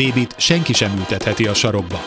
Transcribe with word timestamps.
Bébit 0.00 0.34
senki 0.38 0.72
sem 0.72 0.96
ültetheti 0.98 1.46
a 1.46 1.54
sarokba. 1.54 2.00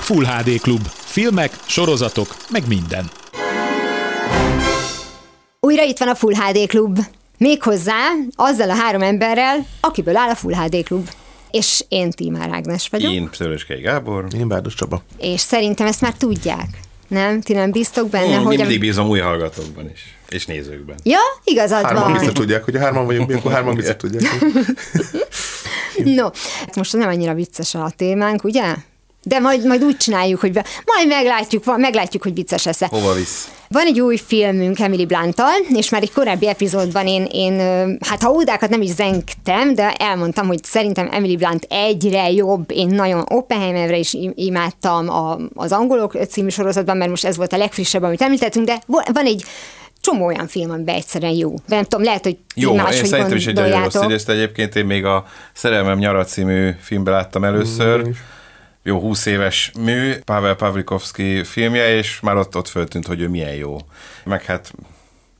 Full 0.00 0.24
HD 0.24 0.60
Klub. 0.60 0.80
Filmek, 0.86 1.52
sorozatok, 1.66 2.36
meg 2.50 2.62
minden. 2.68 3.10
Újra 5.60 5.82
itt 5.82 5.98
van 5.98 6.08
a 6.08 6.14
Full 6.14 6.34
HD 6.34 6.66
Klub. 6.66 6.98
Méghozzá 7.38 8.10
azzal 8.34 8.70
a 8.70 8.74
három 8.74 9.02
emberrel, 9.02 9.66
akiből 9.80 10.16
áll 10.16 10.30
a 10.30 10.34
Full 10.34 10.54
HD 10.54 10.82
Klub. 10.82 11.10
És 11.50 11.84
én 11.88 12.10
Tímár 12.10 12.50
Ágnes 12.50 12.88
vagyok. 12.88 13.12
Én 13.12 13.28
Szőlőskei 13.32 13.80
Gábor. 13.80 14.26
Én 14.36 14.48
Bárdos 14.48 14.74
Csaba. 14.74 15.02
És 15.18 15.40
szerintem 15.40 15.86
ezt 15.86 16.00
már 16.00 16.12
tudják. 16.12 16.78
Nem? 17.08 17.40
Ti 17.40 17.52
nem 17.52 17.70
bíztok 17.70 18.08
benne, 18.08 18.34
Hmm, 18.34 18.44
hogy... 18.44 18.58
mindig 18.58 18.80
bízom 18.80 19.08
új 19.08 19.18
hallgatókban 19.18 19.90
is, 19.90 20.16
és 20.28 20.46
nézőkben. 20.46 20.96
Ja, 21.02 21.18
igazad 21.44 21.84
Hárman 21.84 22.02
van. 22.02 22.12
biztos 22.12 22.32
tudják, 22.32 22.64
hogy 22.64 22.74
ha 22.74 22.80
hárman 22.80 23.06
vagyunk, 23.06 23.28
mi, 23.28 23.34
akkor 23.34 23.52
hárman 23.52 23.74
biztos 23.74 23.96
tudják. 23.96 24.32
No, 26.04 26.28
most 26.76 26.96
nem 26.96 27.08
annyira 27.08 27.34
vicces 27.34 27.74
a 27.74 27.92
témánk, 27.96 28.44
ugye? 28.44 28.74
De 29.26 29.38
majd, 29.38 29.66
majd 29.66 29.84
úgy 29.84 29.96
csináljuk, 29.96 30.40
hogy 30.40 30.52
be, 30.52 30.64
majd 30.84 31.08
meglátjuk, 31.08 31.76
meglátjuk, 31.76 32.22
hogy 32.22 32.34
vicces 32.34 32.64
lesz 32.64 32.80
Hova 32.80 33.12
visz? 33.12 33.48
Van 33.68 33.86
egy 33.86 34.00
új 34.00 34.16
filmünk 34.16 34.78
Emily 34.80 35.06
Blunttal, 35.06 35.54
és 35.68 35.88
már 35.88 36.02
egy 36.02 36.12
korábbi 36.12 36.48
epizódban 36.48 37.06
én, 37.06 37.24
én 37.32 37.58
hát 38.00 38.22
ha 38.22 38.30
ódákat 38.30 38.70
nem 38.70 38.82
is 38.82 38.90
zengtem, 38.90 39.74
de 39.74 39.92
elmondtam, 39.92 40.46
hogy 40.46 40.64
szerintem 40.64 41.08
Emily 41.12 41.36
Blunt 41.36 41.66
egyre 41.68 42.30
jobb. 42.30 42.70
Én 42.70 42.86
nagyon 42.86 43.24
Oppenheimerre 43.28 43.96
is 43.96 44.12
im- 44.12 44.32
imádtam 44.36 45.08
a, 45.08 45.38
az 45.54 45.72
angolok 45.72 46.16
című 46.28 46.48
sorozatban, 46.48 46.96
mert 46.96 47.10
most 47.10 47.24
ez 47.24 47.36
volt 47.36 47.52
a 47.52 47.56
legfrissebb, 47.56 48.02
amit 48.02 48.22
említettünk, 48.22 48.66
de 48.66 48.82
van 48.86 49.24
egy 49.24 49.44
csomó 50.04 50.26
olyan 50.26 50.46
film, 50.46 50.70
amiben 50.70 50.94
egyszerűen 50.94 51.32
jó. 51.32 51.54
De 51.66 51.74
nem 51.74 51.84
tudom, 51.84 52.04
lehet, 52.04 52.22
hogy 52.22 52.38
Jó, 52.54 52.70
én 52.70 52.76
máshogy 52.76 53.08
szerintem 53.08 53.36
is 53.36 53.46
egy 53.46 53.54
nagyon 53.54 53.70
rossz 53.70 53.80
gondoljátok. 53.80 54.10
idézt 54.10 54.28
egyébként. 54.28 54.76
Én 54.76 54.86
még 54.86 55.04
a 55.04 55.26
Szerelmem 55.52 55.98
nyara 55.98 56.24
című 56.24 56.70
filmben 56.80 57.14
láttam 57.14 57.44
először. 57.44 58.08
Jó, 58.82 59.00
20 59.00 59.26
éves 59.26 59.72
mű, 59.78 60.12
Pavel 60.24 60.54
Pavlikovski 60.54 61.44
filmje, 61.44 61.96
és 61.96 62.20
már 62.20 62.36
ott, 62.36 62.56
ott 62.56 62.68
föltűnt, 62.68 63.06
hogy 63.06 63.20
ő 63.20 63.28
milyen 63.28 63.54
jó. 63.54 63.76
Meg 64.24 64.44
hát 64.44 64.72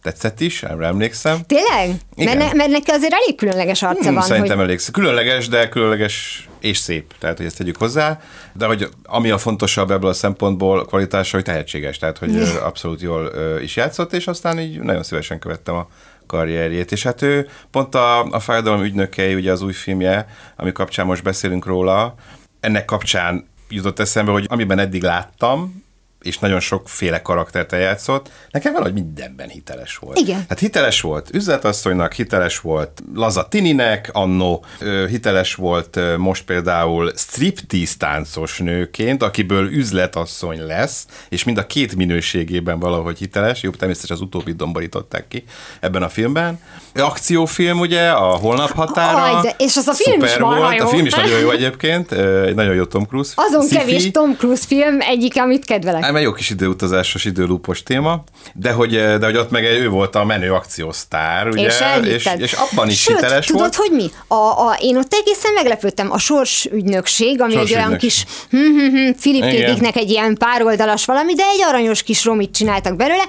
tetszett 0.05 0.41
is, 0.41 0.63
erre 0.63 0.87
emlékszem. 0.87 1.39
Tényleg? 1.47 1.87
Mert, 1.89 1.99
Igen. 2.17 2.37
ne, 2.37 2.53
mert 2.53 2.71
neki 2.71 2.91
azért 2.91 3.13
elég 3.13 3.37
különleges 3.37 3.83
arca 3.83 4.05
Hmm, 4.05 4.15
van. 4.15 4.23
szerintem 4.23 4.57
hogy... 4.57 4.67
elég. 4.67 4.81
Különleges, 4.93 5.49
de 5.49 5.69
különleges 5.69 6.49
és 6.61 6.79
szép. 6.79 7.15
Tehát, 7.19 7.37
hogy 7.37 7.47
ezt 7.47 7.57
tegyük 7.59 7.77
hozzá. 7.77 8.21
De 8.53 8.67
hogy 8.67 8.89
ami 9.05 9.31
a 9.31 9.39
fontosabb 9.39 9.91
ebből 9.91 10.11
a 10.11 10.13
szempontból 10.13 10.85
kvalitása, 10.85 11.37
hogy 11.37 11.45
tehetséges. 11.45 11.99
Tehát, 11.99 12.19
hogy 12.19 12.43
abszolút 12.63 13.01
jól 13.01 13.33
is 13.63 13.77
játszott, 13.77 14.13
és 14.13 14.27
aztán 14.27 14.59
így 14.61 14.81
nagyon 14.81 15.03
szívesen 15.03 15.39
követtem 15.39 15.75
a 15.75 15.89
karrierjét. 16.27 16.93
És 16.93 17.03
hát 17.03 17.23
ő 17.23 17.49
pont 17.71 17.95
a, 17.95 18.25
a 18.25 18.41
Fájdalom 18.41 18.83
ügynökei, 18.83 19.35
ugye 19.35 19.53
az 19.53 19.63
új 19.63 19.73
filmje, 19.73 20.27
ami 20.57 20.73
kapcsán 20.73 21.07
most 21.07 21.23
beszélünk 21.23 21.67
róla, 21.67 22.15
ennek 22.61 22.85
kapcsán 22.85 23.47
jutott 23.69 23.99
eszembe, 23.99 24.33
hogy 24.33 24.47
amiben 24.49 24.79
eddig 24.79 25.03
láttam, 25.03 25.84
és 26.25 26.39
nagyon 26.39 26.61
sokféle 26.61 27.23
karaktert 27.23 27.73
eljátszott, 27.73 28.31
nekem 28.51 28.73
valahogy 28.73 28.95
mindenben 28.95 29.49
hiteles 29.49 29.97
volt. 29.97 30.19
Igen. 30.19 30.45
Hát 30.49 30.59
hiteles 30.59 31.01
volt 31.01 31.29
üzletasszonynak, 31.33 32.13
hiteles 32.13 32.61
volt 32.61 33.03
Laza 33.15 33.49
Tininek, 33.49 34.11
annó 34.13 34.65
hiteles 35.09 35.55
volt 35.55 35.99
most 36.17 36.45
például 36.45 37.13
striptease 37.17 37.95
táncos 37.99 38.59
nőként, 38.59 39.23
akiből 39.23 39.67
üzletasszony 39.73 40.67
lesz, 40.67 41.07
és 41.29 41.45
mind 41.45 41.59
a 41.59 41.67
két 41.67 41.97
minőségében 41.97 42.79
valahogy 42.79 43.19
hiteles, 43.19 43.63
jó, 43.63 43.71
természetesen 43.71 44.17
az 44.17 44.23
utóbbit 44.23 44.57
domborították 44.57 45.29
ki 45.29 45.45
ebben 45.81 46.03
a 46.03 46.09
filmben. 46.09 46.61
Akciófilm 46.95 47.79
ugye, 47.79 48.11
a 48.11 48.37
Holnap 48.37 48.71
határa. 48.71 49.23
Aj, 49.23 49.43
de- 49.43 49.55
és 49.59 49.77
az 49.77 49.87
a 49.87 49.93
film 49.93 50.23
is 50.23 50.37
volt, 50.37 50.79
jó. 50.79 50.85
a 50.85 50.89
film 50.89 51.07
is 51.07 51.15
nagyon 51.15 51.39
jó 51.39 51.51
egyébként, 51.51 52.13
egy 52.13 52.55
nagyon 52.55 52.75
jó 52.75 52.85
Tom 52.85 53.05
Cruise. 53.07 53.33
Azon 53.35 53.63
sci-fi. 53.63 53.77
kevés 53.77 54.11
Tom 54.11 54.37
Cruise 54.37 54.65
film 54.67 55.01
egyik, 55.01 55.41
amit 55.41 55.65
kedvelek. 55.65 56.05
Hát, 56.15 56.23
mert 56.23 56.33
jó 56.33 56.33
kis 56.39 56.51
időutazásos, 56.51 57.25
időlúpos 57.25 57.83
téma, 57.83 58.25
de 58.55 58.73
hogy, 58.73 58.91
de 58.91 59.25
hogy 59.25 59.37
ott 59.37 59.51
meg 59.51 59.65
ő 59.65 59.89
volt 59.89 60.15
a 60.15 60.25
menő 60.25 60.53
akciósztár, 60.53 61.49
ugye? 61.49 61.67
és 61.67 61.83
és, 62.03 62.29
és 62.37 62.53
abban 62.53 62.89
is 62.89 63.01
Sőt, 63.01 63.15
hiteles 63.17 63.47
tudod, 63.47 63.61
volt. 63.61 63.75
hogy 63.75 63.91
mi? 63.91 64.11
A, 64.27 64.35
a, 64.35 64.77
én 64.81 64.97
ott 64.97 65.15
egészen 65.15 65.53
meglepődtem. 65.53 66.13
A 66.13 66.19
sorsügynökség, 66.19 67.41
ami 67.41 67.57
egy 67.57 67.75
olyan 67.75 67.97
kis 67.97 68.25
hm, 68.51 68.57
hm, 68.57 68.97
hm, 68.97 69.11
Philip 69.21 69.43
K. 69.43 69.53
Igen. 69.53 69.71
Dicknek 69.71 69.97
egy 69.97 70.11
ilyen 70.11 70.35
pároldalas 70.35 71.05
valami, 71.05 71.35
de 71.35 71.43
egy 71.43 71.63
aranyos 71.63 72.03
kis 72.03 72.25
romit 72.25 72.55
csináltak 72.55 72.97
belőle, 72.97 73.25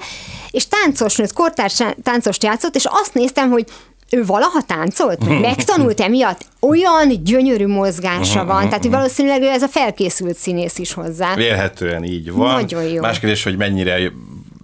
és 0.50 0.68
táncosnőt, 0.68 1.32
kortárs 1.32 1.82
táncost 2.02 2.42
játszott, 2.42 2.74
és 2.74 2.84
azt 2.88 3.14
néztem, 3.14 3.50
hogy 3.50 3.64
ő 4.10 4.24
valaha 4.24 4.62
táncolt? 4.62 5.28
Meg 5.28 5.40
Megtanult 5.40 6.00
emiatt? 6.00 6.40
Olyan 6.60 7.24
gyönyörű 7.24 7.66
mozgása 7.66 8.44
van, 8.44 8.64
tehát 8.64 8.82
hogy 8.82 8.90
valószínűleg 8.90 9.42
ő 9.42 9.46
ez 9.46 9.62
a 9.62 9.68
felkészült 9.68 10.36
színész 10.36 10.78
is 10.78 10.92
hozzá. 10.92 11.34
Vélhetően 11.34 12.04
így 12.04 12.32
van. 12.32 12.54
Nagyon 12.54 12.82
jó. 12.82 13.00
Más 13.00 13.18
kérdés, 13.18 13.42
hogy 13.42 13.56
mennyire 13.56 13.98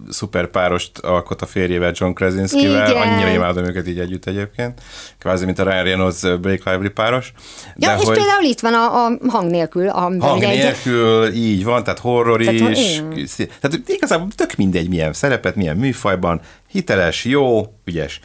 szuper 0.09 0.47
párost 0.47 0.97
alkot 0.97 1.41
a 1.41 1.45
férjével 1.45 1.91
John 1.95 2.13
Krasinskivel. 2.13 2.89
Igen. 2.89 3.01
Annyira 3.01 3.29
imádom 3.29 3.65
őket 3.65 3.87
így 3.87 3.99
együtt 3.99 4.25
egyébként. 4.25 4.81
Kvázi, 5.19 5.45
mint 5.45 5.59
a 5.59 5.63
Ryan 5.63 5.83
Reynolds 5.83 6.19
Blake 6.21 6.71
Lively 6.71 6.89
páros. 6.89 7.33
Ja, 7.75 7.87
De 7.95 7.95
és 8.01 8.05
hogy 8.07 8.17
például 8.17 8.43
itt 8.43 8.59
van 8.59 8.73
a, 8.73 9.05
a 9.05 9.17
hang 9.27 9.49
nélkül. 9.51 9.87
A, 9.89 9.99
hang 9.99 10.37
ugye 10.37 10.49
egy- 10.49 10.57
nélkül, 10.57 11.33
így 11.33 11.63
van, 11.63 11.83
tehát 11.83 11.99
horror 11.99 12.41
Tehát, 12.43 12.77
is. 12.77 12.93
igen. 12.97 13.49
Tehát 13.61 13.79
igazából 13.85 14.27
tök 14.35 14.55
mindegy, 14.55 14.89
milyen 14.89 15.13
szerepet, 15.13 15.55
milyen 15.55 15.77
műfajban. 15.77 16.41
Hiteles, 16.71 17.25
jó, 17.25 17.73
ügyes. 17.85 18.19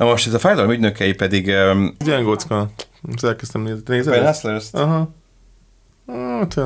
Na 0.00 0.06
most 0.06 0.26
ez 0.26 0.34
a 0.34 0.38
fájdalom 0.38 0.70
ügynökei 0.70 1.12
pedig 1.14 1.46
um, 1.46 1.94
Ilyen 2.04 2.22
gócka. 2.22 2.70
Ezt 3.14 3.24
elkezdtem 3.24 3.62
nézni. 3.62 3.82
Nézed? 3.86 4.12
Ben 4.12 4.26
ezt? 4.26 4.42
Hustlers? 4.42 4.68
Aha. 4.72 5.10
Hát, 6.40 6.56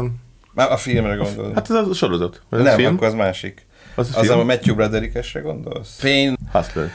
Már 0.52 0.72
a 0.72 0.76
filmre 0.76 1.14
gondolod. 1.14 1.54
hát 1.54 1.70
ez 1.70 1.76
a 1.88 1.94
sorozat. 1.94 2.42
Az 2.50 2.62
nem, 2.62 2.76
film? 2.76 2.94
akkor 2.94 3.06
az 3.06 3.14
másik. 3.14 3.66
Az 3.94 4.10
a 4.14 4.18
Az 4.18 4.28
a 4.28 4.44
Matthew 4.44 4.74
Broderickesre 4.74 5.40
gondolsz? 5.40 5.98
Pain, 6.00 6.36
Hustler. 6.52 6.90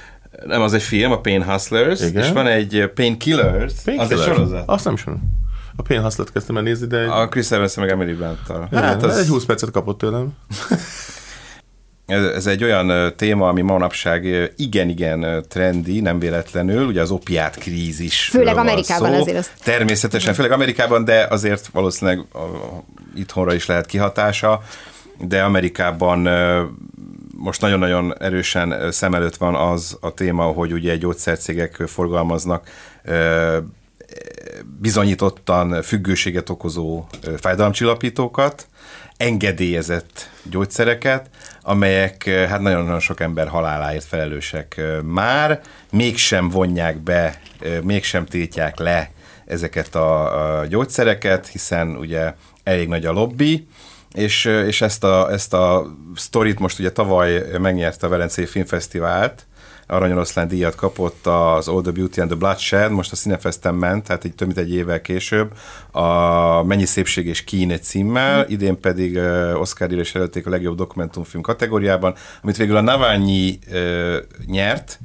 nem, 0.46 0.62
az 0.62 0.74
egy 0.74 0.82
film, 0.82 1.12
a 1.12 1.20
Pain 1.20 1.44
Hustlers, 1.44 2.02
Igen. 2.02 2.24
és 2.24 2.32
van 2.32 2.48
egy 2.48 2.92
Pain 2.96 3.18
Killers, 3.18 3.74
az 3.74 3.88
egy 3.88 3.96
Painkiller. 3.96 4.26
sorozat. 4.28 4.64
Azt 4.70 4.86
nem 4.86 4.94
ismerem. 4.94 5.22
A 5.76 5.82
Pain 5.82 6.02
Hustlet 6.02 6.32
kezdtem 6.32 6.58
el 6.58 6.64
nézni, 6.64 6.88
de 6.88 6.98
egy, 7.00 7.08
A 7.10 7.28
Chris 7.28 7.52
evans 7.52 7.76
meg 7.76 7.90
Emily 7.90 8.14
Blunt-tal. 8.14 8.68
hát 8.72 8.84
Hát 8.84 9.04
az... 9.04 9.14
egy 9.16 9.20
az, 9.20 9.28
20 9.28 9.46
percet 9.46 9.72
kapott 9.72 9.98
tőlem. 9.98 10.34
ez, 12.10 12.46
egy 12.48 12.64
olyan 12.64 13.14
téma, 13.16 13.48
ami 13.48 13.62
manapság 13.62 14.52
igen-igen 14.56 15.46
trendi, 15.48 16.00
nem 16.00 16.20
véletlenül, 16.20 16.86
ugye 16.86 17.02
az 17.02 17.12
opiát 17.12 17.56
krízis. 17.56 18.22
Főleg 18.24 18.58
Amerikában 18.58 19.14
azért 19.14 19.38
azt- 19.38 19.54
Természetesen, 19.64 20.34
főleg 20.34 20.52
Amerikában, 20.52 21.04
de 21.06 21.28
azért 21.30 21.68
valószínűleg 21.68 22.26
itthonra 23.16 23.54
is 23.54 23.66
lehet 23.66 23.86
kihatása, 23.86 24.62
de 25.28 25.44
Amerikában 25.44 26.30
most 27.38 27.62
nagyon-nagyon 27.62 28.16
erősen 28.20 28.92
szem 28.92 29.14
előtt 29.14 29.36
van 29.36 29.56
az 29.56 29.98
a 30.02 30.14
téma, 30.14 30.44
hogy 30.44 30.72
ugye 30.74 30.96
gyógyszercégek 30.96 31.84
forgalmaznak 31.88 32.70
bizonyítottan 34.80 35.82
függőséget 35.82 36.50
okozó 36.50 37.06
fájdalomcsillapítókat, 37.38 38.68
engedélyezett 39.18 40.30
gyógyszereket, 40.44 41.30
amelyek 41.70 42.24
ö, 42.26 42.32
hát 42.32 42.60
nagyon-nagyon 42.60 43.00
sok 43.00 43.20
ember 43.20 43.48
haláláért 43.48 44.06
felelősek 44.06 44.74
ö, 44.78 45.00
már, 45.02 45.62
mégsem 45.92 46.50
vonják 46.50 46.98
be, 46.98 47.40
ö, 47.60 47.80
mégsem 47.80 48.26
tiltják 48.26 48.80
le 48.80 49.12
ezeket 49.46 49.96
a, 49.96 50.66
gyógyszereket, 50.70 51.48
hiszen 51.48 51.96
ugye 51.96 52.34
elég 52.64 52.88
nagy 52.88 53.06
a 53.06 53.12
lobby, 53.12 53.68
és, 54.14 54.46
és 54.46 54.82
ezt 54.82 55.04
a, 55.04 55.32
ezt 55.32 55.54
a 55.54 55.86
sztorit 56.16 56.60
most 56.60 56.80
ugye 56.80 56.92
tavaly 56.92 57.44
megnyerte 57.60 58.06
a 58.06 58.10
Velencei 58.10 58.46
Filmfesztivált, 58.46 59.46
Aranyoroszlán 59.92 60.48
díjat 60.48 60.76
kapott 60.76 61.28
az 61.28 61.68
All 61.68 61.82
the 61.82 61.92
Beauty 61.92 62.22
and 62.22 62.30
the 62.30 62.40
Bloodshed, 62.40 62.92
most 62.92 63.12
a 63.12 63.16
Cinefesten 63.16 63.76
ment, 63.76 64.04
tehát 64.04 64.24
egy 64.24 64.36
több 64.36 64.48
mint 64.48 64.60
egy 64.60 64.74
évvel 64.74 65.02
később, 65.02 65.52
a 65.92 66.64
Mennyi 66.64 66.86
szépség 66.86 67.28
és 67.28 67.44
kín 67.44 67.72
egy 67.72 67.84
címmel, 67.84 68.46
idén 68.50 68.80
pedig 68.80 69.16
uh, 69.16 69.60
Oscar 69.60 69.92
is 69.92 70.16
előtték 70.16 70.48
a 70.48 70.50
legjobb 70.50 70.78
dokumentumfilm 70.78 71.44
kategóriában, 71.44 72.16
amit 72.42 72.58
végül 72.58 72.76
a 72.76 72.82
Navalnyi 72.82 73.60
uh, 73.72 74.16
nyert, 74.46 75.00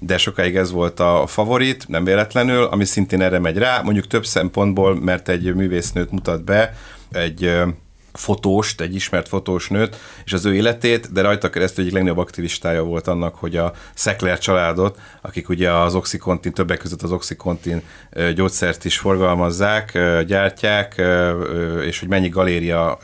de 0.00 0.18
sokáig 0.18 0.56
ez 0.56 0.70
volt 0.70 1.00
a 1.00 1.24
favorit, 1.26 1.88
nem 1.88 2.04
véletlenül, 2.04 2.64
ami 2.64 2.84
szintén 2.84 3.22
erre 3.22 3.38
megy 3.38 3.58
rá, 3.58 3.80
mondjuk 3.82 4.06
több 4.06 4.26
szempontból, 4.26 5.00
mert 5.00 5.28
egy 5.28 5.54
művésznőt 5.54 6.10
mutat 6.10 6.44
be, 6.44 6.74
egy 7.12 7.44
ö, 7.44 7.68
fotóst, 8.12 8.80
egy 8.80 8.94
ismert 8.94 9.28
fotós 9.28 9.68
nőt, 9.68 9.96
és 10.24 10.32
az 10.32 10.44
ő 10.44 10.54
életét, 10.54 11.12
de 11.12 11.20
rajta 11.20 11.50
keresztül 11.50 11.82
egyik 11.82 11.94
legnagyobb 11.94 12.18
aktivistája 12.18 12.82
volt 12.82 13.06
annak, 13.06 13.34
hogy 13.34 13.56
a 13.56 13.72
Szekler 13.94 14.38
családot, 14.38 14.98
akik 15.22 15.48
ugye 15.48 15.72
az 15.72 15.94
Oxycontin, 15.94 16.52
többek 16.52 16.78
között 16.78 17.02
az 17.02 17.12
Oxycontin 17.12 17.82
ö, 18.10 18.32
gyógyszert 18.32 18.84
is 18.84 18.98
forgalmazzák, 18.98 19.98
gyártják, 20.26 21.02
és 21.86 21.98
hogy 21.98 22.08
mennyi 22.08 22.28
galéria 22.28 22.98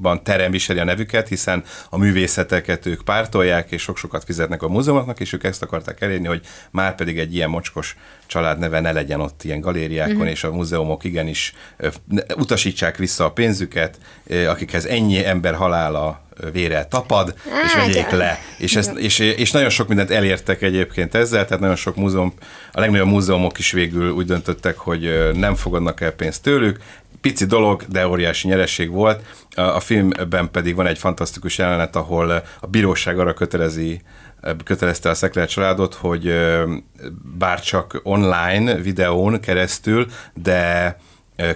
ban 0.00 0.22
terem 0.22 0.50
viseli 0.50 0.78
a 0.78 0.84
nevüket, 0.84 1.28
hiszen 1.28 1.64
a 1.90 1.98
művészeteket 1.98 2.86
ők 2.86 3.02
pártolják, 3.02 3.70
és 3.70 3.82
sok-sokat 3.82 4.24
fizetnek 4.24 4.62
a 4.62 4.68
múzeumoknak, 4.68 5.20
és 5.20 5.32
ők 5.32 5.44
ezt 5.44 5.62
akarták 5.62 6.00
elérni, 6.00 6.26
hogy 6.26 6.40
már 6.70 6.94
pedig 6.94 7.18
egy 7.18 7.34
ilyen 7.34 7.50
mocskos 7.50 7.96
család 8.26 8.58
neve 8.58 8.80
ne 8.80 8.92
legyen 8.92 9.20
ott 9.20 9.44
ilyen 9.44 9.60
galériákon, 9.60 10.14
mm-hmm. 10.14 10.26
és 10.26 10.44
a 10.44 10.52
múzeumok 10.52 11.04
igenis 11.04 11.54
utasítsák 12.36 12.96
vissza 12.96 13.24
a 13.24 13.30
pénzüket, 13.30 13.98
akikhez 14.48 14.84
ennyi 14.84 15.24
ember 15.24 15.54
halála 15.54 16.24
vére 16.52 16.84
tapad, 16.84 17.34
és 17.64 17.74
vegyék 17.74 18.10
le. 18.10 18.38
És, 18.58 18.76
ezt, 18.76 18.92
és, 18.96 19.18
és 19.18 19.50
nagyon 19.50 19.70
sok 19.70 19.88
mindent 19.88 20.10
elértek 20.10 20.62
egyébként 20.62 21.14
ezzel, 21.14 21.44
tehát 21.44 21.60
nagyon 21.60 21.76
sok 21.76 21.96
múzeum, 21.96 22.34
a 22.72 22.80
legnagyobb 22.80 23.06
múzeumok 23.08 23.58
is 23.58 23.70
végül 23.70 24.10
úgy 24.10 24.26
döntöttek, 24.26 24.76
hogy 24.76 25.30
nem 25.34 25.54
fogadnak 25.54 26.00
el 26.00 26.10
pénzt 26.10 26.42
tőlük, 26.42 26.78
pici 27.26 27.44
dolog, 27.44 27.82
de 27.88 28.08
óriási 28.08 28.48
nyereség 28.48 28.90
volt. 28.90 29.22
A, 29.54 29.80
filmben 29.80 30.50
pedig 30.50 30.74
van 30.74 30.86
egy 30.86 30.98
fantasztikus 30.98 31.58
jelenet, 31.58 31.96
ahol 31.96 32.42
a 32.60 32.66
bíróság 32.66 33.18
arra 33.18 33.34
kötelezi 33.34 34.00
kötelezte 34.64 35.10
a 35.10 35.14
Szekler 35.14 35.48
családot, 35.48 35.94
hogy 35.94 36.34
bár 37.38 37.60
csak 37.60 38.00
online, 38.02 38.74
videón 38.74 39.40
keresztül, 39.40 40.06
de 40.34 40.96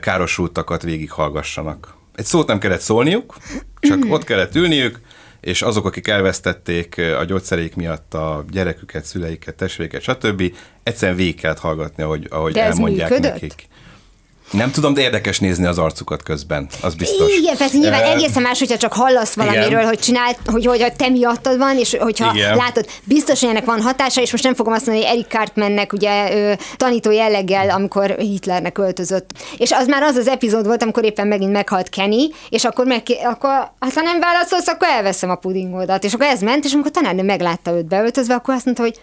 károsultakat 0.01 0.83
végighallgassanak. 0.83 1.95
Egy 2.15 2.25
szót 2.25 2.47
nem 2.47 2.59
kellett 2.59 2.81
szólniuk, 2.81 3.37
csak 3.81 3.99
ott 4.09 4.25
kellett 4.25 4.55
ülniük, 4.55 5.01
és 5.41 5.63
azok, 5.63 5.87
akik 5.87 6.09
elvesztették 6.09 7.01
a 7.19 7.25
gyógyszerék 7.25 7.75
miatt 7.75 8.15
a 8.15 8.45
gyereküket, 8.51 9.05
szüleiket, 9.05 9.55
testvéreiket, 9.55 10.03
stb. 10.03 10.43
egyszerűen 10.83 11.17
végig 11.17 11.41
kellett 11.41 11.59
hallgatni, 11.59 12.03
ahogy, 12.03 12.27
ahogy 12.31 12.53
De 12.53 12.63
elmondják 12.63 13.09
működött? 13.11 13.33
nekik. 13.33 13.69
Nem 14.51 14.71
tudom, 14.71 14.95
de 14.95 15.01
érdekes 15.01 15.39
nézni 15.39 15.67
az 15.67 15.79
arcukat 15.79 16.23
közben, 16.23 16.69
az 16.81 16.95
biztos. 16.95 17.37
Igen, 17.37 17.57
persze 17.57 17.77
nyilván 17.77 18.03
Ö, 18.03 18.11
egészen 18.11 18.43
más, 18.43 18.59
hogyha 18.59 18.77
csak 18.77 18.93
hallasz 18.93 19.35
valamiről, 19.35 19.67
igen. 19.67 19.87
hogy 19.87 19.99
csinált, 19.99 20.39
hogy, 20.47 20.67
hogy 20.67 20.83
a 20.83 20.93
te 20.97 21.09
miattad 21.09 21.59
van, 21.59 21.79
és 21.79 21.97
hogyha 22.01 22.35
Igen. 22.35 22.57
látod, 22.57 22.87
biztos, 23.05 23.41
hogy 23.41 23.49
ennek 23.49 23.65
van 23.65 23.81
hatása, 23.81 24.21
és 24.21 24.33
most 24.33 24.45
nem 24.45 24.55
fogom 24.55 24.73
azt 24.73 24.87
mondani, 24.87 25.07
hogy 25.07 25.17
Eric 25.17 25.31
Cartmannek 25.31 25.93
ugye 25.93 26.35
ö, 26.35 26.53
tanító 26.77 27.11
jelleggel, 27.11 27.71
amikor 27.71 28.11
Hitlernek 28.19 28.79
öltözött. 28.79 29.31
És 29.57 29.73
az 29.73 29.87
már 29.87 30.03
az 30.03 30.17
az 30.17 30.29
epizód 30.29 30.67
volt, 30.67 30.83
amikor 30.83 31.05
éppen 31.05 31.27
megint 31.27 31.53
meghalt 31.53 31.89
Kenny, 31.89 32.33
és 32.49 32.65
akkor, 32.65 32.87
meg, 32.87 33.03
akkor 33.25 33.51
hát 33.81 33.93
ha 33.95 34.01
nem 34.01 34.21
válaszolsz, 34.21 34.69
akkor 34.69 34.89
elveszem 34.89 35.31
a 35.31 35.35
pudingodat. 35.35 36.05
És 36.05 36.15
akkor 36.15 36.27
ez 36.27 36.41
ment, 36.41 36.65
és 36.65 36.73
amikor 36.73 36.91
tanárnő 36.91 37.23
meglátta 37.23 37.71
őt 37.77 37.89
beöltözve, 37.89 38.35
akkor 38.35 38.55
azt 38.55 38.65
mondta, 38.65 38.83
hogy 38.83 39.01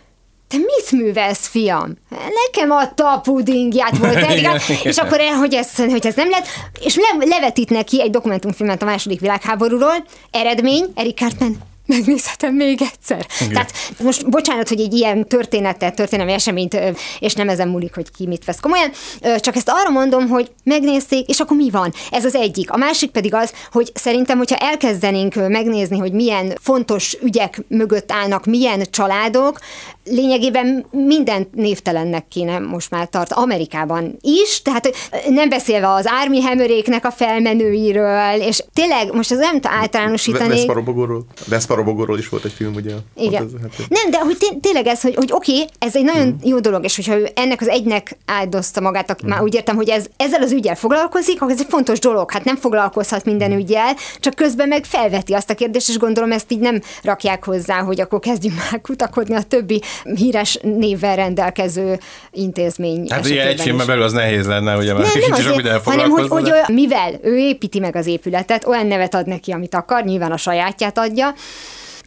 te 0.47 0.57
mit 0.57 0.91
művelsz, 0.91 1.47
fiam? 1.47 1.93
Nekem 2.09 2.71
adta 2.71 3.11
a 3.11 3.19
pudingját 3.19 3.97
volt 3.97 4.37
Igen, 4.37 4.59
és 4.83 4.97
akkor 4.97 5.19
el, 5.19 5.33
hogy 5.33 5.53
ez, 5.53 5.75
hogy 5.75 6.05
ez 6.05 6.15
nem 6.15 6.29
lett, 6.29 6.45
és 6.79 6.95
le, 6.95 7.25
levetít 7.25 7.69
neki 7.69 8.01
egy 8.01 8.11
dokumentumfilmet 8.11 8.81
a 8.81 8.85
második 8.85 9.19
világháborúról, 9.19 10.05
eredmény, 10.31 10.85
Eric 10.95 11.17
Cartman, 11.17 11.57
megnézhetem 11.87 12.55
még 12.55 12.81
egyszer. 12.81 13.25
Igen. 13.39 13.53
Tehát 13.53 13.71
most 14.03 14.29
bocsánat, 14.29 14.69
hogy 14.69 14.79
egy 14.79 14.93
ilyen 14.93 15.27
történetet, 15.27 15.95
történelmi 15.95 16.31
eseményt, 16.31 16.77
és 17.19 17.33
nem 17.33 17.49
ezen 17.49 17.67
múlik, 17.67 17.95
hogy 17.95 18.11
ki 18.11 18.27
mit 18.27 18.45
vesz 18.45 18.59
komolyan, 18.59 18.91
csak 19.39 19.55
ezt 19.55 19.69
arra 19.69 19.89
mondom, 19.89 20.27
hogy 20.27 20.51
megnézték, 20.63 21.27
és 21.29 21.39
akkor 21.39 21.57
mi 21.57 21.69
van? 21.69 21.93
Ez 22.11 22.25
az 22.25 22.35
egyik. 22.35 22.71
A 22.71 22.77
másik 22.77 23.11
pedig 23.11 23.33
az, 23.33 23.53
hogy 23.71 23.91
szerintem, 23.93 24.37
hogyha 24.37 24.55
elkezdenénk 24.55 25.35
megnézni, 25.47 25.97
hogy 25.97 26.11
milyen 26.11 26.57
fontos 26.61 27.17
ügyek 27.21 27.61
mögött 27.67 28.11
állnak, 28.11 28.45
milyen 28.45 28.83
családok, 28.89 29.59
lényegében 30.03 30.85
minden 30.91 31.47
névtelennek 31.53 32.27
kéne 32.27 32.59
most 32.59 32.89
már 32.89 33.07
tart 33.09 33.33
Amerikában 33.33 34.17
is, 34.21 34.61
tehát 34.61 34.93
nem 35.29 35.49
beszélve 35.49 35.89
az 35.89 36.05
Army 36.23 36.41
Hammeréknek 36.41 37.05
a 37.05 37.11
felmenőiről, 37.11 38.41
és 38.41 38.63
tényleg 38.73 39.13
most 39.13 39.31
ez 39.31 39.37
nem 39.37 39.59
általánosítanék. 39.61 40.49
Veszparobogóról. 40.49 41.25
Veszparobogóról 41.45 41.75
is 42.17 42.29
volt 42.29 42.45
egy 42.45 42.51
film, 42.51 42.73
ugye? 42.75 42.93
Igen. 43.15 43.43
Ez, 43.43 43.51
hát, 43.61 43.87
Nem, 43.89 44.11
de 44.11 44.19
hogy 44.19 44.37
té- 44.37 44.57
tényleg 44.61 44.87
ez, 44.87 45.01
hogy, 45.01 45.15
hogy 45.15 45.31
oké, 45.31 45.51
okay, 45.51 45.67
ez 45.79 45.95
egy 45.95 46.03
nagyon 46.03 46.27
mm. 46.27 46.35
jó 46.43 46.59
dolog, 46.59 46.83
és 46.83 46.95
hogyha 46.95 47.17
ő 47.17 47.29
ennek 47.35 47.61
az 47.61 47.67
egynek 47.67 48.17
áldozta 48.25 48.81
magát, 48.81 49.09
ak- 49.09 49.23
már 49.23 49.41
úgy 49.41 49.53
értem, 49.53 49.75
hogy 49.75 49.89
ez, 49.89 50.05
ezzel 50.17 50.41
az 50.41 50.51
ügyel 50.51 50.75
foglalkozik, 50.75 51.41
akkor 51.41 51.53
ez 51.53 51.59
egy 51.59 51.69
fontos 51.69 51.99
dolog. 51.99 52.31
Hát 52.31 52.43
nem 52.43 52.55
foglalkozhat 52.55 53.25
minden 53.25 53.51
ügyel, 53.51 53.95
csak 54.19 54.33
közben 54.33 54.67
meg 54.67 54.85
felveti 54.85 55.33
azt 55.33 55.49
a 55.49 55.55
kérdést, 55.55 55.89
és 55.89 55.97
gondolom 55.97 56.31
ezt 56.31 56.51
így 56.51 56.59
nem 56.59 56.81
rakják 57.03 57.45
hozzá, 57.45 57.79
hogy 57.79 58.01
akkor 58.01 58.19
kezdjünk 58.19 58.55
már 58.55 58.81
kutakodni 58.81 59.35
a 59.35 59.41
többi 59.41 59.81
híres 60.15 60.59
névvel 60.61 61.15
rendelkező 61.15 61.99
intézmény 62.31 63.05
Hát 63.09 63.25
ugye 63.25 63.47
egy 63.47 63.61
filmben 63.61 63.87
belül 63.87 64.03
az 64.03 64.13
nehéz 64.13 64.47
lenne, 64.47 64.77
ugye, 64.77 64.93
mert 64.93 65.13
Nem, 65.13 65.19
nem 65.19 65.31
kicsit 65.31 65.45
sok 65.45 65.57
azért, 65.57 65.83
hanem 65.83 66.09
hogy, 66.09 66.29
hogy 66.29 66.53
mivel 66.67 67.19
ő 67.21 67.37
építi 67.37 67.79
meg 67.79 67.95
az 67.95 68.07
épületet, 68.07 68.65
olyan 68.65 68.87
nevet 68.87 69.13
ad 69.13 69.27
neki, 69.27 69.51
amit 69.51 69.75
akar, 69.75 70.03
nyilván 70.03 70.31
a 70.31 70.37
sajátját 70.37 70.97
adja, 70.97 71.33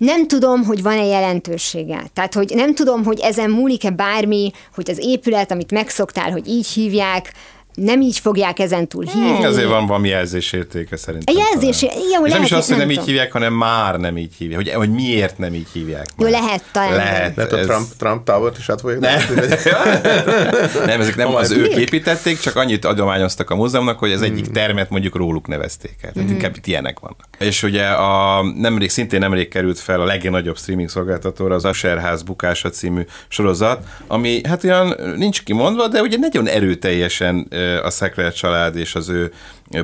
nem 0.01 0.27
tudom, 0.27 0.65
hogy 0.65 0.83
van-e 0.83 1.05
jelentősége. 1.05 2.05
Tehát, 2.13 2.35
hogy 2.35 2.53
nem 2.55 2.75
tudom, 2.75 3.05
hogy 3.05 3.21
ezen 3.21 3.51
múlik-e 3.51 3.91
bármi, 3.91 4.51
hogy 4.75 4.91
az 4.91 4.99
épület, 5.03 5.51
amit 5.51 5.71
megszoktál, 5.71 6.31
hogy 6.31 6.49
így 6.49 6.67
hívják, 6.67 7.33
nem 7.75 8.01
így 8.01 8.19
fogják 8.19 8.59
ezentúl 8.59 9.05
hívni. 9.05 9.29
Hmm, 9.29 9.45
Azért 9.45 9.69
van 9.69 9.87
valami 9.87 10.09
jelzésértéke 10.09 10.97
szerintem. 10.97 11.35
A 11.37 11.39
jelzés- 11.51 11.81
talán. 11.81 11.97
jó, 11.99 12.09
És 12.09 12.15
nem 12.15 12.23
lehet, 12.31 12.45
is 12.45 12.53
azt, 12.53 12.69
hogy 12.69 12.77
nem 12.79 12.87
nem 12.89 12.97
így 12.99 13.05
hívják, 13.05 13.33
hanem 13.33 13.53
már 13.53 13.97
nem 13.99 14.17
így 14.17 14.35
hívják. 14.39 14.61
Hogy, 14.61 14.71
hogy 14.73 14.91
miért 14.91 15.39
nem 15.39 15.55
így 15.55 15.67
hívják. 15.73 16.07
Jó, 16.19 16.25
már. 16.29 16.41
lehet 16.41 16.63
talán. 16.73 16.97
Lehet. 16.97 17.37
lehet 17.37 17.53
a 17.53 17.59
ez- 17.59 17.67
Trump, 17.67 17.87
Trump 17.99 18.25
Tower-t 18.25 18.59
is 18.59 18.69
át 18.69 18.81
fogják 18.81 19.01
Nem. 19.01 19.39
Nem, 20.87 21.01
ezek 21.01 21.17
nem 21.17 21.35
az 21.35 21.51
ők 21.51 21.77
építették, 21.77 22.39
csak 22.41 22.57
annyit 22.57 22.85
adományoztak 22.85 23.51
a 23.51 23.55
múzeumnak, 23.55 23.99
hogy 23.99 24.13
az 24.13 24.23
egyik 24.23 24.47
termet 24.51 24.91
mondjuk 24.91 25.15
róluk 25.17 25.47
nevezték 25.47 25.95
el. 26.01 26.13
Tehát 26.13 26.31
inkább 26.31 26.57
itt 26.57 26.67
ilyenek 26.67 26.99
vannak. 26.99 27.25
És 27.39 27.63
ugye 27.63 27.87
a 27.87 28.43
nemrég, 28.57 28.91
szintén 28.91 29.19
nemrég 29.19 29.49
került 29.49 29.79
fel 29.79 30.01
a 30.01 30.05
legnagyobb 30.05 30.57
streaming 30.59 30.89
szolgáltatóra 30.89 31.55
az 31.55 31.65
Aserház 31.65 32.23
bukása 32.23 32.71
című 32.71 33.03
sorozat, 33.29 33.85
ami 34.07 34.41
hát 34.49 34.65
olyan 34.65 34.95
nincs 35.17 35.43
kimondva, 35.43 35.89
de 35.89 36.01
ugye 36.01 36.17
nagyon 36.17 36.47
erőteljesen 36.49 37.47
a 37.83 37.91
Szekler 37.91 38.33
család 38.33 38.77
és 38.77 38.95
az 38.95 39.09
ő 39.09 39.33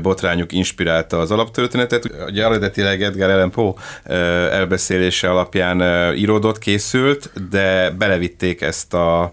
botrányuk 0.02 0.52
inspirálta 0.52 1.18
az 1.18 1.30
alaptörténetet. 1.30 2.10
Ugye 2.26 2.44
eredetileg 2.44 3.02
Edgar 3.02 3.30
Allan 3.30 3.50
Poe 3.50 3.72
elbeszélése 4.50 5.30
alapján 5.30 6.14
íródott, 6.14 6.58
készült, 6.58 7.30
de 7.50 7.90
belevitték 7.90 8.60
ezt 8.60 8.94
a 8.94 9.32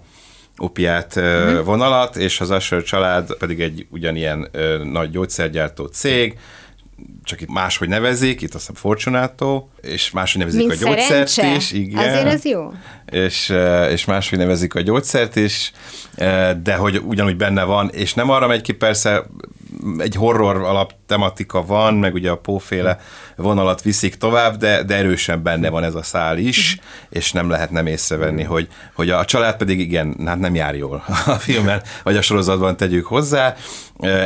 opiát 0.58 1.16
uh-huh. 1.16 1.66
vonalat, 1.66 2.16
és 2.16 2.42
az 2.42 2.52
Asher 2.52 2.84
család 2.84 3.36
pedig 3.38 3.62
egy 3.62 3.86
ugyanilyen 3.90 4.50
nagy 4.92 5.10
gyógyszergyártó 5.10 5.86
cég, 5.86 6.38
csak 7.24 7.42
itt 7.42 7.52
máshogy 7.52 7.88
nevezik, 7.88 8.42
itt 8.42 8.54
azt 8.54 8.68
hiszem 8.68 8.76
Fortunato, 8.76 9.68
és 9.82 10.12
máshogy 10.12 10.40
nevezik 10.40 10.68
Mint 10.68 10.82
a 10.82 10.86
gyógyszert 10.86 11.28
szerencse? 11.28 11.56
is. 11.58 11.72
Igen. 11.72 12.10
Azért 12.10 12.26
ez 12.26 12.46
jó. 12.46 12.74
És, 13.12 13.50
ö, 13.50 13.86
és 13.88 14.06
máshogy 14.06 14.38
nevezik 14.38 14.76
a 14.76 14.82
gyógyszert 14.82 15.36
is, 15.36 15.72
ö, 16.18 16.52
de 16.64 16.76
hogy 16.76 17.02
ugyanúgy 17.06 17.38
benne 17.38 17.64
van, 17.64 17.90
és 17.90 18.14
nem 18.14 18.30
arra 18.30 18.48
megy 18.48 18.62
ki 18.62 18.72
persze, 18.74 19.24
egy 19.98 20.16
horror 20.16 20.56
alap 20.56 20.94
tematika 21.06 21.66
van, 21.66 21.94
meg 21.94 22.14
ugye 22.14 22.30
a 22.30 22.38
póféle 22.38 23.00
vonalat 23.36 23.82
viszik 23.82 24.16
tovább, 24.16 24.58
de, 24.58 24.84
de 24.84 24.96
erősen 24.96 25.44
benne 25.44 25.70
van 25.70 25.84
ez 25.84 25.96
a 25.96 26.04
szál 26.04 26.38
is, 26.38 26.80
és 27.10 27.32
nem 27.32 27.50
lehet 27.50 27.72
nem 27.72 27.88
észrevenni, 27.88 28.44
hogy, 28.44 28.68
hogy 28.94 29.10
a 29.10 29.26
család 29.26 29.58
pedig 29.58 29.80
igen, 29.80 30.16
hát 30.26 30.40
nem 30.40 30.56
jár 30.56 30.76
jól 30.76 31.04
a 31.26 31.32
filmben, 31.32 31.82
vagy 32.04 32.18
a 32.18 32.22
sorozatban 32.22 32.78
tegyük 32.78 33.06
hozzá. 33.06 33.56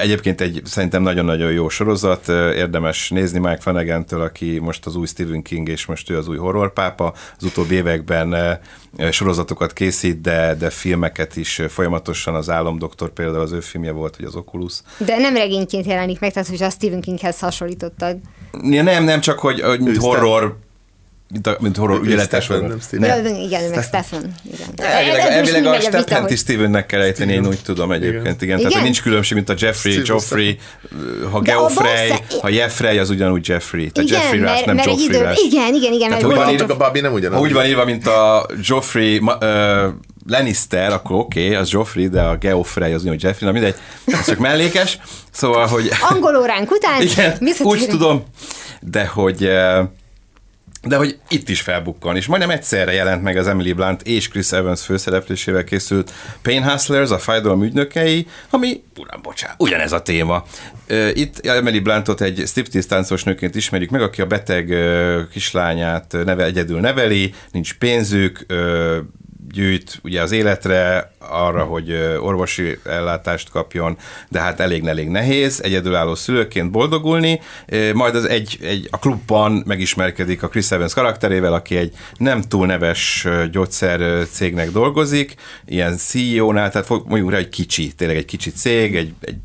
Egyébként 0.01 0.41
egy 0.41 0.61
szerintem 0.65 1.01
nagyon-nagyon 1.01 1.51
jó 1.51 1.69
sorozat, 1.69 2.27
érdemes 2.29 3.09
nézni 3.09 3.39
Mike 3.39 3.59
Flanagan-től, 3.59 4.21
aki 4.21 4.59
most 4.59 4.85
az 4.85 4.95
új 4.95 5.07
Stephen 5.07 5.41
King, 5.41 5.69
és 5.69 5.85
most 5.85 6.09
ő 6.09 6.17
az 6.17 6.27
új 6.27 6.37
horrorpápa, 6.37 7.13
az 7.37 7.43
utóbbi 7.43 7.75
években 7.75 8.59
sorozatokat 9.11 9.73
készít, 9.73 10.21
de, 10.21 10.55
de 10.59 10.69
filmeket 10.69 11.35
is 11.35 11.61
folyamatosan, 11.69 12.35
az 12.35 12.49
Álomdoktor 12.49 13.09
például 13.09 13.41
az 13.41 13.51
ő 13.51 13.59
filmje 13.59 13.91
volt, 13.91 14.15
vagy 14.15 14.25
az 14.25 14.35
Oculus. 14.35 14.73
De 14.97 15.17
nem 15.17 15.35
regényként 15.35 15.85
jelenik 15.85 16.19
meg, 16.19 16.33
tehát 16.33 16.49
hogy 16.49 16.63
a 16.63 16.69
Stephen 16.69 17.01
Kinghez 17.01 17.39
hasonlítottad. 17.39 18.17
Ja, 18.63 18.83
nem, 18.83 18.96
nem 19.03 19.21
csak, 19.21 19.39
hogy, 19.39 19.61
hogy 19.61 19.79
mint 19.79 19.97
horror 19.97 20.57
mint, 21.31 21.47
a, 21.47 21.57
mint 21.59 21.77
horror 21.77 22.01
ügyeletes 22.03 22.43
Stephen, 22.43 22.67
vagy. 22.91 22.99
nem 22.99 23.23
Nem. 23.23 23.35
igen, 23.35 23.69
meg 23.69 23.83
Stephen. 23.83 24.33
Igen. 24.53 24.67
Elvileg, 24.91 25.19
elvileg 25.31 25.65
a 25.65 25.79
Stephen-t 25.79 26.29
is 26.31 26.39
Stevennek 26.39 26.85
kell 26.85 27.01
ejteni, 27.01 27.33
én 27.33 27.47
úgy 27.47 27.59
tudom 27.63 27.91
egyébként. 27.91 28.41
Igen. 28.41 28.57
igen. 28.57 28.69
Tehát 28.69 28.83
nincs 28.83 29.01
különbség, 29.01 29.37
mint 29.37 29.49
a 29.49 29.53
Jeffrey, 29.57 30.01
Joffrey, 30.03 30.57
ha 31.31 31.39
Geoffrey, 31.39 32.09
ha 32.41 32.49
Jeffrey, 32.49 32.97
az 32.97 33.09
ugyanúgy 33.09 33.47
Jeffrey. 33.47 33.91
Tehát 33.91 34.09
Igen, 34.09 34.21
Jeffrey 34.21 34.39
Rush, 34.39 34.65
nem 34.65 34.77
Joffrey 34.77 35.03
idő, 35.03 35.21
Rush. 35.23 35.45
igen, 35.45 35.73
igen, 35.73 35.93
igen, 35.93 36.09
mert 36.09 36.21
hogy 36.21 36.35
van 36.35 36.49
írva- 36.49 36.71
a 36.71 36.77
Bobby 36.77 36.99
nem 36.99 37.13
ugyanaz. 37.13 37.41
Úgy 37.41 37.53
van 37.53 37.65
írva, 37.65 37.85
mint 37.85 38.07
a 38.07 38.45
Joffrey 38.61 39.21
Lannister, 40.27 40.93
akkor 40.93 41.15
oké, 41.15 41.45
okay, 41.45 41.55
az 41.55 41.71
Joffrey, 41.71 42.07
de 42.07 42.21
a 42.21 42.37
Geoffrey 42.37 42.93
az 42.93 43.01
ugyanúgy 43.01 43.23
Jeffrey, 43.23 43.47
na 43.47 43.53
mindegy, 43.53 43.75
ez 44.05 44.25
csak 44.25 44.37
mellékes. 44.37 44.99
Szóval, 45.31 45.67
hogy... 45.67 45.89
angol 46.09 46.35
óránk 46.35 46.71
után 46.71 47.01
Igen, 47.01 47.35
visszatérünk. 47.39 47.81
úgy 47.81 47.87
tudom, 47.87 48.23
de 48.81 49.05
hogy 49.05 49.45
eh, 49.45 49.85
de 50.83 50.95
hogy 50.95 51.19
itt 51.29 51.49
is 51.49 51.61
felbukkan, 51.61 52.15
és 52.15 52.25
majdnem 52.25 52.49
egyszerre 52.49 52.93
jelent 52.93 53.23
meg 53.23 53.37
az 53.37 53.47
Emily 53.47 53.71
Blunt 53.73 54.01
és 54.01 54.27
Chris 54.27 54.51
Evans 54.51 54.81
főszereplésével 54.81 55.63
készült 55.63 56.13
Pain 56.41 56.63
Hustlers, 56.63 57.09
a 57.09 57.17
fájdalom 57.17 57.63
ügynökei, 57.63 58.27
ami, 58.49 58.83
uram, 58.97 59.21
bocsánat, 59.21 59.55
ugyanez 59.59 59.91
a 59.91 60.01
téma. 60.01 60.45
Ö, 60.87 61.09
Itt 61.13 61.45
Emily 61.45 61.79
Bluntot 61.79 62.21
egy 62.21 62.43
striptease 62.45 62.87
táncos 62.87 63.23
nőként 63.23 63.55
ismerjük 63.55 63.89
meg, 63.89 64.01
aki 64.01 64.21
a 64.21 64.25
beteg 64.25 64.69
ö, 64.69 65.21
kislányát 65.31 66.15
neve, 66.25 66.43
egyedül 66.43 66.79
neveli, 66.79 67.33
nincs 67.51 67.73
pénzük, 67.73 68.45
gyűjt 69.51 69.99
ugye 70.03 70.21
az 70.21 70.31
életre, 70.31 71.11
arra, 71.19 71.63
hogy 71.63 71.91
orvosi 72.19 72.79
ellátást 72.85 73.49
kapjon, 73.49 73.97
de 74.29 74.39
hát 74.39 74.59
elég-elég 74.59 75.07
nehéz, 75.07 75.61
egyedülálló 75.63 76.15
szülőként 76.15 76.71
boldogulni, 76.71 77.41
majd 77.93 78.15
az 78.15 78.25
egy, 78.25 78.57
egy, 78.61 78.87
a 78.91 78.99
klubban 78.99 79.63
megismerkedik 79.65 80.43
a 80.43 80.47
Chris 80.47 80.71
Evans 80.71 80.93
karakterével, 80.93 81.53
aki 81.53 81.77
egy 81.77 81.93
nem 82.17 82.41
túl 82.41 82.65
neves 82.65 83.27
gyógyszer 83.51 84.27
cégnek 84.31 84.71
dolgozik, 84.71 85.35
ilyen 85.65 85.97
CEO-nál, 85.97 86.71
tehát 86.71 86.89
mondjuk 86.89 87.31
rá, 87.31 87.37
egy 87.37 87.49
kicsi, 87.49 87.93
tényleg 87.93 88.17
egy 88.17 88.25
kicsi 88.25 88.51
cég, 88.51 88.95
egy, 88.95 89.13
egy 89.21 89.37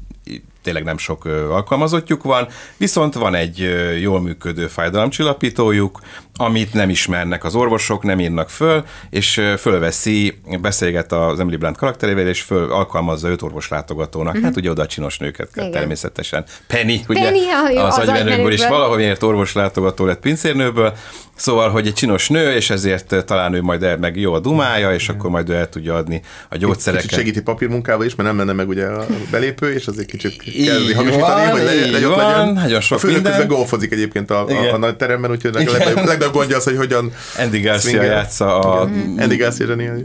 tényleg 0.63 0.85
nem 0.85 0.99
sok 0.99 1.25
alkalmazottjuk 1.25 2.23
van, 2.23 2.49
viszont 2.77 3.15
van 3.15 3.35
egy 3.35 3.59
jól 4.01 4.21
működő 4.21 4.67
fájdalomcsillapítójuk, 4.67 6.01
amit 6.37 6.73
nem 6.73 6.91
ismernek 6.91 7.45
az 7.45 7.55
orvosok, 7.55 8.03
nem 8.03 8.21
írnak 8.21 8.51
föl, 8.51 8.85
és 9.11 9.41
fölveszi, 9.59 10.41
beszélget 10.61 11.13
az 11.13 11.41
Emily 11.41 11.57
Blunt 11.57 11.77
karakterével, 11.77 12.27
és 12.29 12.43
föl 12.43 12.73
alkalmazza 12.73 13.29
őt 13.29 13.43
orvoslátogatónak. 13.43 14.39
Hát 14.43 14.57
ugye 14.57 14.71
oda 14.71 14.83
a 14.83 14.87
csinos 14.87 15.19
nőket 15.19 15.51
kell 15.53 15.67
Igen. 15.67 15.79
természetesen. 15.79 16.45
Penny, 16.67 16.97
ugye, 17.09 17.23
Penny, 17.23 17.77
a- 17.77 17.87
az, 17.87 17.99
az 17.99 18.09
agymenőkből 18.09 18.53
is 18.53 18.67
valahol 18.67 19.17
orvoslátogató 19.21 20.05
lett 20.05 20.21
pincérnőből, 20.21 20.93
Szóval, 21.35 21.71
hogy 21.71 21.87
egy 21.87 21.93
csinos 21.93 22.29
nő, 22.29 22.53
és 22.55 22.71
ezért 22.71 23.25
talán 23.27 23.55
ő 23.55 23.63
majd 23.63 23.83
el, 23.83 23.97
meg 23.97 24.17
jó 24.17 24.33
a 24.33 24.41
dumája, 24.41 24.95
és 24.95 25.09
akkor 25.09 25.31
majd 25.31 25.49
ő 25.49 25.55
el 25.55 25.69
tudja 25.69 25.95
adni 25.95 26.23
a 26.49 26.57
gyógyszereket. 26.57 27.03
Kicsit 27.07 27.19
segíti 27.19 27.43
papírmunkával 27.43 28.07
is, 28.07 28.15
mert 28.15 28.29
nem 28.29 28.39
menne 28.39 28.53
meg 28.53 28.69
ugye 28.69 28.87
a 28.87 29.07
belépő, 29.31 29.73
és 29.73 29.87
azért 29.87 30.09
kicsit 30.09 30.43
kezdi 30.43 30.93
hamisítani, 30.93 31.51
hogy 31.51 31.63
legyen 31.63 31.91
legyen. 31.91 32.53
nagyon 32.53 32.81
sok 32.81 32.97
a 32.97 33.01
főnök 33.01 33.15
minden. 33.15 33.39
közben 33.39 33.57
golfozik 33.57 33.93
egyébként 33.93 34.31
a, 34.31 34.47
a, 34.47 34.73
a, 34.73 34.77
nagy 34.77 34.97
teremben, 34.97 35.31
úgyhogy 35.31 35.61
Igen. 35.61 35.73
legnagyobb, 35.73 36.05
legnagyobb 36.23 36.35
gondja 36.35 36.57
az, 36.57 36.65
hogy 36.65 36.77
hogyan 36.77 37.13
Andy 37.39 37.61
Garcia 37.61 38.03
játsza 38.03 38.59
a 38.59 38.89
Igen. 38.89 39.19
Andy 39.19 39.37
Garcia 39.37 39.67
zseniális. 39.67 40.05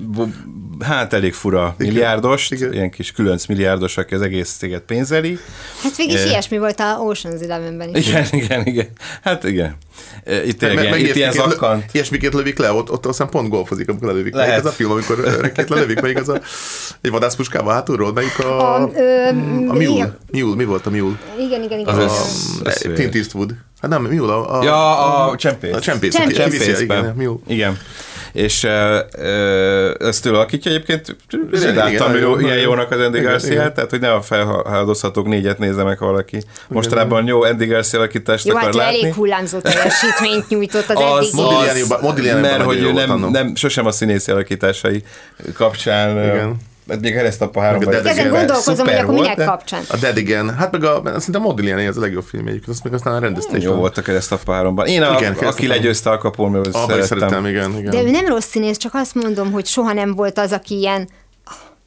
hát 0.80 1.14
elég 1.14 1.34
fura 1.34 1.76
milliárdost, 1.78 2.52
Igen. 2.54 2.74
ilyen 2.74 2.90
kis 2.90 3.12
különc 3.12 3.46
milliárdos, 3.46 3.98
aki 3.98 4.16
az 4.16 4.22
egész 4.22 4.56
céget 4.58 4.82
pénzeli. 4.82 5.38
Hát 5.84 5.96
végig 5.96 6.14
is 6.14 6.20
Eh. 6.22 6.28
ilyesmi 6.30 6.58
volt 6.58 6.80
a 6.80 6.98
Ocean's 7.00 7.42
Eleven-ben 7.44 7.96
is. 7.96 8.08
Igen, 8.08 8.26
igen, 8.32 8.66
igen. 8.66 8.88
Hát 9.22 9.44
igen. 9.44 9.76
Itt, 10.26 10.34
Meg- 10.46 10.56
tényleg, 10.58 10.90
meg 10.90 11.00
itt 11.00 11.16
ilyen 11.16 11.32
zakkant. 11.32 11.86
Ilyesmiket 11.92 12.34
lövik 12.34 12.58
le, 12.58 12.72
ott, 12.72 12.92
ott 12.92 13.06
aztán 13.06 13.30
pont 13.30 13.50
golfozik, 13.50 13.90
amikor 13.90 14.08
lelövik. 14.08 14.34
Lehet. 14.34 14.50
Melyik 14.50 14.66
az 14.66 14.72
a 14.72 14.76
film, 14.76 14.92
amikor 14.92 15.20
öregként 15.20 15.70
lelövik, 15.70 16.02
melyik 16.02 16.18
az 16.18 16.30
a 16.30 16.42
egy 17.02 17.12
vadászpuskával 17.12 17.74
hátulról, 17.74 18.14
melyik 18.14 18.40
a... 18.40 18.76
A, 18.84 18.90
ö, 18.96 19.28
a 19.28 19.74
Mule. 19.74 19.84
igen. 19.84 20.18
Mule, 20.32 20.56
mi 20.56 20.66
volt 20.66 20.86
a 20.86 20.90
Mule? 20.90 21.16
Igen, 21.40 21.64
igen, 21.64 21.80
igen. 21.80 21.88
Az 21.88 21.96
igen. 21.96 22.10
az- 22.10 22.62
az 22.64 22.86
ő. 22.86 22.94
Clint 22.94 23.16
Eastwood. 23.16 23.54
Hát 23.82 23.92
nem, 23.92 24.02
Mule, 24.04 24.34
a... 24.34 24.60
a 24.60 24.64
Ja, 24.64 25.26
a 25.30 25.36
csempész. 25.36 25.74
A 25.74 25.80
csempész. 25.80 26.14
Csempész. 26.14 26.38
Csempészben. 26.38 27.04
Igen, 27.04 27.14
Mule. 27.16 27.38
Igen. 27.48 27.78
És 28.34 28.64
uh, 28.64 28.72
uh, 29.18 30.08
ezt 30.08 30.26
ő 30.26 30.30
alakítja 30.34 30.72
egyébként, 30.72 31.16
ő 31.52 31.74
nagyon- 31.74 32.42
ilyen 32.42 32.58
jónak 32.58 32.92
az 32.92 33.00
Andy 33.00 33.20
Garcia, 33.20 33.72
tehát 33.72 33.90
hogy 33.90 34.00
ne 34.00 34.14
a 34.14 34.22
felhaldozhatók 34.22 35.28
négyet 35.28 35.58
nézze 35.58 35.84
meg, 35.84 36.00
valaki 36.00 36.38
mostanában 36.68 37.28
jó 37.28 37.42
Andy 37.44 37.66
Garcia 37.66 38.00
alakítást 38.00 38.46
Jó, 38.46 38.52
akar 38.52 38.64
hát 38.66 38.76
látni. 38.76 39.00
elég 39.00 39.14
hullámzó 39.14 39.60
teljesítményt 39.60 40.48
nyújtott 40.48 40.90
az, 40.90 41.02
Az, 41.20 41.40
eddig. 41.70 41.84
Modigliani 42.02 42.42
mert 42.42 42.64
hogy 42.64 42.82
jó 42.82 42.88
ő 42.88 42.94
nem, 42.94 43.20
nem, 43.20 43.56
sosem 43.56 43.86
a 43.86 43.92
színészi 43.92 44.32
alakításai 44.32 45.04
kapcsán, 45.54 46.12
Igen. 46.24 46.56
Hát 46.90 47.00
még 47.02 47.14
keresztapa 47.14 47.62
három 47.62 47.78
Meg 47.80 47.88
a 47.88 47.92
Dead 47.92 48.06
Ezen 48.06 48.30
gondolkozom, 48.30 48.86
hogy 48.86 48.96
akkor 48.96 49.14
minek 49.14 49.38
de 49.38 49.46
kapcsán. 49.46 49.84
A 49.90 49.98
Dead 49.98 50.18
Again. 50.18 50.56
Hát 50.56 50.72
meg 50.72 50.84
a, 50.84 51.02
szerintem 51.06 51.42
Modigliani 51.42 51.88
az 51.88 51.98
a 51.98 52.00
legjobb 52.00 52.24
film 52.24 52.48
egyébként, 52.48 52.70
azt 52.70 52.84
meg 52.84 52.94
aztán 52.94 53.20
rendezte 53.20 53.58
is. 53.58 53.64
jó 53.64 53.74
volt 53.74 53.98
a 53.98 54.02
keresztapa 54.02 54.54
háromban. 54.54 54.88
Én, 54.88 55.02
a, 55.02 55.18
Igen, 55.18 55.34
aki 55.34 55.68
legyőzte 55.68 56.10
a 56.10 56.18
kapolmról, 56.18 56.66
Abban 56.72 56.82
is 56.82 57.06
szerettem. 57.06 57.08
szerettem, 57.08 57.46
igen. 57.46 57.78
igen. 57.78 57.92
De 57.92 58.02
ő 58.02 58.10
nem 58.10 58.26
rossz 58.26 58.46
színész, 58.46 58.78
csak 58.78 58.94
azt 58.94 59.16
mondom, 59.16 59.52
hogy 59.52 59.66
soha 59.66 59.94
nem 59.94 60.16
volt 60.16 60.38
az, 60.40 60.52
aki 60.52 60.78
ilyen, 60.78 61.10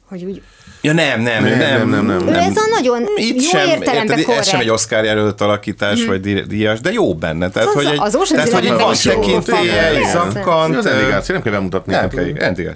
hogy 0.09 0.23
úgy, 0.23 0.41
Ja 0.81 0.93
nem, 0.93 1.21
nem, 1.21 1.43
Nem, 1.43 1.57
nem, 1.57 1.89
nem, 1.89 2.05
nem, 2.05 2.17
nem. 2.25 2.33
ez 2.33 2.57
a 2.57 2.67
nagyon 2.75 3.03
Itt 3.15 3.41
jó 3.43 3.49
sem, 3.49 3.67
értelemben 3.67 4.17
érted, 4.17 4.37
ez 4.37 4.47
sem 4.47 4.59
egy. 4.59 4.69
Oscar 4.69 5.03
jelölt 5.03 5.41
alakítás, 5.41 6.05
vagy 6.05 6.19
dí- 6.19 6.47
díjas, 6.47 6.79
de 6.79 6.91
jó 6.91 7.15
benne. 7.15 7.49
Tehát, 7.49 7.67
Az- 7.67 7.73
hogy, 7.75 7.85
egy, 7.85 7.99
az 7.99 8.11
tehát, 8.29 8.49
hogy 8.49 8.65
Eleven-ben 8.65 8.77
van 8.77 8.95
tekintélye, 9.03 9.89
egy 9.95 10.05
zakkant. 10.11 10.75
az 10.75 10.83
Garcia, 10.83 11.33
nem 11.33 11.43
kell 11.43 11.51
bemutatni. 11.53 11.93
Nem 11.93 12.09
kell. 12.09 12.73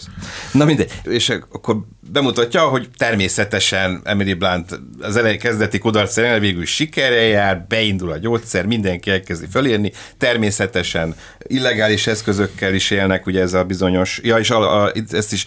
Na 0.51 0.65
mindegy. 0.65 0.91
És 1.03 1.29
akkor 1.29 1.77
bemutatja, 2.11 2.61
hogy 2.61 2.89
természetesen 2.97 4.01
Emily 4.03 4.33
Blunt 4.33 4.79
az 5.01 5.17
elején 5.17 5.39
kezdeti 5.39 5.77
kudarc 5.77 6.17
ellenére 6.17 6.39
végül 6.39 6.61
is 6.61 6.73
sikerrel 6.75 7.23
jár, 7.23 7.65
beindul 7.67 8.11
a 8.11 8.17
gyógyszer, 8.17 8.65
mindenki 8.65 9.09
elkezdi 9.11 9.45
fölírni, 9.51 9.91
természetesen 10.17 11.15
illegális 11.47 12.07
eszközökkel 12.07 12.73
is 12.73 12.91
élnek, 12.91 13.25
ugye 13.25 13.41
ez 13.41 13.53
a 13.53 13.63
bizonyos, 13.63 14.19
ja 14.23 14.37
és 14.37 14.49
a, 14.49 14.83
a, 14.83 14.91
ezt 15.11 15.33
is 15.33 15.45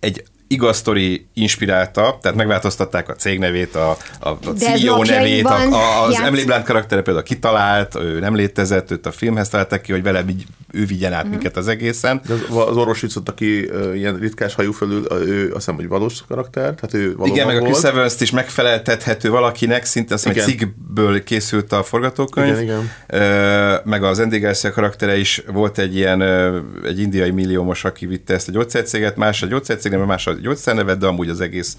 egy 0.00 0.22
igaz 0.52 0.76
sztori 0.76 1.26
inspirálta, 1.34 2.18
tehát 2.22 2.36
megváltoztatták 2.36 3.08
a 3.08 3.14
cég 3.14 3.38
nevét, 3.38 3.74
a, 3.74 3.96
a, 4.20 4.28
a 4.28 4.52
CEO 4.58 5.02
nevét, 5.02 5.44
a, 5.44 5.72
a, 5.72 6.02
az 6.02 6.20
Emily 6.20 6.44
Blunt 6.44 6.64
karaktere 6.64 7.02
például 7.02 7.24
kitalált, 7.24 7.94
ő 7.94 8.18
nem 8.18 8.34
létezett, 8.34 8.90
őt 8.90 9.06
a 9.06 9.12
filmhez 9.12 9.48
találták 9.48 9.80
ki, 9.80 9.92
hogy 9.92 10.02
vele 10.02 10.24
ő 10.72 10.84
vigyen 10.84 11.12
át 11.12 11.28
minket 11.28 11.56
az 11.56 11.68
egészen. 11.68 12.20
De 12.26 12.34
az, 12.34 12.68
az 12.68 12.76
orvos 12.76 13.00
viccot, 13.00 13.28
aki 13.28 13.70
uh, 13.72 13.96
ilyen 13.96 14.16
ritkás 14.16 14.54
hajú 14.54 14.72
fölül, 14.72 15.06
uh, 15.10 15.28
ő 15.28 15.44
azt 15.44 15.54
hiszem, 15.54 15.74
hogy 15.74 15.88
valós 15.88 16.24
karakter, 16.28 16.74
tehát 16.74 16.94
ő 16.94 17.16
valóban 17.16 17.28
Igen, 17.28 17.46
meg 17.46 17.56
a. 17.56 17.60
Chris 17.60 17.82
Evans-t 17.82 18.20
is 18.20 18.30
megfeleltethető 18.30 19.30
valakinek, 19.30 19.84
szinte 19.84 20.14
azt 20.14 20.26
Igen. 20.26 20.44
cikkből 20.44 21.22
készült 21.22 21.72
a 21.72 21.82
forgatókönyv. 21.82 22.60
Igen, 22.60 22.62
igen. 22.62 22.90
Ö, 23.06 23.74
meg 23.84 24.04
az 24.04 24.18
Andy 24.18 24.38
Garcia 24.38 24.72
karaktere 24.72 25.18
is 25.18 25.42
volt 25.52 25.78
egy 25.78 25.96
ilyen, 25.96 26.20
ö, 26.20 26.58
egy 26.84 27.00
indiai 27.00 27.30
milliómos, 27.30 27.84
aki 27.84 28.06
vitte 28.06 28.34
ezt 28.34 28.48
a 28.48 28.52
gyógyszercéget, 28.52 29.16
más 29.16 29.42
a 29.42 29.46
gyógyszercég, 29.46 29.92
neve, 29.92 30.04
más 30.04 30.26
a 30.26 30.32
gyógyszernevet, 30.42 30.98
de 30.98 31.06
amúgy 31.06 31.28
az 31.28 31.40
egész 31.40 31.76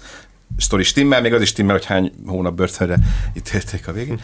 sztori 0.56 0.82
stimmel, 0.82 1.20
még 1.20 1.32
az 1.32 1.42
is 1.42 1.48
stimmel, 1.48 1.74
hogy 1.74 1.84
hány 1.84 2.12
hónap 2.26 2.54
börtönre 2.54 2.96
ítélték 3.36 3.88
a 3.88 3.92
végén. 3.92 4.20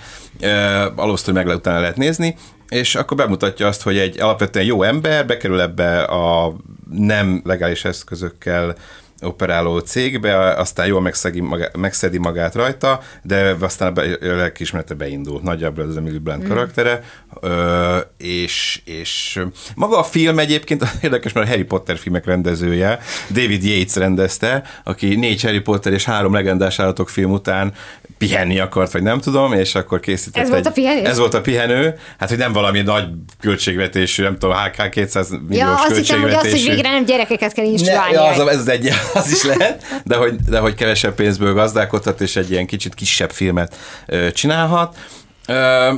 Alósztori 0.96 1.36
meg 1.36 1.46
le 1.46 1.54
utána 1.54 1.80
lehet 1.80 1.96
nézni, 1.96 2.36
és 2.68 2.94
akkor 2.94 3.16
bemutatja 3.16 3.66
azt, 3.66 3.82
hogy 3.82 3.98
egy 3.98 4.20
alapvetően 4.20 4.64
jó 4.64 4.82
ember 4.82 5.26
bekerül 5.26 5.60
ebbe 5.60 6.02
a 6.02 6.56
nem 6.90 7.40
legális 7.44 7.84
eszközökkel 7.84 8.74
operáló 9.22 9.78
cégbe, 9.78 10.52
aztán 10.52 10.86
jól 10.86 11.00
megszegi 11.00 11.40
magá, 11.40 11.68
megszedi 11.78 12.18
magát 12.18 12.54
rajta, 12.54 13.00
de 13.22 13.56
aztán 13.60 13.88
a 13.88 13.92
be- 13.92 14.18
a 14.20 14.36
lelkiismerete 14.36 14.94
beindul. 14.94 15.40
Nagyjából 15.42 15.84
az 15.84 15.96
Emily 15.96 16.18
Blunt 16.18 16.48
karaktere. 16.48 17.02
Ö, 17.40 17.98
és, 18.16 18.82
és 18.84 19.42
maga 19.74 19.98
a 19.98 20.02
film 20.02 20.38
egyébként 20.38 20.84
érdekes, 21.02 21.32
mert 21.32 21.46
a 21.46 21.50
Harry 21.50 21.64
Potter 21.64 21.98
filmek 21.98 22.24
rendezője, 22.24 22.98
David 23.30 23.64
Yates 23.64 23.94
rendezte, 23.94 24.62
aki 24.84 25.14
négy 25.14 25.42
Harry 25.42 25.60
Potter 25.60 25.92
és 25.92 26.04
három 26.04 26.32
legendás 26.34 26.78
állatok 26.78 27.08
film 27.08 27.30
után 27.32 27.72
pihenni 28.20 28.58
akart, 28.58 28.92
vagy 28.92 29.02
nem 29.02 29.20
tudom, 29.20 29.52
és 29.52 29.74
akkor 29.74 30.00
készített 30.00 30.42
Ez 30.42 30.48
volt 30.48 30.60
egy, 30.60 30.66
a 30.66 30.70
pihenő? 30.70 31.04
Ez 31.04 31.18
volt 31.18 31.34
a 31.34 31.40
pihenő. 31.40 31.94
Hát, 32.18 32.28
hogy 32.28 32.38
nem 32.38 32.52
valami 32.52 32.80
nagy 32.80 33.04
költségvetésű, 33.40 34.22
nem 34.22 34.38
tudom, 34.38 34.56
HK 34.56 34.90
200 34.90 35.30
milliós 35.30 35.58
Ja, 35.58 35.74
azt 35.74 35.96
hittem, 35.96 36.20
hogy 36.20 36.30
költségvetésű. 36.30 36.54
az, 36.54 36.64
hogy 36.66 36.74
végre 36.74 36.90
nem 36.90 37.04
gyerekeket 37.04 37.52
kell 37.52 37.64
instruálni. 37.64 38.12
ja, 38.14 38.22
az, 38.22 38.46
ez 38.46 38.66
egy, 38.68 38.88
az 39.14 39.30
is 39.30 39.44
lehet, 39.44 40.02
de 40.04 40.16
hogy, 40.16 40.34
de 40.48 40.58
hogy 40.58 40.74
kevesebb 40.74 41.14
pénzből 41.14 41.54
gazdálkodhat, 41.54 42.20
és 42.20 42.36
egy 42.36 42.50
ilyen 42.50 42.66
kicsit 42.66 42.94
kisebb 42.94 43.30
filmet 43.30 43.76
csinálhat. 44.32 44.96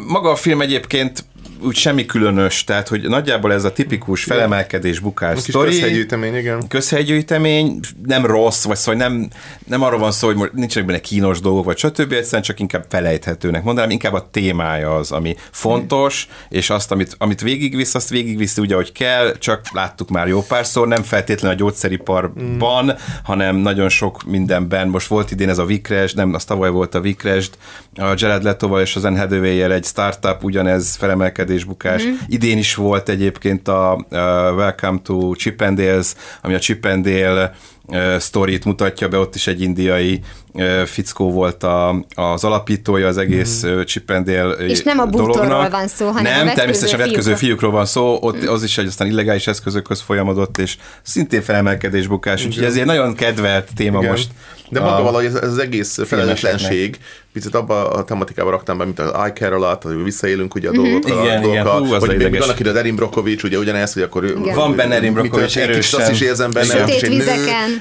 Maga 0.07 0.31
a 0.31 0.37
film 0.37 0.61
egyébként 0.61 1.25
úgy 1.65 1.75
semmi 1.75 2.07
különös, 2.07 2.65
tehát 2.65 2.89
hogy 2.89 3.09
nagyjából 3.09 3.53
ez 3.53 3.65
a 3.65 3.73
tipikus 3.73 4.25
felemelkedés, 4.25 4.99
bukás 4.99 5.39
sztori. 5.39 5.69
közhelygyűjtemény, 5.69 6.35
igen. 6.35 6.69
Közhelygyűjtemény, 6.69 7.81
nem 8.07 8.27
rossz, 8.27 8.65
vagy 8.65 8.77
szóval 8.77 9.09
nem, 9.09 9.29
nem 9.67 9.83
arról 9.83 9.99
van 9.99 10.13
szó, 10.13 10.33
hogy 10.33 10.51
nincsenek 10.53 10.89
benne 10.89 11.01
kínos 11.01 11.41
dolgok, 11.41 11.65
vagy 11.65 11.79
stb. 11.79 12.13
Egyszerűen 12.13 12.43
csak 12.43 12.61
inkább 12.61 12.85
felejthetőnek 12.89 13.63
mondanám, 13.63 13.91
inkább 13.91 14.13
a 14.13 14.29
témája 14.31 14.97
az, 14.97 15.13
ami 15.13 15.37
fontos, 15.51 16.29
és 16.49 16.71
azt, 16.71 16.91
amit, 16.91 17.15
amit 17.19 17.41
végigvisz, 17.41 17.95
azt 17.95 18.09
végigviszi 18.09 18.61
úgy, 18.61 18.73
ahogy 18.73 18.93
kell, 18.93 19.39
csak 19.39 19.61
láttuk 19.73 20.09
már 20.09 20.29
jó 20.29 20.43
párszor, 20.43 20.89
nem 20.89 21.03
feltétlenül 21.03 21.57
a 21.57 21.61
gyógyszeriparban, 21.61 22.85
mm. 22.85 22.89
hanem 23.25 23.57
nagyon 23.57 23.89
sok 23.89 24.23
mindenben. 24.27 24.89
Most 24.89 25.07
volt 25.07 25.31
idén 25.31 25.49
ez 25.49 25.59
a 25.59 25.65
Vikresd, 25.65 26.17
nem, 26.17 26.35
az 26.35 26.45
tavaly 26.45 26.71
volt 26.71 26.95
a 26.95 27.01
Vikresd, 27.01 27.55
a 27.97 28.15
Jared 28.17 28.43
Letoval 28.43 28.81
és 28.81 28.97
az 28.97 29.05
Anne 29.05 29.19
hathaway 29.19 29.71
egy 29.73 29.85
startup, 29.85 30.45
ugyanez 30.45 30.95
felemelkedés, 30.95 31.52
bukás. 31.65 32.05
Mm. 32.05 32.13
Idén 32.29 32.59
is 32.59 32.75
volt 32.75 33.09
egyébként 33.09 33.69
a, 33.69 34.07
Welcome 34.57 34.99
to 35.03 35.33
Chippendales, 35.35 36.15
ami 36.43 36.55
a 36.55 36.59
Chippendale 36.59 37.55
sztorit 38.19 38.65
mutatja 38.65 39.09
be, 39.09 39.19
ott 39.19 39.35
is 39.35 39.47
egy 39.47 39.61
indiai 39.61 40.21
fickó 40.85 41.31
volt 41.31 41.63
a, 41.63 42.05
az 42.15 42.45
alapítója 42.45 43.07
az 43.07 43.19
egész 43.19 43.65
mm. 43.67 43.81
Csipendél 43.81 44.51
És 44.51 44.83
nem 44.83 44.99
a 44.99 45.07
bútorról 45.07 45.69
van 45.71 45.89
szó, 45.89 46.07
hanem 46.07 46.33
Nem, 46.33 46.49
a 46.49 46.53
természetesen 46.53 47.01
a 47.01 47.03
vetköző 47.03 47.35
fiúkról 47.35 47.71
van 47.71 47.87
szó, 47.87 48.19
ott 48.21 48.45
mm. 48.45 48.49
az 48.49 48.63
is 48.63 48.79
egy 48.79 48.87
aztán 48.87 49.09
illegális 49.09 49.47
eszközökhöz 49.47 50.01
folyamodott, 50.01 50.59
és 50.59 50.77
szintén 51.03 51.43
felemelkedés 51.43 52.07
bukás, 52.07 52.47
úgyhogy 52.47 52.65
ez 52.65 52.77
egy 52.77 52.85
nagyon 52.85 53.15
kedvelt 53.15 53.69
téma 53.77 53.99
Igen. 53.99 54.11
most. 54.11 54.29
De 54.73 54.81
maga 54.81 54.97
a, 54.97 55.03
valahogy 55.03 55.25
ez, 55.25 55.35
ez 55.35 55.49
az 55.49 55.59
egész 55.59 55.99
felelőtlenség, 56.05 56.99
picit 57.33 57.55
abba 57.55 57.91
a 57.91 58.05
tematikában 58.05 58.51
raktam 58.51 58.79
be, 58.79 58.85
mint 58.85 58.99
az 58.99 59.11
I 59.29 59.33
care 59.35 59.55
a 59.55 59.59
lot, 59.59 59.83
hogy 59.83 60.05
visszaélünk 60.05 60.55
ugye 60.55 60.69
a 60.69 60.73
mm-hmm. 60.73 60.83
dolgokkal, 60.83 61.25
igen, 61.25 61.37
a 61.37 61.41
dolgokkal, 61.41 61.85
igen. 61.85 61.99
Hú, 61.99 62.07
hogy 62.07 62.31
még 62.31 62.43
annak 62.43 62.61
ide 62.61 62.75
Erin 62.75 62.95
Brokovics, 62.95 63.43
ugye 63.43 63.59
ugyanez, 63.59 63.93
hogy 63.93 64.03
akkor 64.03 64.25
igen. 64.25 64.55
van 64.55 64.77
benne 64.77 64.95
Erin 64.95 65.13
Brokovics 65.13 65.59
erősen. 65.59 66.01
Azt 66.01 66.11
is 66.11 66.21
érzem 66.21 66.53
benne, 66.53 66.83
hogy 66.83 66.91
egy 66.91 67.17
nő, 67.17 67.25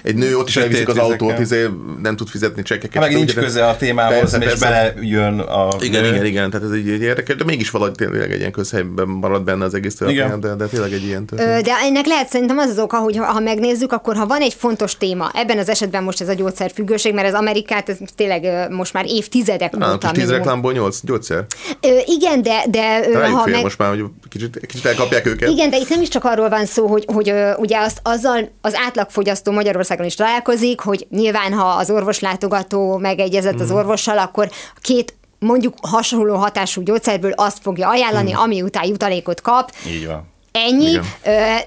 egy 0.03 0.15
nő 0.15 0.37
ott 0.37 0.47
is 0.47 0.57
elviszik 0.57 0.87
az 0.87 0.97
autót, 0.97 1.39
izé, 1.39 1.65
nem 2.01 2.15
tud 2.15 2.27
fizetni 2.27 2.61
csekkeket. 2.61 3.01
Meg 3.01 3.13
nincs 3.13 3.33
köze 3.33 3.67
a 3.67 3.77
témához, 3.77 4.37
és 4.39 4.59
belejön 4.59 5.39
a 5.39 5.69
Igen, 5.79 6.05
igen, 6.05 6.25
igen, 6.25 6.49
tehát 6.49 6.65
ez 6.65 6.71
egy 6.71 6.87
érdekes, 6.87 7.35
de 7.35 7.43
mégis 7.43 7.69
valahogy 7.69 7.93
tényleg 7.93 8.31
egy 8.31 8.39
ilyen 8.39 8.51
közhelyben 8.51 9.07
marad 9.07 9.43
benne 9.43 9.65
az 9.65 9.73
egész 9.73 9.95
történet, 9.95 10.39
de, 10.39 10.55
de 10.55 10.65
tényleg 10.65 10.93
egy 10.93 11.03
ilyen 11.03 11.25
történet. 11.25 11.63
De 11.63 11.71
ennek 11.83 12.05
lehet 12.05 12.29
szerintem 12.29 12.57
az 12.57 12.69
az 12.69 12.79
oka, 12.79 12.97
hogy 12.97 13.17
ha 13.17 13.39
megnézzük, 13.39 13.91
akkor 13.91 14.15
ha 14.15 14.25
van 14.25 14.41
egy 14.41 14.53
fontos 14.53 14.97
téma, 14.97 15.31
ebben 15.33 15.57
az 15.57 15.69
esetben 15.69 16.03
most 16.03 16.21
ez 16.21 16.27
a 16.27 16.33
gyógyszerfüggőség, 16.33 17.13
mert 17.13 17.27
az 17.27 17.33
Amerikát 17.33 17.89
ez 17.89 17.97
tényleg 18.15 18.69
most 18.69 18.93
már 18.93 19.05
évtizedek 19.07 19.75
óta 19.75 20.11
tíz 20.11 20.29
reklámból 20.29 20.73
nyolc 20.73 20.99
gyógyszer. 21.03 21.45
Ö, 21.81 21.97
igen, 22.05 22.41
de... 22.41 22.63
de 22.69 22.99
Rájuk 23.13 23.37
ha 23.37 23.47
meg... 23.47 23.61
most 23.61 23.77
már, 23.77 23.89
hogy 23.89 24.03
kicsit, 24.29 24.59
kicsit 24.67 24.85
elkapják 24.85 25.25
őket. 25.25 25.49
Igen, 25.49 25.69
de 25.69 25.77
itt 25.77 25.89
nem 25.89 26.01
is 26.01 26.07
csak 26.07 26.23
arról 26.23 26.49
van 26.49 26.65
szó, 26.65 26.87
hogy, 26.87 27.05
hogy 27.13 27.33
ugye 27.57 27.77
azt, 27.77 27.99
azzal 28.03 28.51
az 28.61 28.75
átlagfogyasztó 28.75 29.51
Magyarországon 29.81 30.05
is 30.05 30.15
találkozik, 30.15 30.79
hogy 30.79 31.07
nyilván, 31.09 31.53
ha 31.53 31.63
az 31.63 31.89
orvoslátogató 31.89 32.97
megegyezett 32.97 33.55
mm. 33.55 33.61
az 33.61 33.69
mhm. 33.69 33.77
orvossal, 33.77 34.17
akkor 34.17 34.49
két 34.81 35.15
mondjuk 35.39 35.73
hasonló 35.81 36.35
hatású 36.35 36.81
gyógyszerből 36.81 37.31
azt 37.31 37.59
fogja 37.61 37.89
ajánlani, 37.89 38.31
mm. 38.31 38.37
ami 38.37 38.61
után 38.61 38.85
jutalékot 38.85 39.41
kap. 39.41 39.71
Így 39.87 40.07
van. 40.07 40.29
Ennyi, 40.51 40.89
Igen. 40.89 41.03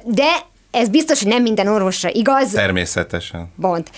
de 0.05 0.47
ez 0.71 0.89
biztos, 0.89 1.23
hogy 1.23 1.29
nem 1.29 1.43
minden 1.43 1.67
orvosra 1.67 2.11
igaz. 2.13 2.51
Természetesen. 2.51 3.53
Bont. 3.57 3.91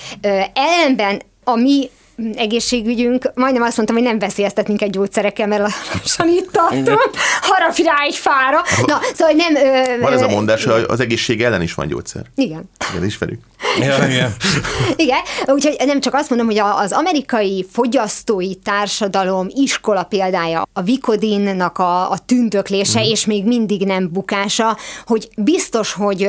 Ellenben 0.53 1.23
a 1.45 1.57
mi 1.57 1.91
egészségügyünk, 2.35 3.31
majdnem 3.35 3.63
azt 3.63 3.77
mondtam, 3.77 3.97
hogy 3.97 4.07
nem 4.07 4.19
veszélyeztet 4.19 4.69
minket 4.69 4.91
gyógyszerekkel, 4.91 5.47
mert 5.47 5.63
lassan 5.93 6.29
itt 6.29 6.51
tartom, 6.53 6.99
harapj 7.41 7.83
rá 7.83 7.95
egy 8.07 8.15
fára. 8.15 8.63
Na, 8.87 9.01
szóval 9.15 9.35
nem... 9.35 9.55
Ö, 9.55 10.01
van 10.01 10.13
ez 10.13 10.23
a 10.23 10.29
mondás, 10.29 10.65
hogy 10.65 10.85
az 10.89 11.01
egészség 11.01 11.43
ellen 11.43 11.63
is 11.63 11.75
van 11.75 11.87
gyógyszer. 11.87 12.23
Igen. 12.35 12.71
Igen, 12.91 13.05
ismerjük. 13.05 13.41
Ja, 13.81 14.07
igen. 14.09 14.35
igen, 14.97 15.19
úgyhogy 15.47 15.77
nem 15.87 16.01
csak 16.01 16.15
azt 16.15 16.29
mondom, 16.29 16.47
hogy 16.47 16.59
az 16.59 16.93
amerikai 16.93 17.67
fogyasztói 17.73 18.55
társadalom 18.55 19.47
iskola 19.55 20.03
példája, 20.03 20.69
a 20.73 20.83
Vicodinnak 20.83 21.79
a, 21.79 22.11
a 22.11 22.19
tündöklése, 22.27 23.01
mm. 23.01 23.11
és 23.11 23.27
még 23.27 23.45
mindig 23.45 23.87
nem 23.87 24.11
bukása, 24.13 24.77
hogy 25.07 25.29
biztos, 25.37 25.93
hogy 25.93 26.29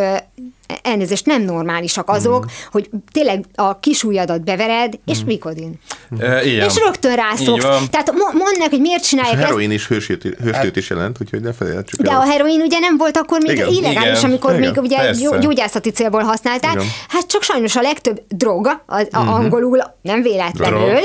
elnézést, 0.82 1.26
nem 1.26 1.42
normálisak 1.42 2.10
azok, 2.10 2.46
mm. 2.46 2.48
hogy 2.72 2.90
tényleg 3.12 3.46
a 3.56 3.80
kisújadat 3.80 4.44
bevered, 4.44 5.00
és 5.06 5.24
mm. 5.24 5.26
Vicodin. 5.26 5.80
E, 6.20 6.42
és 6.42 6.76
rögtön 6.86 7.16
rászoksz. 7.16 7.66
Tehát 7.90 8.12
mondd 8.16 8.58
meg, 8.60 8.70
hogy 8.70 8.82
miért 8.82 9.04
csinálják 9.04 9.34
ezt. 9.34 9.44
A 9.44 9.46
heroin 9.46 9.72
is 9.72 9.88
hősült, 9.88 10.22
hősült 10.22 10.76
is 10.76 10.90
jelent, 10.90 11.18
úgyhogy 11.22 11.42
ne 11.42 11.54
felejtsük 11.54 12.02
De 12.02 12.12
el. 12.12 12.18
a 12.18 12.24
heroin 12.24 12.62
ugye 12.62 12.80
nem 12.80 12.98
volt 12.98 13.18
akkor 13.18 13.40
még 13.42 13.52
igen. 13.52 13.68
illegális, 13.68 14.18
igen. 14.18 14.30
amikor 14.30 14.56
igen. 14.56 14.70
még 14.70 14.84
ugye 14.84 14.98
Persze. 14.98 15.38
gyógyászati 15.38 15.90
célból 15.90 16.22
használták. 16.22 16.74
Igen. 16.74 16.88
Hát 17.08 17.28
csak 17.28 17.42
sajnos 17.44 17.76
a 17.76 17.82
legtöbb 17.82 18.22
drog, 18.28 18.82
az, 18.86 19.08
a 19.12 19.20
mm-hmm. 19.20 19.28
angolul 19.28 19.84
nem 20.02 20.22
véletlenül, 20.22 21.00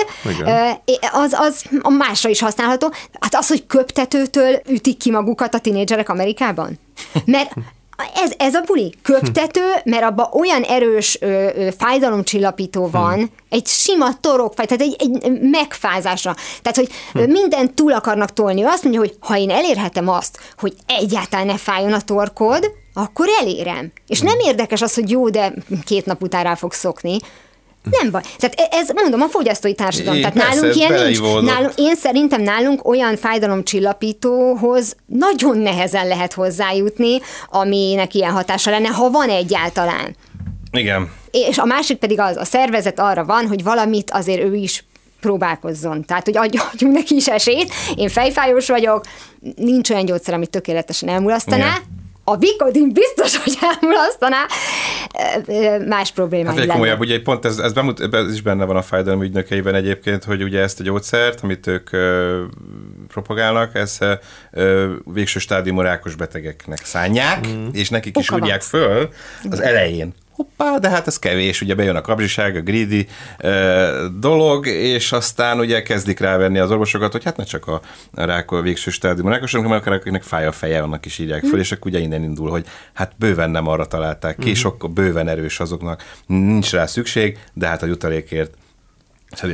az, 1.12 1.32
az 1.32 1.64
a 1.82 1.90
másra 1.90 2.28
is 2.28 2.40
használható. 2.40 2.92
Hát 3.20 3.34
az, 3.34 3.48
hogy 3.48 3.66
köptetőtől 3.66 4.60
ütik 4.68 4.96
ki 4.96 5.10
magukat 5.10 5.54
a 5.54 5.58
tinédzserek 5.58 6.08
Amerikában. 6.08 6.78
Mert 7.24 7.52
ez, 8.14 8.32
ez 8.36 8.54
a 8.54 8.60
buli. 8.60 8.94
Köptető, 9.02 9.60
mert 9.84 10.02
abban 10.02 10.28
olyan 10.32 10.62
erős 10.62 11.18
ö, 11.20 11.26
ö, 11.54 11.68
fájdalomcsillapító 11.78 12.88
van, 12.90 13.14
hmm. 13.14 13.30
egy 13.48 13.66
sima 13.66 14.20
torokfáj, 14.20 14.66
tehát 14.66 14.82
egy, 14.82 14.96
egy 14.98 15.40
megfázásra. 15.40 16.34
Tehát, 16.62 16.78
hogy 16.78 16.90
hmm. 17.12 17.30
mindent 17.30 17.74
túl 17.74 17.92
akarnak 17.92 18.32
tolni. 18.32 18.62
Ő 18.62 18.66
azt 18.66 18.82
mondja, 18.82 19.00
hogy 19.00 19.16
ha 19.20 19.36
én 19.36 19.50
elérhetem 19.50 20.08
azt, 20.08 20.38
hogy 20.58 20.74
egyáltalán 20.86 21.46
ne 21.46 21.56
fájjon 21.56 21.92
a 21.92 22.00
torkod, 22.00 22.70
akkor 22.94 23.26
elérem. 23.40 23.92
És 24.06 24.20
nem 24.20 24.38
érdekes 24.38 24.82
az, 24.82 24.94
hogy 24.94 25.10
jó, 25.10 25.28
de 25.28 25.52
két 25.84 26.06
nap 26.06 26.22
után 26.22 26.42
rá 26.42 26.54
fog 26.54 26.72
szokni, 26.72 27.18
nem 27.90 28.10
baj. 28.10 28.22
Tehát 28.38 28.60
e- 28.60 28.76
ez, 28.76 28.90
mondom, 28.94 29.20
a 29.20 29.28
fogyasztói 29.28 29.74
társadalom. 29.74 30.20
Tehát 30.20 30.34
persze, 30.34 30.54
nálunk 30.54 30.76
ilyen 30.76 30.92
nincs. 30.92 31.20
Nálunk, 31.20 31.72
én 31.76 31.94
szerintem 31.94 32.42
nálunk 32.42 32.88
olyan 32.88 33.16
fájdalomcsillapítóhoz 33.16 34.96
nagyon 35.06 35.58
nehezen 35.58 36.06
lehet 36.06 36.32
hozzájutni, 36.32 37.20
aminek 37.50 38.14
ilyen 38.14 38.32
hatása 38.32 38.70
lenne, 38.70 38.88
ha 38.88 39.10
van 39.10 39.28
egyáltalán. 39.28 40.16
Igen. 40.72 41.10
És 41.30 41.58
a 41.58 41.64
másik 41.64 41.96
pedig 41.96 42.20
az, 42.20 42.36
a 42.36 42.44
szervezet 42.44 43.00
arra 43.00 43.24
van, 43.24 43.46
hogy 43.46 43.62
valamit 43.62 44.10
azért 44.10 44.42
ő 44.42 44.54
is 44.54 44.84
próbálkozzon. 45.20 46.04
Tehát, 46.04 46.24
hogy 46.24 46.36
adjunk 46.36 46.94
neki 46.94 47.14
is 47.14 47.28
esélyt. 47.28 47.72
Én 47.94 48.08
fejfájós 48.08 48.68
vagyok, 48.68 49.04
nincs 49.56 49.90
olyan 49.90 50.04
gyógyszer, 50.04 50.34
amit 50.34 50.50
tökéletesen 50.50 51.08
elmulasztaná. 51.08 51.66
Igen 51.66 52.00
a 52.24 52.36
Vicodin 52.36 52.92
biztos, 52.92 53.36
hogy 53.36 53.58
elmulasztaná, 53.60 54.46
más 55.88 56.10
problémák 56.10 56.58
hát, 56.58 56.66
komolyabb, 56.66 57.00
ugye 57.00 57.22
pont 57.22 57.44
ez, 57.44 57.58
ez, 57.58 57.72
bemut, 57.72 58.14
ez 58.14 58.32
is 58.32 58.40
benne 58.40 58.64
van 58.64 58.76
a 58.76 58.82
fájdalom 58.82 59.22
ügynökeiben 59.22 59.74
egyébként, 59.74 60.24
hogy 60.24 60.42
ugye 60.42 60.60
ezt 60.60 60.80
a 60.80 60.82
gyógyszert, 60.82 61.40
amit 61.42 61.66
ők 61.66 61.92
ö, 61.92 62.42
propagálnak, 63.08 63.74
ezt 63.74 64.04
ö, 64.50 64.92
végső 65.04 65.38
stádiumú 65.38 65.80
rákos 65.80 66.14
betegeknek 66.14 66.84
szánják, 66.84 67.46
mm. 67.46 67.66
és 67.72 67.88
nekik 67.90 68.18
is 68.18 68.30
írják 68.30 68.62
föl 68.62 69.08
az 69.50 69.60
elején 69.60 70.14
hoppá, 70.32 70.78
de 70.78 70.88
hát 70.88 71.06
ez 71.06 71.18
kevés, 71.18 71.60
ugye 71.60 71.74
bejön 71.74 71.96
a 71.96 72.00
kapzsiság, 72.00 72.56
a 72.56 72.60
greedy 72.60 73.06
e, 73.38 73.90
dolog, 74.18 74.66
és 74.66 75.12
aztán 75.12 75.58
ugye 75.58 75.82
kezdik 75.82 76.18
rávenni 76.18 76.58
az 76.58 76.70
orvosokat, 76.70 77.12
hogy 77.12 77.24
hát 77.24 77.36
ne 77.36 77.44
csak 77.44 77.66
a 77.66 77.80
rák 78.12 78.50
a 78.50 78.60
végső 78.60 78.90
stádium 78.90 79.28
rákos, 79.28 79.52
hanem 79.52 79.70
akár 79.70 79.94
akiknek 79.94 80.22
fáj 80.22 80.46
a 80.46 80.52
feje, 80.52 80.82
annak 80.82 81.06
is 81.06 81.18
írják 81.18 81.40
föl, 81.40 81.56
mm. 81.56 81.60
és 81.60 81.72
akkor 81.72 81.90
ugye 81.90 82.00
innen 82.00 82.22
indul, 82.22 82.50
hogy 82.50 82.66
hát 82.92 83.12
bőven 83.18 83.50
nem 83.50 83.66
arra 83.66 83.86
találták 83.86 84.36
ki, 84.38 84.50
mm. 84.50 84.52
sok 84.52 84.90
bőven 84.92 85.28
erős 85.28 85.60
azoknak, 85.60 86.04
nincs 86.26 86.72
rá 86.72 86.86
szükség, 86.86 87.38
de 87.52 87.66
hát 87.66 87.82
a 87.82 87.86
jutalékért 87.86 88.54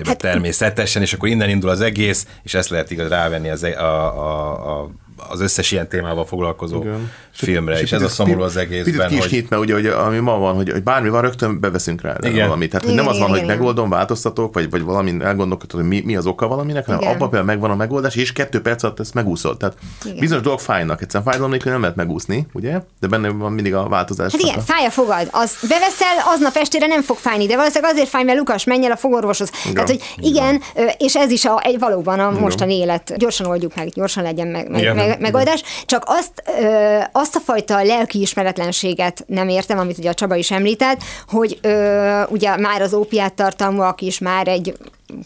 hát, 0.06 0.18
természetesen, 0.18 1.02
és 1.02 1.12
akkor 1.12 1.28
innen 1.28 1.48
indul 1.48 1.70
az 1.70 1.80
egész, 1.80 2.26
és 2.42 2.54
ezt 2.54 2.68
lehet 2.68 2.90
igaz 2.90 3.08
rávenni 3.08 3.48
az, 3.48 3.62
e- 3.64 3.80
a, 3.80 4.18
a, 4.26 4.80
a 4.80 4.90
az 5.28 5.40
összes 5.40 5.70
ilyen 5.70 5.88
témával 5.88 6.26
foglalkozó 6.26 6.80
Igen. 6.80 7.10
filmre, 7.30 7.74
és, 7.74 7.80
és 7.80 7.92
ez 7.92 8.02
a 8.02 8.08
szomorú 8.08 8.42
az 8.42 8.56
egészben. 8.56 9.08
Picit 9.08 9.22
hogy... 9.22 9.32
nyit, 9.32 9.50
mert 9.50 9.62
ugye, 9.62 9.74
hogy, 9.74 9.86
ami 9.86 10.18
ma 10.18 10.38
van, 10.38 10.54
hogy, 10.54 10.70
hogy 10.70 10.82
bármi 10.82 11.08
van, 11.08 11.20
rögtön 11.20 11.60
beveszünk 11.60 12.00
rá 12.00 12.16
Igen. 12.20 12.46
valamit. 12.46 12.70
Tehát, 12.70 12.86
hogy 12.86 12.94
nem 12.94 13.08
az 13.08 13.18
van, 13.18 13.28
hogy 13.28 13.44
megoldom, 13.44 13.88
változtatok, 13.88 14.54
vagy, 14.54 14.70
vagy 14.70 14.82
valamin 14.82 15.22
elgondolkodod, 15.22 15.80
hogy 15.80 15.88
mi, 15.88 16.02
mi 16.04 16.16
az 16.16 16.26
oka 16.26 16.48
valaminek, 16.48 16.86
hanem 16.86 17.00
abban 17.00 17.18
például 17.18 17.44
megvan 17.44 17.70
a 17.70 17.76
megoldás, 17.76 18.16
és 18.16 18.32
kettő 18.32 18.60
perc 18.60 18.82
alatt 18.82 19.00
ezt 19.00 19.14
megúszod. 19.14 19.56
Tehát 19.56 19.76
igen. 20.04 20.18
bizonyos 20.18 20.42
dolgok 20.42 20.60
fájnak, 20.60 21.02
egyszerűen 21.02 21.24
fájdalom 21.24 21.50
nélkül 21.50 21.72
nem 21.72 21.80
lehet 21.80 21.96
megúszni, 21.96 22.46
ugye? 22.52 22.80
De 23.00 23.06
benne 23.06 23.28
van 23.28 23.52
mindig 23.52 23.74
a 23.74 23.88
változás. 23.88 24.32
Hát 24.32 24.40
igen, 24.40 24.60
fáj 24.60 24.86
a 24.86 24.90
fogad. 24.90 25.28
Az 25.30 25.56
beveszel, 25.68 26.16
aznap 26.34 26.56
estére 26.56 26.86
nem 26.86 27.02
fog 27.02 27.16
fájni, 27.16 27.46
de 27.46 27.56
valószínűleg 27.56 27.92
azért 27.92 28.08
fáj, 28.08 28.24
mert 28.24 28.38
Lukas, 28.38 28.64
menj 28.64 28.84
el 28.84 28.92
a 28.92 28.96
fogorvoshoz. 28.96 29.50
Igen. 29.62 29.74
Tehát, 29.74 29.88
hogy 29.88 30.00
igen, 30.16 30.48
igen, 30.74 30.90
és 30.98 31.16
ez 31.16 31.30
is 31.30 31.44
a, 31.44 31.60
egy, 31.62 31.78
valóban 31.78 32.20
a 32.20 32.30
mostani 32.30 32.74
élet. 32.74 33.14
Gyorsan 33.16 33.46
oldjuk 33.46 33.74
meg, 33.74 33.88
gyorsan 33.88 34.22
legyen 34.22 34.46
meg, 34.46 34.70
meg, 34.70 34.94
meg, 34.94 35.07
megoldás. 35.18 35.62
Csak 35.86 36.02
azt, 36.06 36.42
ö, 36.60 36.98
azt 37.12 37.36
a 37.36 37.40
fajta 37.40 37.82
lelki 37.82 38.20
ismeretlenséget 38.20 39.24
nem 39.26 39.48
értem, 39.48 39.78
amit 39.78 39.98
ugye 39.98 40.10
a 40.10 40.14
Csaba 40.14 40.34
is 40.34 40.50
említett, 40.50 41.00
hogy 41.28 41.58
ö, 41.62 42.22
ugye 42.28 42.56
már 42.56 42.82
az 42.82 42.94
ópiát 42.94 43.34
tartalmúak 43.34 44.00
is 44.00 44.18
már 44.18 44.48
egy 44.48 44.74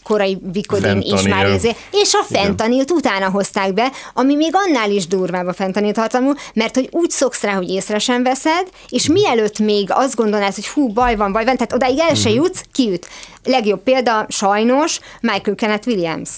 korai 0.03 0.37
Vikodin 0.51 1.01
is 1.01 1.21
már 1.21 1.45
ezé, 1.45 1.75
és 1.91 2.13
a 2.13 2.23
fentanilt 2.33 2.91
utána 2.91 3.29
hozták 3.29 3.73
be, 3.73 3.91
ami 4.13 4.35
még 4.35 4.51
annál 4.53 4.91
is 4.91 5.07
durvább 5.07 5.47
a 5.47 5.53
fentanyl 5.53 5.91
tartalmú, 5.91 6.31
mert 6.53 6.75
hogy 6.75 6.87
úgy 6.91 7.09
szoksz 7.09 7.41
rá, 7.41 7.53
hogy 7.53 7.69
észre 7.69 7.99
sem 7.99 8.23
veszed, 8.23 8.67
és 8.89 9.07
mielőtt 9.07 9.59
még 9.59 9.87
azt 9.91 10.15
gondolnád, 10.15 10.53
hogy 10.55 10.67
hú, 10.67 10.87
baj 10.87 11.15
van, 11.15 11.31
baj 11.31 11.45
van, 11.45 11.55
tehát 11.55 11.73
odáig 11.73 11.99
el 11.99 12.15
se 12.15 12.29
jutsz, 12.29 12.63
kiüt. 12.71 13.07
Legjobb 13.43 13.83
példa, 13.83 14.25
sajnos, 14.29 14.99
Michael 15.21 15.55
Kenneth 15.55 15.87
Williams. 15.87 16.29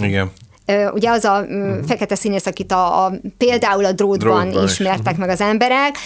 Igen. 0.00 0.32
Ugye 0.92 1.10
az 1.10 1.24
a 1.24 1.40
uh-huh. 1.40 1.86
fekete 1.86 2.14
színész, 2.14 2.46
akit 2.46 2.72
a, 2.72 3.04
a 3.04 3.12
például 3.38 3.84
a 3.84 3.92
drótban, 3.92 4.48
drótban 4.48 4.64
ismertek 4.64 5.12
is. 5.12 5.18
meg 5.18 5.28
az 5.28 5.40
emberek, 5.40 5.96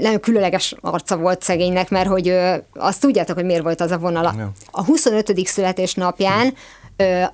nagyon 0.00 0.20
különleges 0.20 0.74
arca 0.80 1.16
volt 1.16 1.42
szegénynek, 1.42 1.90
mert 1.90 2.08
hogy 2.08 2.38
azt 2.74 3.00
tudjátok, 3.00 3.34
hogy 3.34 3.44
miért 3.44 3.62
volt 3.62 3.80
az 3.80 3.90
a 3.90 3.98
vonala. 3.98 4.34
Ja. 4.38 4.52
A 4.70 4.84
25. 4.84 5.46
születésnapján 5.46 6.54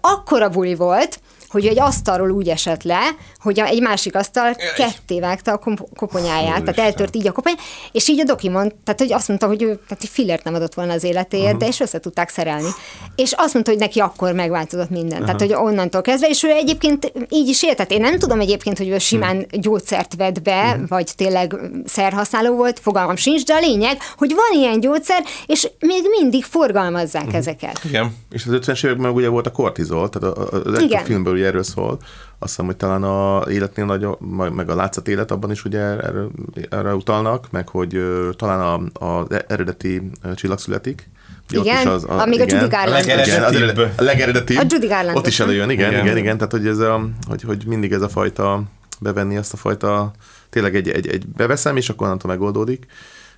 akkora 0.00 0.48
buli 0.48 0.74
volt, 0.74 1.20
hogy 1.54 1.66
egy 1.66 1.80
asztalról 1.80 2.30
úgy 2.30 2.48
esett 2.48 2.82
le, 2.82 3.00
hogy 3.38 3.58
egy 3.58 3.80
másik 3.80 4.14
asztal 4.14 4.56
ketté 4.76 5.20
vágta 5.20 5.52
a 5.52 5.74
koponyáját, 5.96 6.64
tehát 6.64 6.78
eltört 6.78 7.16
így 7.16 7.26
a 7.26 7.32
kopony, 7.32 7.54
és 7.92 8.08
így 8.08 8.20
a 8.20 8.24
doki 8.24 8.48
mond, 8.48 8.74
tehát 8.84 9.00
hogy 9.00 9.12
azt 9.12 9.28
mondta, 9.28 9.46
hogy 9.46 9.62
ő 9.62 9.66
tehát 9.66 10.02
egy 10.02 10.08
fillért 10.08 10.44
nem 10.44 10.54
adott 10.54 10.74
volna 10.74 10.92
az 10.92 11.04
életéért, 11.04 11.44
uh-huh. 11.44 11.60
de 11.60 11.66
és 11.66 11.80
össze 11.80 12.00
tudták 12.00 12.28
szerelni. 12.28 12.68
És 13.16 13.32
azt 13.32 13.52
mondta, 13.52 13.70
hogy 13.70 13.80
neki 13.80 14.00
akkor 14.00 14.32
megváltozott 14.32 14.90
minden. 14.90 15.20
Uh-huh. 15.20 15.24
Tehát, 15.24 15.40
hogy 15.40 15.66
onnantól 15.66 16.00
kezdve, 16.00 16.28
és 16.28 16.42
ő 16.42 16.50
egyébként 16.50 17.12
így 17.28 17.48
is 17.48 17.62
élt. 17.62 17.76
Tehát 17.76 17.92
én 17.92 18.00
nem 18.00 18.18
tudom 18.18 18.40
egyébként, 18.40 18.78
hogy 18.78 18.88
ő 18.88 18.98
simán 18.98 19.36
uh-huh. 19.36 19.60
gyógyszert 19.60 20.14
vett 20.16 20.42
be, 20.42 20.64
uh-huh. 20.64 20.88
vagy 20.88 21.10
tényleg 21.16 21.56
szerhasználó 21.84 22.54
volt, 22.54 22.78
fogalmam 22.78 23.16
sincs, 23.16 23.44
de 23.44 23.54
a 23.54 23.58
lényeg, 23.58 23.98
hogy 24.16 24.34
van 24.34 24.60
ilyen 24.60 24.80
gyógyszer, 24.80 25.24
és 25.46 25.68
még 25.78 26.02
mindig 26.20 26.44
forgalmazzák 26.44 27.22
uh-huh. 27.22 27.38
ezeket. 27.38 27.80
Igen, 27.84 28.16
és 28.30 28.46
az 28.46 28.52
50-es 28.52 28.84
években 28.84 29.10
ugye 29.10 29.28
volt 29.28 29.46
a 29.46 29.50
kortizol, 29.52 30.08
tehát 30.08 30.36
a, 30.36 30.42
a, 30.42 30.56
a, 30.56 30.94
a 30.94 31.04
filmből 31.04 31.38
ugye 31.44 31.52
erről 31.52 31.62
szól. 31.62 31.98
Azt 32.38 32.50
hiszem, 32.50 32.64
hogy 32.64 32.76
talán 32.76 33.02
a 33.02 33.50
életnél 33.50 33.84
nagy, 33.84 34.06
meg 34.52 34.70
a 34.70 34.74
látszat 34.74 35.08
élet 35.08 35.30
abban 35.30 35.50
is 35.50 35.64
ugye 35.64 35.78
erre, 35.80 36.24
erre 36.70 36.94
utalnak, 36.94 37.50
meg 37.50 37.68
hogy 37.68 38.00
talán 38.36 38.90
a, 38.92 39.06
a 39.06 39.26
eredeti 39.48 40.10
csillag 40.34 40.58
születik, 40.58 41.08
igen, 41.50 41.86
az, 41.86 42.04
a, 42.04 42.20
amíg 42.20 42.40
igen, 42.40 42.48
a 42.48 42.60
Judy 42.60 42.76
Garland. 42.76 43.78
A, 43.78 43.82
a 43.96 44.02
legeredetibb. 44.02 44.58
A 44.58 44.62
Judy 44.68 44.86
Garland. 44.86 45.16
Ott 45.16 45.26
is 45.26 45.40
előjön, 45.40 45.70
igen, 45.70 45.90
igen, 45.90 46.04
igen, 46.04 46.16
igen, 46.16 46.36
tehát 46.36 46.52
hogy, 46.52 46.66
ez 46.66 46.78
a, 46.78 47.08
hogy, 47.28 47.42
hogy 47.42 47.64
mindig 47.66 47.92
ez 47.92 48.02
a 48.02 48.08
fajta, 48.08 48.62
bevenni 49.00 49.36
ezt 49.36 49.52
a 49.52 49.56
fajta, 49.56 50.12
tényleg 50.50 50.74
egy, 50.74 50.88
egy, 50.88 51.06
egy 51.06 51.26
beveszem, 51.26 51.76
és 51.76 51.88
akkor 51.88 52.06
onnantól 52.06 52.30
megoldódik. 52.30 52.86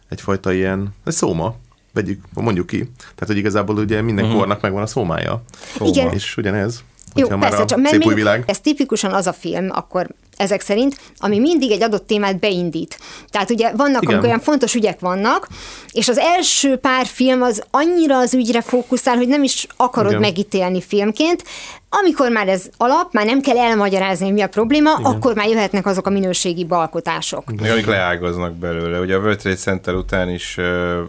Egyfajta 0.08 0.52
ilyen, 0.52 0.88
egy 1.04 1.12
szóma, 1.12 1.54
vegyük, 1.92 2.24
mondjuk 2.34 2.66
ki. 2.66 2.78
Tehát, 2.98 3.26
hogy 3.26 3.36
igazából 3.36 3.76
ugye 3.76 4.02
minden 4.02 4.24
uh-huh. 4.24 4.40
kornak 4.40 4.60
megvan 4.60 4.82
a 4.82 4.86
szómája. 4.86 5.42
Szóma. 5.76 5.90
Igen. 5.90 6.12
És 6.12 6.36
ugyanez. 6.36 6.84
Jó, 7.16 7.28
persze, 7.38 7.64
csak 7.64 7.80
mert 7.80 7.98
még, 7.98 8.14
világ. 8.14 8.42
ez 8.46 8.60
tipikusan 8.60 9.12
az 9.12 9.26
a 9.26 9.32
film, 9.32 9.68
akkor 9.72 10.06
ezek 10.36 10.60
szerint, 10.60 10.96
ami 11.18 11.38
mindig 11.38 11.70
egy 11.70 11.82
adott 11.82 12.06
témát 12.06 12.38
beindít. 12.38 12.98
Tehát 13.30 13.50
ugye 13.50 13.72
vannak, 13.76 14.02
Igen. 14.02 14.14
amikor 14.14 14.28
olyan 14.28 14.40
fontos 14.40 14.74
ügyek 14.74 15.00
vannak, 15.00 15.48
és 15.92 16.08
az 16.08 16.18
első 16.18 16.76
pár 16.76 17.06
film 17.06 17.42
az 17.42 17.62
annyira 17.70 18.18
az 18.18 18.34
ügyre 18.34 18.60
fókuszál, 18.60 19.16
hogy 19.16 19.28
nem 19.28 19.42
is 19.42 19.66
akarod 19.76 20.10
Igen. 20.10 20.22
megítélni 20.22 20.82
filmként. 20.82 21.44
Amikor 21.88 22.30
már 22.30 22.48
ez 22.48 22.68
alap, 22.76 23.12
már 23.12 23.26
nem 23.26 23.40
kell 23.40 23.58
elmagyarázni, 23.58 24.30
mi 24.30 24.40
a 24.40 24.48
probléma, 24.48 24.90
Igen. 24.98 25.12
akkor 25.12 25.34
már 25.34 25.48
jöhetnek 25.48 25.86
azok 25.86 26.06
a 26.06 26.10
minőségi 26.10 26.64
balkotások. 26.64 27.44
Igen, 27.52 27.72
amik 27.72 27.86
leágaznak 27.86 28.52
belőle. 28.54 29.00
Ugye 29.00 29.14
a 29.14 29.18
World 29.18 29.38
Trade 29.38 29.56
Center 29.56 29.94
után 29.94 30.30
is 30.30 30.56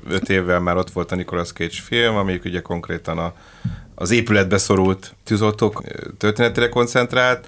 öt 0.10 0.30
évvel 0.30 0.60
már 0.60 0.78
ott 0.78 0.92
volt 0.92 1.12
a 1.12 1.16
Nicolas 1.16 1.52
Cage 1.52 1.82
film, 1.84 2.16
amik 2.16 2.46
ugye 2.46 2.62
konkrétan 2.62 3.18
a 3.18 3.34
az 4.00 4.12
épületbe 4.12 4.58
szorult 4.58 5.16
tűzoltók 5.24 5.84
történetére 6.18 6.70
koncentrált, 6.70 7.48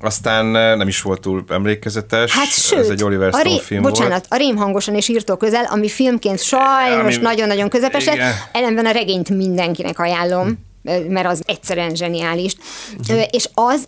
aztán 0.00 0.46
nem 0.76 0.88
is 0.88 1.02
volt 1.02 1.20
túl 1.20 1.44
emlékezetes. 1.48 2.32
Hát 2.32 2.46
sőt, 2.46 2.78
ez 2.78 2.88
egy 2.88 3.04
Oliver 3.04 3.32
Stone 3.32 3.48
a 3.48 3.52
ré, 3.52 3.60
film 3.60 3.82
bocsánat, 3.82 4.26
volt. 4.28 4.42
a 4.42 4.44
Rém 4.44 4.56
hangosan 4.56 4.94
és 4.94 5.08
írtó 5.08 5.36
közel, 5.36 5.64
ami 5.64 5.88
filmként 5.88 6.42
sajnos 6.42 7.14
ami, 7.14 7.24
nagyon-nagyon 7.24 7.68
közepes 7.68 8.06
ellenben 8.52 8.86
a 8.86 8.90
regényt 8.90 9.28
mindenkinek 9.28 9.98
ajánlom, 9.98 10.66
mert 11.08 11.26
az 11.26 11.42
egyszerűen 11.46 11.94
zseniális. 11.94 12.56
Uh-huh. 12.98 13.22
És 13.30 13.48
az 13.54 13.86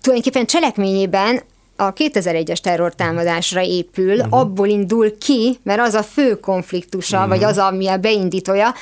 tulajdonképpen 0.00 0.46
cselekményében 0.46 1.40
a 1.76 1.92
2001-es 1.92 2.58
terrortámadásra 2.58 3.60
épül, 3.60 4.16
uh-huh. 4.16 4.38
abból 4.38 4.68
indul 4.68 5.18
ki, 5.18 5.58
mert 5.62 5.80
az 5.80 5.94
a 5.94 6.02
fő 6.02 6.40
konfliktusa, 6.40 7.16
uh-huh. 7.16 7.32
vagy 7.32 7.44
az, 7.44 7.58
ami 7.58 7.88
a 7.88 7.96
beindítója, 7.96 8.74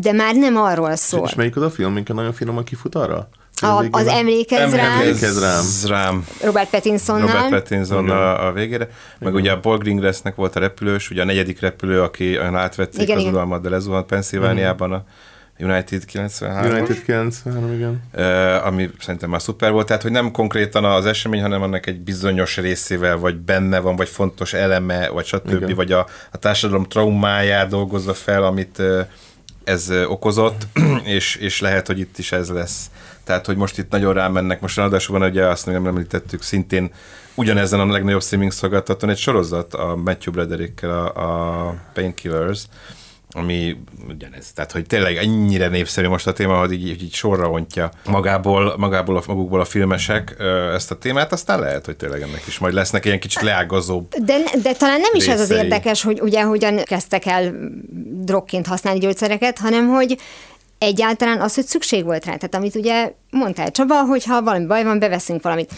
de 0.00 0.12
már 0.12 0.34
nem 0.34 0.56
arról 0.56 0.96
szól. 0.96 1.26
És 1.26 1.34
melyik 1.34 1.56
az 1.56 1.62
a 1.62 1.70
film, 1.70 1.92
minket 1.92 2.16
nagyon 2.16 2.32
finoman 2.32 2.64
kifut 2.64 2.94
arra? 2.94 3.28
A, 3.60 3.84
az 3.90 4.06
emlékez 4.06 4.74
rám. 4.74 5.00
Emlékez 5.00 5.40
rám. 5.40 5.64
rám. 5.86 6.26
Robert 6.42 6.70
Pattinsonnal. 6.70 7.26
Robert 7.26 7.50
Pattinson 7.50 8.10
a, 8.10 8.46
a 8.46 8.52
végére. 8.52 8.84
Meg 8.84 8.92
igen. 9.20 9.34
ugye 9.34 9.52
a 9.52 9.58
Paul 9.58 9.78
Greengrassnek 9.78 10.34
volt 10.34 10.56
a 10.56 10.60
repülős, 10.60 11.10
ugye 11.10 11.22
a 11.22 11.24
negyedik 11.24 11.60
repülő, 11.60 12.02
aki 12.02 12.38
olyan 12.38 12.56
átvették 12.56 13.02
igen, 13.02 13.16
az 13.16 13.24
uralmat, 13.24 13.62
de 13.62 13.68
lezuhant 13.68 14.06
Pennsylvániában 14.06 14.92
a 14.92 15.04
United 15.60 16.04
93. 16.04 16.70
United 16.70 17.02
93, 17.02 17.72
igen. 17.72 18.02
Uh, 18.14 18.66
ami 18.66 18.90
szerintem 19.00 19.30
már 19.30 19.42
szuper 19.42 19.72
volt, 19.72 19.86
tehát 19.86 20.02
hogy 20.02 20.10
nem 20.10 20.30
konkrétan 20.30 20.84
az 20.84 21.06
esemény, 21.06 21.40
hanem 21.40 21.62
annak 21.62 21.86
egy 21.86 22.00
bizonyos 22.00 22.56
részével, 22.56 23.16
vagy 23.16 23.36
benne 23.36 23.78
van, 23.78 23.96
vagy 23.96 24.08
fontos 24.08 24.52
eleme, 24.52 25.08
vagy 25.08 25.24
stb., 25.24 25.62
igen. 25.62 25.74
vagy 25.74 25.92
a, 25.92 26.06
a 26.32 26.36
társadalom 26.36 26.84
traumáját 26.84 27.68
dolgozza 27.68 28.14
fel, 28.14 28.44
amit 28.44 28.78
uh, 28.78 29.00
ez 29.68 29.90
okozott, 30.06 30.66
és, 31.16 31.36
és 31.36 31.60
lehet, 31.60 31.86
hogy 31.86 31.98
itt 31.98 32.18
is 32.18 32.32
ez 32.32 32.48
lesz. 32.48 32.90
Tehát, 33.24 33.46
hogy 33.46 33.56
most 33.56 33.78
itt 33.78 33.90
nagyon 33.90 34.14
rámennek, 34.14 34.60
most 34.60 34.76
ráadásul 34.76 35.18
van, 35.18 35.28
ugye 35.28 35.46
azt 35.46 35.66
nem 35.66 35.86
említettük, 35.86 36.42
szintén 36.42 36.90
ugyanezen 37.34 37.80
a 37.80 37.86
legnagyobb 37.86 38.22
streaming 38.22 38.52
szolgáltatón 38.52 39.10
egy 39.10 39.18
sorozat 39.18 39.74
a 39.74 39.96
Matthew 39.96 40.32
Broderickkel, 40.32 40.90
a, 40.90 41.68
a 41.68 41.74
Painkillers, 41.92 42.62
ami 43.30 43.76
ugyanez. 44.08 44.52
Tehát, 44.52 44.72
hogy 44.72 44.86
tényleg 44.86 45.16
ennyire 45.16 45.68
népszerű 45.68 46.08
most 46.08 46.26
a 46.26 46.32
téma, 46.32 46.58
hogy 46.58 46.72
így, 46.72 47.02
így 47.02 47.12
sorra 47.12 47.50
ontja 47.50 47.90
magából, 48.04 48.74
magából 48.76 49.16
a, 49.16 49.22
magukból 49.26 49.60
a 49.60 49.64
filmesek 49.64 50.36
ezt 50.74 50.90
a 50.90 50.98
témát, 50.98 51.32
aztán 51.32 51.60
lehet, 51.60 51.84
hogy 51.84 51.96
tényleg 51.96 52.22
ennek 52.22 52.46
is 52.46 52.58
majd 52.58 52.74
lesznek 52.74 53.04
ilyen 53.04 53.20
kicsit 53.20 53.42
leágazóbb 53.42 54.14
De, 54.14 54.38
de 54.62 54.72
talán 54.72 55.00
nem 55.00 55.14
is 55.14 55.26
részei. 55.26 55.34
ez 55.34 55.40
az 55.40 55.50
érdekes, 55.50 56.02
hogy 56.02 56.20
ugye 56.20 56.42
hogyan 56.42 56.76
kezdtek 56.76 57.26
el 57.26 57.54
drogként 58.24 58.66
használni 58.66 59.00
gyógyszereket, 59.00 59.58
hanem 59.58 59.88
hogy 59.88 60.18
egyáltalán 60.78 61.40
az, 61.40 61.54
hogy 61.54 61.64
szükség 61.64 62.04
volt 62.04 62.24
rá. 62.24 62.36
Tehát 62.36 62.54
amit 62.54 62.74
ugye 62.74 63.12
mondtál 63.30 63.70
Csaba, 63.70 64.04
hogy 64.04 64.24
ha 64.24 64.42
valami 64.42 64.66
baj 64.66 64.84
van, 64.84 64.98
beveszünk 64.98 65.42
valamit 65.42 65.72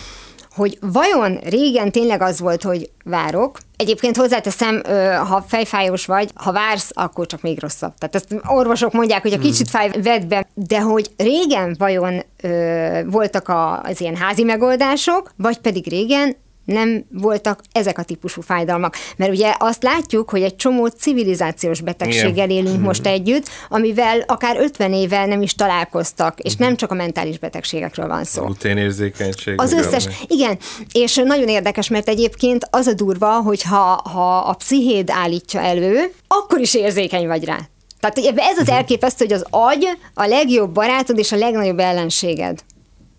hogy 0.55 0.79
vajon 0.81 1.39
régen 1.43 1.93
tényleg 1.93 2.23
az 2.23 2.41
volt, 2.41 2.63
hogy 2.63 2.91
várok. 3.05 3.59
Egyébként 3.77 4.17
hozzáteszem, 4.17 4.83
ha 5.27 5.45
fejfájós 5.49 6.07
vagy, 6.07 6.31
ha 6.35 6.53
vársz, 6.53 6.91
akkor 6.95 7.27
csak 7.27 7.43
még 7.43 7.61
rosszabb. 7.61 7.95
Tehát 7.99 8.15
ezt 8.15 8.43
orvosok 8.47 8.93
mondják, 8.93 9.23
hogy 9.23 9.33
a 9.33 9.39
kicsit 9.39 9.71
hmm. 9.71 9.81
fáj, 9.81 10.03
vedd 10.03 10.29
be, 10.29 10.49
de 10.55 10.81
hogy 10.81 11.11
régen 11.17 11.77
vajon 11.79 12.23
ö, 12.43 13.01
voltak 13.07 13.53
az 13.83 14.01
ilyen 14.01 14.17
házi 14.17 14.43
megoldások, 14.43 15.33
vagy 15.37 15.59
pedig 15.59 15.89
régen 15.89 16.37
nem 16.72 17.04
voltak 17.12 17.61
ezek 17.72 17.98
a 17.98 18.02
típusú 18.02 18.40
fájdalmak. 18.40 18.96
Mert 19.16 19.33
ugye 19.33 19.54
azt 19.59 19.83
látjuk, 19.83 20.30
hogy 20.30 20.42
egy 20.42 20.56
csomó 20.56 20.87
civilizációs 20.87 21.80
betegséggel 21.80 22.50
élünk 22.50 22.78
mm. 22.78 22.83
most 22.83 23.06
együtt, 23.06 23.48
amivel 23.68 24.24
akár 24.26 24.56
50 24.56 24.92
éve 24.92 25.26
nem 25.26 25.42
is 25.42 25.54
találkoztak, 25.54 26.38
és 26.38 26.52
mm. 26.52 26.64
nem 26.64 26.76
csak 26.76 26.90
a 26.90 26.94
mentális 26.94 27.38
betegségekről 27.38 28.09
van 28.09 28.24
szó. 28.24 28.44
Gluténérzékenység. 28.44 29.61
Az 29.61 29.72
összes, 29.72 30.06
ami. 30.06 30.14
igen, 30.26 30.59
és 30.92 31.14
nagyon 31.24 31.48
érdekes, 31.48 31.88
mert 31.88 32.09
egyébként 32.09 32.66
az 32.70 32.87
a 32.87 32.92
durva, 32.92 33.40
hogy 33.40 33.62
ha, 33.62 34.02
ha 34.12 34.38
a 34.38 34.54
pszichéd 34.54 35.11
állítja 35.11 35.61
elő, 35.61 36.12
akkor 36.28 36.61
is 36.61 36.74
érzékeny 36.74 37.26
vagy 37.26 37.44
rá. 37.44 37.59
Tehát 38.00 38.38
ez 38.38 38.59
az 38.59 38.66
mhm. 38.66 38.76
elképesztő, 38.76 39.24
hogy 39.24 39.35
az 39.35 39.44
agy 39.50 39.88
a 40.14 40.26
legjobb 40.26 40.70
barátod 40.70 41.18
és 41.18 41.33
a 41.33 41.37
legnagyobb 41.37 41.78
ellenséged. 41.78 42.59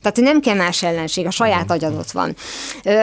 Tehát 0.02 0.32
nem 0.34 0.42
kell 0.42 0.56
más 0.56 0.84
ellenség, 0.84 1.26
a 1.26 1.32
saját 1.32 1.66
mm. 1.66 1.76
agyad 1.76 1.98
ott 1.98 2.12
van. 2.12 2.36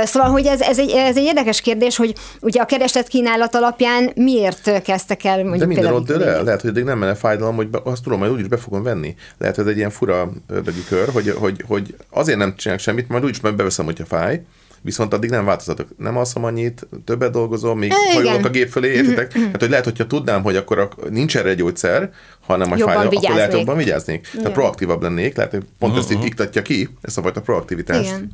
Szóval, 0.05 0.31
hogy 0.31 0.47
ez, 0.47 0.61
ez, 0.61 0.79
egy, 0.79 0.91
ez 0.91 1.17
egy 1.17 1.25
érdekes 1.25 1.61
kérdés, 1.61 1.97
hogy 1.97 2.15
ugye 2.41 2.61
a 2.61 2.65
kereslet 2.65 3.09
kínálat 3.09 3.55
alapján 3.55 4.11
miért 4.15 4.83
kezdtek 4.83 5.25
el 5.25 5.37
mondjuk 5.37 5.59
De 5.59 5.67
minden 5.67 5.93
ott 5.93 6.09
le, 6.09 6.43
lehet, 6.43 6.61
hogy 6.61 6.71
eddig 6.71 6.85
nem 6.85 6.99
menne 6.99 7.15
fájdalom, 7.15 7.57
hogy 7.57 7.69
be, 7.69 7.79
azt 7.85 8.03
tudom, 8.03 8.19
majd 8.19 8.33
úgyis 8.33 8.49
be 8.49 8.57
fogom 8.57 8.83
venni. 8.83 9.17
Lehet, 9.39 9.57
hogy 9.57 9.65
ez 9.65 9.71
egy 9.71 9.77
ilyen 9.77 9.91
fura 9.91 10.31
ördögi 10.49 10.85
kör, 10.89 11.09
hogy, 11.09 11.35
hogy, 11.39 11.65
hogy 11.67 11.95
azért 12.11 12.39
nem 12.39 12.57
csinálok 12.57 12.83
semmit, 12.83 13.09
majd 13.09 13.25
úgyis 13.25 13.41
beveszem, 13.41 13.85
hogyha 13.85 14.05
fáj, 14.05 14.41
viszont 14.83 15.15
addig 15.15 15.31
nem 15.31 15.45
változatok. 15.45 15.89
Nem 15.97 16.17
alszom 16.17 16.45
annyit, 16.45 16.89
többet 17.05 17.33
dolgozom, 17.33 17.79
még 17.79 17.93
Igen. 17.93 18.15
hajolok 18.15 18.45
a 18.45 18.49
gép 18.49 18.69
fölé, 18.69 18.93
értitek? 18.93 19.39
Mm-hmm. 19.39 19.51
Hát, 19.51 19.61
hogy 19.61 19.71
lehet, 19.71 19.85
hogyha 19.85 20.07
tudnám, 20.07 20.43
hogy 20.43 20.57
akkor 20.57 20.79
a, 20.79 20.89
nincs 21.11 21.37
erre 21.37 21.49
egy 21.49 21.57
gyógyszer, 21.57 22.11
hanem 22.41 22.73
a 22.73 22.77
fájlal, 22.77 23.07
akkor 23.07 23.35
lehet 23.35 23.53
jobban 23.53 23.77
vigyáznék. 23.77 24.27
Igen. 24.27 24.43
Tehát 24.43 24.53
proaktívabb 24.53 25.03
lennék, 25.03 25.37
lehet, 25.37 25.51
hogy 25.51 25.65
pont 25.79 25.93
uh-huh. 25.93 25.99
ezt 25.99 26.11
itt 26.11 26.27
iktatja 26.27 26.63
ki, 26.63 26.89
ezt 27.01 27.19
a 27.19 27.23
fajta 27.23 27.41
proaktivitást. 27.41 28.11
Igen. 28.11 28.31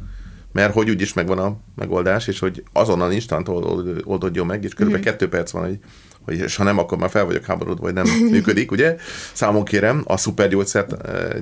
Mert 0.53 0.73
hogy 0.73 0.91
úgyis 0.91 1.13
megvan 1.13 1.39
a 1.39 1.57
megoldás, 1.75 2.27
és 2.27 2.39
hogy 2.39 2.63
azonnal 2.73 3.13
instant 3.13 3.49
oldódjon 4.05 4.47
meg, 4.47 4.65
és 4.65 4.75
körülbelül 4.75 5.07
uh-huh. 5.07 5.19
kettő 5.19 5.37
perc 5.37 5.51
van, 5.51 5.65
hogy 5.67 5.79
hogy 6.25 6.39
és 6.39 6.57
ha 6.57 6.65
nem, 6.65 6.79
akkor 6.79 6.99
már 6.99 7.11
fel 7.11 7.25
vagyok 7.25 7.45
háborodva, 7.45 7.85
hogy 7.85 7.95
nem 7.95 8.07
működik, 8.31 8.71
ugye? 8.71 8.97
Számon 9.33 9.65
kérem 9.65 10.03
a 10.07 10.17
szupergyógyszert 10.17 10.95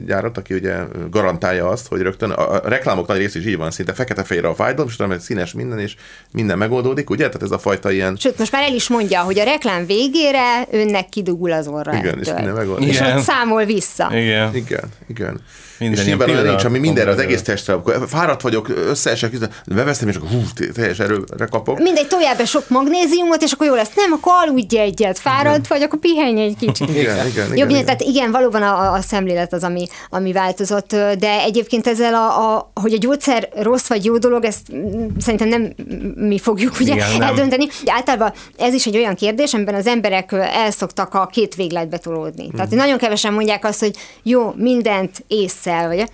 gyárat, 0.06 0.38
aki 0.38 0.54
ugye 0.54 0.76
garantálja 1.10 1.68
azt, 1.68 1.88
hogy 1.88 2.00
rögtön 2.00 2.30
a, 2.30 2.68
reklámok 2.68 3.06
nagy 3.06 3.18
rész 3.18 3.34
is 3.34 3.46
így 3.46 3.56
van, 3.56 3.70
szinte 3.70 3.92
fekete-fehérre 3.92 4.48
a 4.48 4.54
fájdalom, 4.54 4.88
és 4.88 4.94
utána 4.94 5.18
színes 5.18 5.52
minden, 5.52 5.78
és 5.78 5.96
minden 6.32 6.58
megoldódik, 6.58 7.10
ugye? 7.10 7.26
Tehát 7.26 7.42
ez 7.42 7.50
a 7.50 7.58
fajta 7.58 7.90
ilyen... 7.90 8.16
Sőt, 8.16 8.38
most 8.38 8.52
már 8.52 8.62
el 8.62 8.74
is 8.74 8.88
mondja, 8.88 9.20
hogy 9.20 9.38
a 9.38 9.44
reklám 9.44 9.86
végére 9.86 10.66
önnek 10.70 11.08
kidugul 11.08 11.52
az 11.52 11.66
orra 11.66 11.92
Igen, 11.92 12.06
ettől. 12.06 12.20
és 12.20 12.32
minden 12.34 12.54
megoldódik. 12.54 12.88
És 12.88 13.00
ott 13.00 13.18
számol 13.18 13.64
vissza. 13.64 14.08
Igen. 14.12 14.54
Igen, 14.54 14.84
igen. 15.06 15.40
Minden 15.82 16.00
és 16.00 16.06
nyilván 16.06 16.28
olyan 16.30 16.46
nincs, 16.46 16.64
ami 16.64 16.78
mindenre 16.78 17.10
az 17.10 17.18
egész 17.18 17.42
testre. 17.42 17.72
Akkor 17.72 18.04
fáradt 18.08 18.40
vagyok, 18.42 18.68
összeesek, 18.88 19.32
beveszem, 19.66 20.08
és 20.08 20.16
akkor 20.16 20.28
hú, 20.28 20.42
teljes 20.74 20.98
erőre 20.98 21.46
kapok. 21.50 21.78
Mindegy, 21.78 22.06
toljál 22.08 22.36
be 22.36 22.44
sok 22.44 22.68
magnéziumot, 22.68 23.42
és 23.42 23.52
akkor 23.52 23.66
jó 23.66 23.74
lesz. 23.74 23.90
Nem, 23.94 24.12
akkor 24.12 24.32
aludj 24.46 24.78
egyet, 24.78 25.18
fáradt 25.18 25.66
vagy, 25.66 25.82
akkor 25.82 25.98
pihenj 25.98 26.40
egy 26.42 26.56
kicsit. 26.60 26.88
Igen, 26.88 27.26
igen, 27.26 27.46
Jobb, 27.46 27.56
igen, 27.56 27.70
igen. 27.70 27.84
tehát 27.84 28.00
igen, 28.00 28.30
valóban 28.30 28.62
a, 28.62 28.92
a 28.92 29.00
szemlélet 29.00 29.52
az, 29.52 29.62
ami, 29.64 29.86
ami 30.10 30.32
változott, 30.32 30.88
de 31.18 31.40
egyébként 31.44 31.86
ezzel, 31.86 32.14
a, 32.14 32.54
a, 32.54 32.70
hogy 32.74 32.92
a 32.92 32.98
gyógyszer 32.98 33.48
rossz 33.56 33.86
vagy 33.86 34.04
jó 34.04 34.18
dolog, 34.18 34.44
ezt 34.44 34.74
mm, 34.74 35.06
szerintem 35.18 35.48
nem 35.48 35.72
mi 36.14 36.38
fogjuk 36.38 36.80
ugye 36.80 36.94
Igen, 36.94 37.22
eldönteni. 37.22 37.66
De 37.84 37.92
általában 37.92 38.32
ez 38.58 38.74
is 38.74 38.86
egy 38.86 38.96
olyan 38.96 39.14
kérdés, 39.14 39.54
amiben 39.54 39.74
az 39.74 39.86
emberek 39.86 40.32
elszoktak 40.32 41.14
a 41.14 41.26
két 41.26 41.54
végletbe 41.54 41.98
tolódni. 41.98 42.50
Tehát 42.50 42.68
Mhm. 42.70 42.76
nagyon 42.78 42.98
kevesen 42.98 43.32
mondják 43.32 43.64
azt, 43.64 43.80
hogy 43.80 43.96
jó, 44.22 44.52
mindent 44.56 45.24
észszel, 45.72 45.88
vagy 45.88 46.10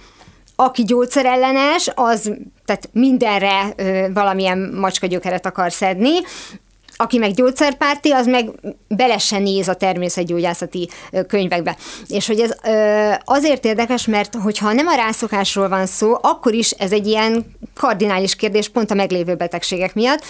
aki 0.56 0.84
gyógyszerellenes, 0.84 1.90
az 1.94 2.32
tehát 2.64 2.88
mindenre 2.92 3.72
ö, 3.76 4.06
valamilyen 4.12 4.58
macskagyökeret 4.58 5.46
akar 5.46 5.72
szedni, 5.72 6.12
aki 7.00 7.18
meg 7.18 7.32
gyógyszerpárti, 7.32 8.11
az 8.11 8.26
meg 8.26 8.50
bele 8.88 9.18
se 9.18 9.38
néz 9.38 9.68
a 9.68 9.74
természetgyógyászati 9.74 10.88
könyvekbe. 11.26 11.76
És 12.06 12.26
hogy 12.26 12.40
ez 12.40 12.56
azért 13.24 13.64
érdekes, 13.64 14.06
mert 14.06 14.34
hogyha 14.34 14.72
nem 14.72 14.87
a 14.87 14.94
rászokásról 14.94 15.68
van 15.68 15.87
szó, 15.87 16.16
akkor 16.20 16.54
is 16.54 16.70
ez 16.70 16.92
egy 16.92 17.06
ilyen 17.06 17.56
kardinális 17.74 18.37
kérdés 18.37 18.68
pont 18.68 18.90
a 18.90 18.94
meglévő 18.94 19.34
betegségek 19.34 19.94
miatt. 19.94 20.24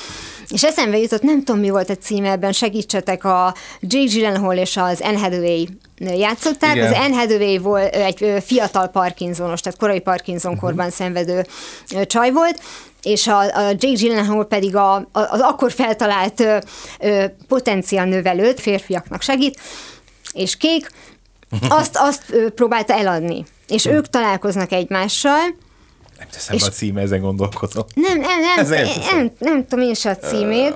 És 0.48 0.64
eszembe 0.64 0.98
jutott, 0.98 1.22
nem 1.22 1.44
tudom 1.44 1.60
mi 1.60 1.70
volt 1.70 1.90
a 1.90 1.96
címe 1.96 2.30
ebben, 2.30 2.52
segítsetek, 2.52 3.24
a 3.24 3.54
Jake 3.80 4.06
Gyllenhaal 4.06 4.56
és 4.56 4.76
az 4.76 5.00
Anne 5.00 5.18
Hathaway 5.18 5.64
játszották. 5.98 6.74
Igen. 6.74 6.92
Az 6.92 6.98
Anne 6.98 7.16
Hathaway 7.16 7.58
volt 7.58 7.94
egy 7.94 8.42
fiatal 8.44 8.86
Parkinsonos, 8.86 9.60
tehát 9.60 9.78
korai 9.78 10.00
Parkinson 10.00 10.56
korban 10.56 10.90
szenvedő 10.90 11.46
csaj 12.06 12.30
volt, 12.30 12.60
és 13.02 13.26
a, 13.26 13.38
a 13.40 13.60
Jake 13.68 13.92
Gyllenhaal 13.92 14.46
pedig 14.46 14.76
a, 14.76 14.94
a, 14.94 15.08
az 15.12 15.40
akkor 15.40 15.72
feltalált 15.72 16.40
ö, 16.40 16.56
ö, 17.00 17.24
potenciál 17.48 18.06
növelőt, 18.06 18.60
férfiaknak 18.60 19.22
segít, 19.22 19.60
és 20.32 20.56
kék, 20.56 20.90
azt, 21.68 21.96
azt 21.96 22.22
ö, 22.30 22.50
próbálta 22.50 22.94
eladni. 22.94 23.44
És 23.68 23.86
ők 23.86 24.08
találkoznak 24.08 24.72
egymással, 24.72 25.40
Nem 26.18 26.28
teszem 26.30 26.56
És- 26.56 26.62
a 26.62 26.68
címe, 26.68 27.00
ezen 27.00 27.20
gondolkodom. 27.20 27.84
nem, 27.94 28.18
nem, 28.20 28.40
nem, 28.40 28.58
Ez 28.58 28.68
nem, 28.68 28.84
nem 28.84 29.00
nem, 29.16 29.30
nem, 29.38 29.66
tudom 29.66 29.84
én 29.84 29.94
se 29.94 30.10
a 30.10 30.16
címét. 30.16 30.74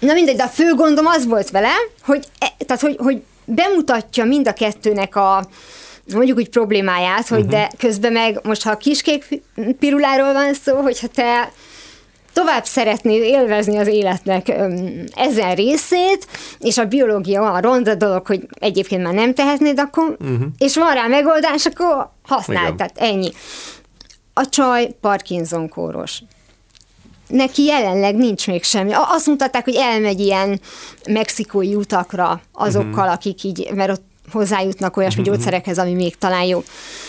Na 0.00 0.12
mindegy, 0.12 0.36
de 0.36 0.42
a 0.42 0.48
fő 0.48 0.74
gondom 0.74 1.06
az 1.06 1.26
volt 1.26 1.50
vele, 1.50 1.72
hogy, 2.02 2.24
e, 2.38 2.52
tehát, 2.66 2.82
hogy, 2.82 2.96
hogy 2.98 3.22
bemutatja 3.44 4.24
mind 4.24 4.48
a 4.48 4.52
kettőnek 4.52 5.16
a 5.16 5.48
mondjuk 6.14 6.38
úgy 6.38 6.48
problémáját, 6.48 7.28
hogy 7.28 7.40
Mhm. 7.42 7.50
de 7.50 7.70
közben 7.78 8.12
meg 8.12 8.40
most 8.42 8.62
ha 8.62 8.70
a 8.70 8.76
kiskék 8.76 9.42
piruláról 9.78 10.32
van 10.32 10.54
szó, 10.54 10.76
hogyha 10.76 11.06
te 11.06 11.50
tovább 12.32 12.64
szeretnéd 12.64 13.22
élvezni 13.22 13.76
az 13.78 13.86
életnek 13.86 14.48
ezen 15.14 15.54
részét, 15.54 16.26
és 16.58 16.78
a 16.78 16.84
biológia 16.84 17.42
olyan 17.42 17.60
ronda 17.60 17.94
dolog, 17.94 18.26
hogy 18.26 18.46
egyébként 18.60 19.02
már 19.02 19.14
nem 19.14 19.34
tehetnéd, 19.34 19.78
akkor, 19.80 20.16
uh-huh. 20.20 20.40
és 20.58 20.76
van 20.76 20.94
rá 20.94 21.06
megoldás, 21.06 21.66
akkor 21.66 22.10
használd, 22.22 22.64
Igen. 22.64 22.76
tehát 22.76 22.98
ennyi. 22.98 23.30
A 24.34 24.48
csaj 24.48 24.90
Parkinson 25.00 25.68
kóros. 25.68 26.22
Neki 27.28 27.64
jelenleg 27.64 28.14
nincs 28.16 28.46
még 28.46 28.62
semmi. 28.64 28.92
A- 28.92 29.08
Azt 29.10 29.26
mutatták, 29.26 29.64
hogy 29.64 29.74
elmegy 29.76 30.20
ilyen 30.20 30.60
mexikói 31.08 31.74
utakra 31.74 32.40
azokkal, 32.52 32.88
uh-huh. 32.90 33.12
akik 33.12 33.44
így, 33.44 33.70
mert 33.74 33.90
ott 33.90 34.04
hozzájutnak 34.32 34.96
olyasmi 34.96 35.20
uh-huh. 35.20 35.34
gyógyszerekhez, 35.34 35.78
ami 35.78 35.92
még 35.92 36.18
talán 36.18 36.42
jó. 36.42 36.62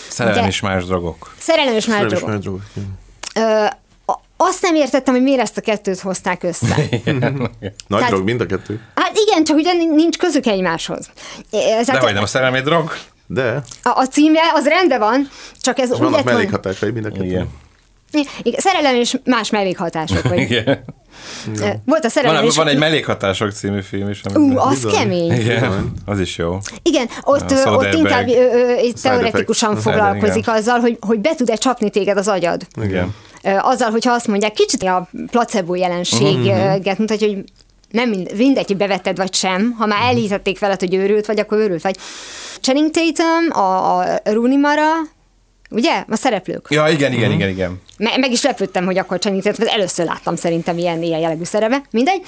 Szerelem 0.08 0.46
és 0.46 0.60
más 0.60 0.84
drogok. 0.84 1.34
Szerelem 1.38 1.74
és 1.74 1.86
más 1.86 2.00
is 2.02 2.06
drogok. 2.06 2.28
más 2.28 2.38
drogok. 2.38 2.62
Ö, 3.34 3.64
azt 4.36 4.62
nem 4.62 4.74
értettem, 4.74 5.14
hogy 5.14 5.22
miért 5.22 5.40
ezt 5.40 5.56
a 5.56 5.60
kettőt 5.60 6.00
hozták 6.00 6.42
össze. 6.42 6.76
Nagy 7.04 7.50
Tehát- 7.88 8.08
drog, 8.08 8.24
mind 8.24 8.40
a 8.40 8.46
kettő. 8.46 8.80
Hát 8.94 9.12
igen, 9.26 9.44
csak 9.44 9.56
ugye 9.56 9.72
nincs 9.72 10.18
közük 10.18 10.46
egymáshoz. 10.46 11.10
Ez- 11.50 11.86
De 11.86 11.98
hogy 11.98 12.14
nem 12.14 12.22
a 12.22 12.26
szerelmi 12.26 12.60
drog? 12.60 12.92
De, 13.26 13.62
a, 13.82 13.88
a 13.98 14.06
címe 14.06 14.40
az 14.54 14.66
rendben 14.66 14.98
van, 14.98 15.28
csak 15.60 15.78
ez 15.78 15.88
és 15.90 15.94
úgy 15.94 16.02
vannak 16.02 16.24
mellékhatásai 16.24 16.90
mind 16.90 17.04
a 17.04 17.10
kettő. 17.10 17.24
Igen. 17.24 17.48
Igen, 18.42 18.60
szerelem 18.60 18.94
és 18.94 19.18
más 19.24 19.50
mellékhatások. 19.50 20.22
Vagy. 20.22 20.38
Igen. 20.38 20.84
Volt 21.84 22.04
a 22.04 22.08
szerelem 22.08 22.36
Van, 22.36 22.44
és... 22.44 22.56
van 22.56 22.68
egy 22.68 22.78
mellékhatások 22.78 23.50
című 23.52 23.80
film 23.80 24.08
is. 24.08 24.20
Ú, 24.24 24.34
amiben- 24.34 24.58
az 24.64 24.74
Bizony. 24.74 24.92
kemény. 24.92 25.32
Igen, 25.32 25.92
az 26.06 26.20
is 26.20 26.36
jó. 26.38 26.58
Igen, 26.82 27.08
ott, 27.22 27.50
A 27.50 27.54
ö, 27.54 27.70
ott 27.70 27.94
inkább 27.94 28.28
ö, 28.28 28.32
ö, 28.32 28.74
teoretikusan 29.02 29.76
foglalkozik 29.76 30.36
Igen. 30.42 30.54
azzal, 30.54 30.78
hogy, 30.80 30.98
hogy 31.00 31.18
be 31.18 31.34
tud-e 31.34 31.54
csapni 31.54 31.90
téged 31.90 32.16
az 32.16 32.28
agyad. 32.28 32.66
Igen. 32.82 33.14
Azzal, 33.60 33.90
hogyha 33.90 34.12
azt 34.12 34.26
mondják, 34.26 34.52
kicsit 34.52 34.82
a 34.82 35.08
placebo 35.30 35.72
Mhm, 35.72 35.80
jelenséget 35.82 36.98
mutatja, 36.98 37.26
hogy 37.28 37.44
nem 37.90 38.08
mind, 38.08 38.32
mindegy, 38.36 38.66
hogy 38.66 38.76
bevetted 38.76 39.16
vagy 39.16 39.34
sem, 39.34 39.74
ha 39.78 39.86
Mhm. 39.86 39.94
már 39.94 40.08
elhitették 40.08 40.58
veled, 40.58 40.80
hogy 40.80 40.94
őrült 40.94 41.26
vagy, 41.26 41.38
akkor 41.38 41.58
őrült 41.58 41.82
vagy. 41.82 41.96
Channing 42.60 42.90
Tatum, 42.90 43.62
a, 43.62 43.98
a 43.98 44.04
Rooney 44.24 44.56
Mara, 44.56 44.88
ugye? 45.72 46.04
A 46.08 46.16
szereplők. 46.16 46.66
Ja, 46.70 46.88
igen, 46.88 47.12
igen, 47.12 47.30
igen, 47.32 47.48
igen. 47.48 47.80
Me- 47.98 48.16
meg 48.16 48.32
is 48.32 48.42
lepődtem, 48.42 48.84
hogy 48.84 48.98
akkor 48.98 49.18
Channing 49.18 49.42
Tatum, 49.42 49.66
először 49.68 50.06
láttam 50.06 50.36
szerintem 50.36 50.78
ilyen, 50.78 51.02
ilyen 51.02 51.20
jellegű 51.20 51.44
szerepe, 51.44 51.82
mindegy. 51.90 52.22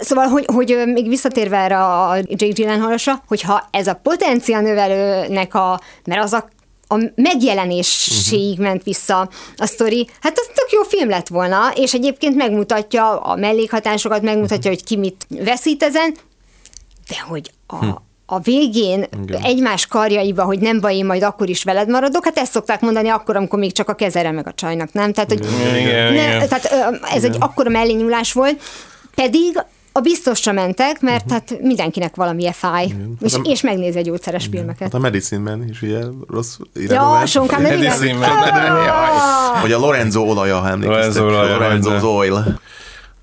Szóval, 0.00 0.26
hogy, 0.26 0.44
hogy 0.54 0.82
még 0.86 1.08
visszatérve 1.08 1.56
erre 1.56 1.78
a 1.84 2.16
Jake 2.16 2.46
Gyllenhaalosra, 2.52 3.22
hogyha 3.26 3.68
ez 3.70 3.86
a 3.86 3.94
potenciál 4.02 4.62
növelőnek 4.62 5.54
a, 5.54 5.80
mert 6.04 6.22
az 6.22 6.32
a 6.32 6.48
a 6.92 7.10
megjelenéséig 7.14 8.54
Mhm. 8.58 8.62
ment 8.62 8.82
vissza 8.82 9.28
a 9.56 9.66
sztori, 9.66 10.08
hát 10.20 10.38
az 10.38 10.46
tök 10.54 10.70
jó 10.70 10.82
film 10.82 11.08
lett 11.08 11.28
volna, 11.28 11.72
és 11.74 11.94
egyébként 11.94 12.36
megmutatja 12.36 13.20
a 13.20 13.36
mellékhatásokat, 13.36 14.22
megmutatja, 14.22 14.70
hogy 14.70 14.84
ki 14.84 14.96
mit 14.96 15.26
veszít 15.28 15.82
ezen, 15.82 16.14
de 17.08 17.14
hogy 17.28 17.50
a, 17.66 17.76
Hm. 17.76 17.90
A 18.32 18.38
végén 18.38 19.04
Igen. 19.22 19.42
egymás 19.42 19.86
karjaiba, 19.86 20.42
hogy 20.44 20.58
nem 20.58 20.80
baj, 20.80 20.96
én 20.96 21.04
majd 21.04 21.22
akkor 21.22 21.48
is 21.48 21.62
veled 21.64 21.88
maradok, 21.88 22.24
hát 22.24 22.38
ezt 22.38 22.52
szokták 22.52 22.80
mondani 22.80 23.08
akkor, 23.08 23.36
amikor 23.36 23.58
még 23.58 23.72
csak 23.72 23.88
a 23.88 23.94
kezere 23.94 24.30
meg 24.30 24.46
a 24.46 24.52
csajnak, 24.52 24.92
nem? 24.92 25.12
Tehát, 25.12 25.28
hogy 25.32 25.46
Igen, 25.78 26.12
ne, 26.12 26.34
igen. 26.34 26.48
tehát 26.48 26.70
ez 27.14 27.24
egy 27.24 27.36
akkora 27.38 27.70
mellényúlás 27.70 28.32
volt, 28.32 28.62
pedig 29.14 29.64
a 29.92 30.00
biztosra 30.00 30.52
mentek, 30.52 31.00
mert 31.00 31.24
Mhm. 31.24 31.32
hát 31.32 31.58
mindenkinek 31.60 32.14
valamilyen 32.16 32.52
fáj, 32.52 32.84
és, 33.20 33.32
Hát 33.34 33.46
a- 33.46 33.50
és 33.50 33.60
megnézi 33.60 33.98
a 33.98 34.02
gyógyszeres 34.02 34.48
filmeket. 34.50 34.82
Hát 34.82 34.94
a 34.94 34.98
Medicine 34.98 35.40
Man 35.50 35.68
is 35.68 35.82
ugye 35.82 35.98
rossz 36.28 36.56
irányba 36.74 37.18
Ja, 37.20 37.26
sonkám, 37.26 37.62
nem 37.62 37.78
Medicine 37.78 38.04
igen. 38.04 38.16
Man. 38.18 38.88
Ah! 38.88 39.60
Vagy 39.60 39.72
a 39.72 39.78
Lorenzo 39.78 40.20
olaja, 40.20 40.58
ha 40.58 40.68
emlékeztek. 40.68 41.22
Lorenzo 41.22 41.24
olaja, 41.26 41.56
Lorenzo's 41.58 42.00
hogyne. 42.02 42.06
Oil. 42.06 42.60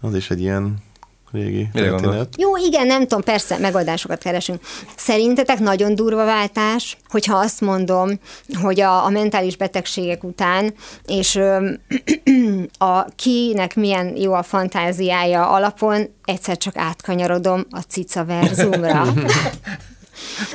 Az 0.02 0.16
is 0.16 0.30
egy 0.30 0.42
ilyen 0.42 0.76
régi 1.32 1.70
Mire 1.74 1.90
történet. 1.90 2.36
Jó, 2.38 2.58
igen, 2.58 2.88
nem 2.88 3.02
tudom, 3.02 3.22
persze, 3.22 3.58
megoldásokat 3.58 4.20
keresünk. 4.20 4.62
Szerintetek 4.96 5.60
nagyon 5.60 5.96
durva 5.96 6.26
váltás, 6.26 6.98
hogyha 7.08 7.38
azt 7.38 7.62
mondom, 7.62 8.20
hogy 8.62 8.82
a, 8.82 9.06
a 9.06 9.10
mentális 9.10 9.58
betegségek 9.58 10.24
után, 10.24 10.74
és 11.06 11.36
ö, 11.36 11.72
a 12.78 13.06
kinek 13.16 13.76
milyen 13.76 14.16
jó 14.16 14.34
a 14.34 14.44
fantáziája 14.44 15.50
alapon, 15.50 16.16
egyszer 16.26 16.58
csak 16.58 16.78
átkanyarodom 16.78 17.66
a 17.70 17.80
cica 17.80 18.26
verzumra. 18.34 19.14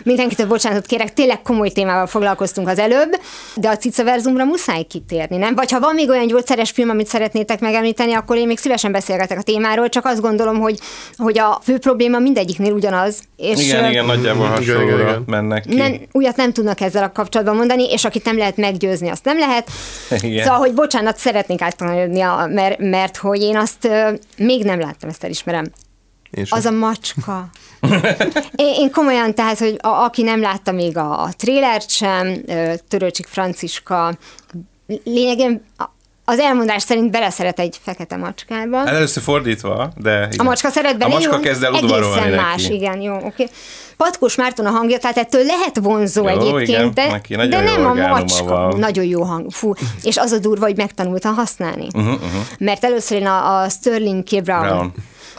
Mindenkitől 0.03 0.47
bocsánatot 0.47 0.87
kérek, 0.87 1.12
tényleg 1.12 1.42
komoly 1.42 1.68
témával 1.68 2.07
foglalkoztunk 2.07 2.68
az 2.68 2.79
előbb, 2.79 3.21
de 3.55 3.68
a 3.68 3.77
cicaverzumra 3.77 4.45
muszáj 4.45 4.83
kitérni, 4.83 5.37
nem? 5.37 5.55
Vagy 5.55 5.71
ha 5.71 5.81
van 5.81 5.95
még 5.95 6.09
olyan 6.09 6.27
gyógyszeres 6.27 6.71
film, 6.71 6.90
amit 6.90 7.07
szeretnétek 7.07 7.61
megemlíteni, 7.61 8.12
akkor 8.12 8.37
én 8.37 8.47
még 8.47 8.59
szívesen 8.59 8.92
beszélgetek 8.92 9.38
a 9.38 9.42
témáról, 9.42 9.88
csak 9.88 10.05
azt 10.05 10.21
gondolom, 10.21 10.61
hogy, 10.61 10.79
hogy 11.16 11.38
a 11.38 11.61
fő 11.62 11.79
probléma 11.79 12.18
mindegyiknél 12.18 12.73
ugyanaz. 12.73 13.21
És 13.37 13.64
Igen, 13.64 13.90
igen, 13.90 14.05
nagyjából 14.05 14.45
igen, 14.45 14.57
hasonlóra 14.57 15.03
igen. 15.03 15.23
mennek 15.27 15.64
ki. 15.66 15.75
nem, 15.75 16.01
újat 16.12 16.37
nem 16.37 16.53
tudnak 16.53 16.81
ezzel 16.81 17.03
a 17.03 17.12
kapcsolatban 17.12 17.57
mondani, 17.57 17.90
és 17.90 18.05
akit 18.05 18.25
nem 18.25 18.37
lehet 18.37 18.57
meggyőzni, 18.57 19.09
azt 19.09 19.25
nem 19.25 19.38
lehet. 19.38 19.71
Igen. 20.21 20.45
Szóval, 20.45 20.59
hogy 20.59 20.75
bocsánat, 20.75 21.16
szeretnék 21.16 21.61
áttanulni, 21.62 22.21
mert, 22.49 22.79
mert 22.79 23.16
hogy 23.16 23.40
én 23.40 23.57
azt 23.57 23.88
még 24.37 24.64
nem 24.64 24.81
láttam, 24.81 25.09
ezt 25.09 25.25
elismerem. 25.25 25.71
Sem. 26.33 26.59
Az 26.59 26.64
a 26.64 26.71
macska. 26.71 27.49
Én, 28.57 28.75
én 28.75 28.90
komolyan, 28.90 29.35
tehát, 29.35 29.59
hogy 29.59 29.77
a, 29.81 29.88
aki 29.88 30.23
nem 30.23 30.40
látta 30.40 30.73
még 30.73 30.97
a, 30.97 31.23
a 31.23 31.29
trélert 31.37 31.90
sem, 31.90 32.45
Törőcsik 32.88 33.27
Franciska, 33.27 34.18
lényegében 35.05 35.62
az 36.25 36.38
elmondás 36.38 36.83
szerint 36.83 37.11
beleszeret 37.11 37.59
egy 37.59 37.81
fekete 37.83 38.16
macskába. 38.16 38.77
Hát 38.77 38.88
először 38.88 39.23
fordítva, 39.23 39.92
de 39.97 40.11
igen. 40.11 40.38
A 40.38 40.42
macska 40.42 40.68
szeret 40.68 40.99
bele, 40.99 41.11
A 41.11 41.14
macska 41.14 41.35
jó? 41.35 41.40
kezd 41.40 41.62
el 41.62 41.75
Egészen 41.75 41.85
udvarolni 41.85 42.35
más, 42.37 42.62
neki. 42.62 42.75
igen, 42.75 43.01
jó, 43.01 43.14
oké. 43.14 43.27
Okay. 43.27 43.49
Patkós 43.97 44.35
Márton 44.35 44.66
a 44.66 44.71
hangja, 44.71 44.99
tehát 44.99 45.16
ettől 45.16 45.45
lehet 45.45 45.79
vonzó 45.79 46.23
Jó, 46.23 46.29
egyébként, 46.29 46.68
igen, 46.68 46.95
de, 46.95 47.07
neki 47.11 47.37
de 47.37 47.61
nem 47.61 47.87
a 47.87 47.95
macska. 47.95 48.45
van. 48.45 48.79
Nagyon 48.79 49.05
jó 49.05 49.23
hang, 49.23 49.51
fú. 49.51 49.73
És 50.03 50.16
az 50.16 50.33
a 50.33 50.38
durva, 50.38 50.64
hogy 50.64 50.77
megtanultam 50.77 51.35
használni. 51.35 51.87
Uh-huh, 51.95 52.12
uh-huh. 52.12 52.42
Mert 52.59 52.85
először 52.85 53.18
én 53.18 53.27
a, 53.27 53.61
a 53.61 53.68
Sterling 53.68 54.23
K. 54.25 54.42
Brown, 54.42 54.66
Brown. 54.66 54.92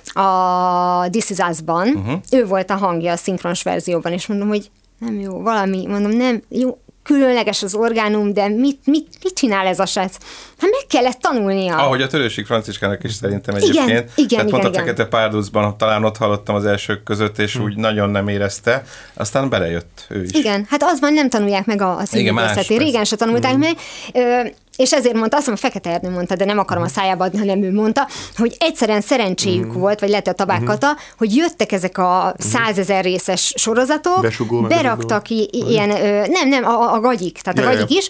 A 0.07 1.09
This 1.09 1.29
Is 1.29 1.37
Us-ban, 1.37 1.87
uh-huh. 1.87 2.19
ő 2.31 2.45
volt 2.45 2.69
a 2.69 2.75
hangja 2.75 3.11
a 3.11 3.15
szinkronos 3.15 3.63
verzióban, 3.63 4.11
és 4.11 4.27
mondom, 4.27 4.47
hogy 4.47 4.69
nem 4.97 5.19
jó, 5.19 5.41
valami, 5.41 5.85
mondom, 5.87 6.11
nem, 6.11 6.41
jó, 6.49 6.77
különleges 7.03 7.63
az 7.63 7.75
orgánum, 7.75 8.33
de 8.33 8.47
mit, 8.47 8.79
mit, 8.85 9.07
mit 9.23 9.33
csinál 9.33 9.67
ez 9.67 9.79
a 9.79 9.85
srác? 9.85 10.17
Hát 10.57 10.69
meg 10.71 10.85
kellett 10.87 11.19
tanulnia. 11.19 11.77
Ahogy 11.77 12.01
a 12.01 12.07
Törősik 12.07 12.45
Franciskának 12.45 13.03
is 13.03 13.13
szerintem 13.13 13.55
Igen, 13.55 13.69
egyébként. 13.69 14.11
igen, 14.15 14.27
Tehát 14.27 14.49
pont 14.49 14.63
igen, 14.63 14.65
a 14.65 14.69
igen. 14.69 14.85
Fekete 14.85 15.05
Párducban 15.05 15.77
talán 15.77 16.03
ott 16.03 16.17
hallottam 16.17 16.55
az 16.55 16.65
elsők 16.65 17.03
között, 17.03 17.39
és 17.39 17.55
úgy 17.55 17.75
nagyon 17.75 18.09
nem 18.09 18.27
érezte. 18.27 18.83
Aztán 19.13 19.49
belejött 19.49 20.05
ő 20.09 20.23
is. 20.23 20.31
Igen, 20.31 20.65
hát 20.69 20.83
az 20.83 20.99
van, 20.99 21.13
nem 21.13 21.29
tanulják 21.29 21.65
meg 21.65 21.81
a, 21.81 21.97
a 21.97 22.05
színművészetét. 22.05 22.77
Régen 22.77 23.03
se 23.03 23.15
tanulták 23.15 23.57
meg, 23.57 23.77
ö, 24.13 24.41
és 24.77 24.91
ezért 24.93 25.15
mondta, 25.15 25.37
azt 25.37 25.47
mondom, 25.47 25.63
Fekete 25.69 25.89
Ernő 25.89 26.09
mondta, 26.09 26.35
de 26.35 26.45
nem 26.45 26.57
akarom 26.59 26.83
a 26.83 26.87
szájába 26.87 27.23
adni, 27.23 27.37
hanem 27.39 27.63
ő 27.63 27.71
mondta, 27.73 28.07
hogy 28.37 28.55
egyszerűen 28.59 29.01
szerencséjük 29.01 29.73
volt, 29.73 29.99
vagy 29.99 30.09
lehet 30.09 30.27
a 30.27 30.33
tabákkata, 30.33 30.97
hogy 31.17 31.35
jöttek 31.35 31.71
ezek 31.71 31.97
a 31.97 32.33
százezer 32.37 33.03
részes 33.03 33.53
sorozatok, 33.57 34.21
Besugó, 34.21 34.61
beraktak 34.61 35.29
i- 35.29 35.49
ilyen, 35.51 35.89
ö, 35.89 36.25
nem, 36.27 36.49
nem, 36.49 36.65
a, 36.65 36.93
a 36.93 36.99
gagyik, 36.99 37.37
tehát 37.41 37.59
Ja, 37.59 37.67
a 37.67 37.71
ja. 37.71 37.77
gagyik 37.77 37.97
is, 37.97 38.09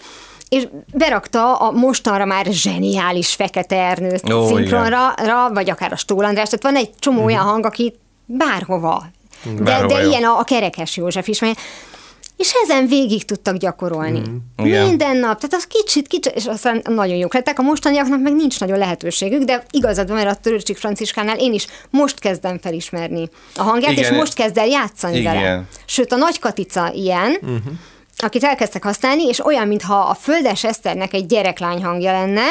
és 0.49 0.67
berakta 0.93 1.55
a 1.55 1.71
mostanra 1.71 2.25
már 2.25 2.45
zseniális 2.45 3.33
Fekete 3.33 3.75
Ernőt 3.75 4.33
Ó, 4.33 4.47
szinkronra, 4.47 5.13
ra, 5.15 5.49
vagy 5.53 5.69
akár 5.69 5.91
a 5.91 5.95
Stól 5.95 6.25
András, 6.25 6.49
tehát 6.49 6.63
van 6.63 6.75
egy 6.75 6.89
csomó 6.99 7.23
olyan 7.23 7.43
hang, 7.43 7.65
aki 7.65 7.93
bárhova. 8.25 9.03
De, 9.55 9.61
Bárhova 9.63 9.93
de 9.95 10.01
jó. 10.01 10.09
ilyen 10.09 10.23
a, 10.23 10.39
a 10.39 10.43
Kerekes 10.43 10.97
József 10.97 11.27
is, 11.27 11.39
mert 11.39 11.59
és 12.43 12.53
ezen 12.63 12.87
végig 12.87 13.25
tudtak 13.25 13.55
gyakorolni. 13.55 14.19
Mm. 14.19 14.63
Minden 14.63 15.17
nap, 15.17 15.39
tehát 15.39 15.53
az 15.53 15.67
kicsit, 15.67 16.07
kicsit, 16.07 16.35
és 16.35 16.45
aztán 16.45 16.81
nagyon 16.83 17.15
jók 17.15 17.33
lettek. 17.33 17.59
A 17.59 17.61
mostaniaknak 17.61 18.21
meg 18.21 18.35
nincs 18.35 18.59
nagyon 18.59 18.77
lehetőségük, 18.77 19.43
de 19.43 19.63
igazad 19.71 20.07
van, 20.07 20.17
mert 20.17 20.29
a 20.29 20.39
Törőcsik 20.41 20.77
Franciskánál 20.77 21.37
én 21.37 21.53
is 21.53 21.67
most 21.89 22.19
kezdem 22.19 22.59
felismerni 22.59 23.29
a 23.55 23.61
hangját, 23.61 23.91
Igen. 23.91 24.03
és 24.03 24.17
most 24.17 24.33
kezd 24.33 24.57
el 24.57 24.67
játszani 24.67 25.17
Igen. 25.17 25.33
vele. 25.33 25.63
Sőt, 25.85 26.11
a 26.11 26.15
Nagy 26.15 26.39
Katica 26.39 26.91
ilyen, 26.93 27.37
uh-huh. 27.41 27.73
akit 28.17 28.43
elkezdtek 28.43 28.83
használni, 28.83 29.23
és 29.27 29.45
olyan, 29.45 29.67
mintha 29.67 29.99
a 29.99 30.13
Földes 30.13 30.63
Eszternek 30.63 31.13
egy 31.13 31.25
gyereklány 31.25 31.83
hangja 31.83 32.11
lenne, 32.11 32.45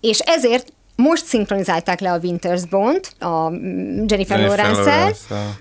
és 0.00 0.18
ezért 0.18 0.72
most 0.96 1.24
szinkronizálták 1.24 2.00
le 2.00 2.12
a 2.12 2.20
Winter's 2.20 2.62
Bone-t, 2.70 3.12
a 3.18 3.48
mm, 3.48 4.04
Jennifer, 4.06 4.38
Jennifer. 4.38 5.14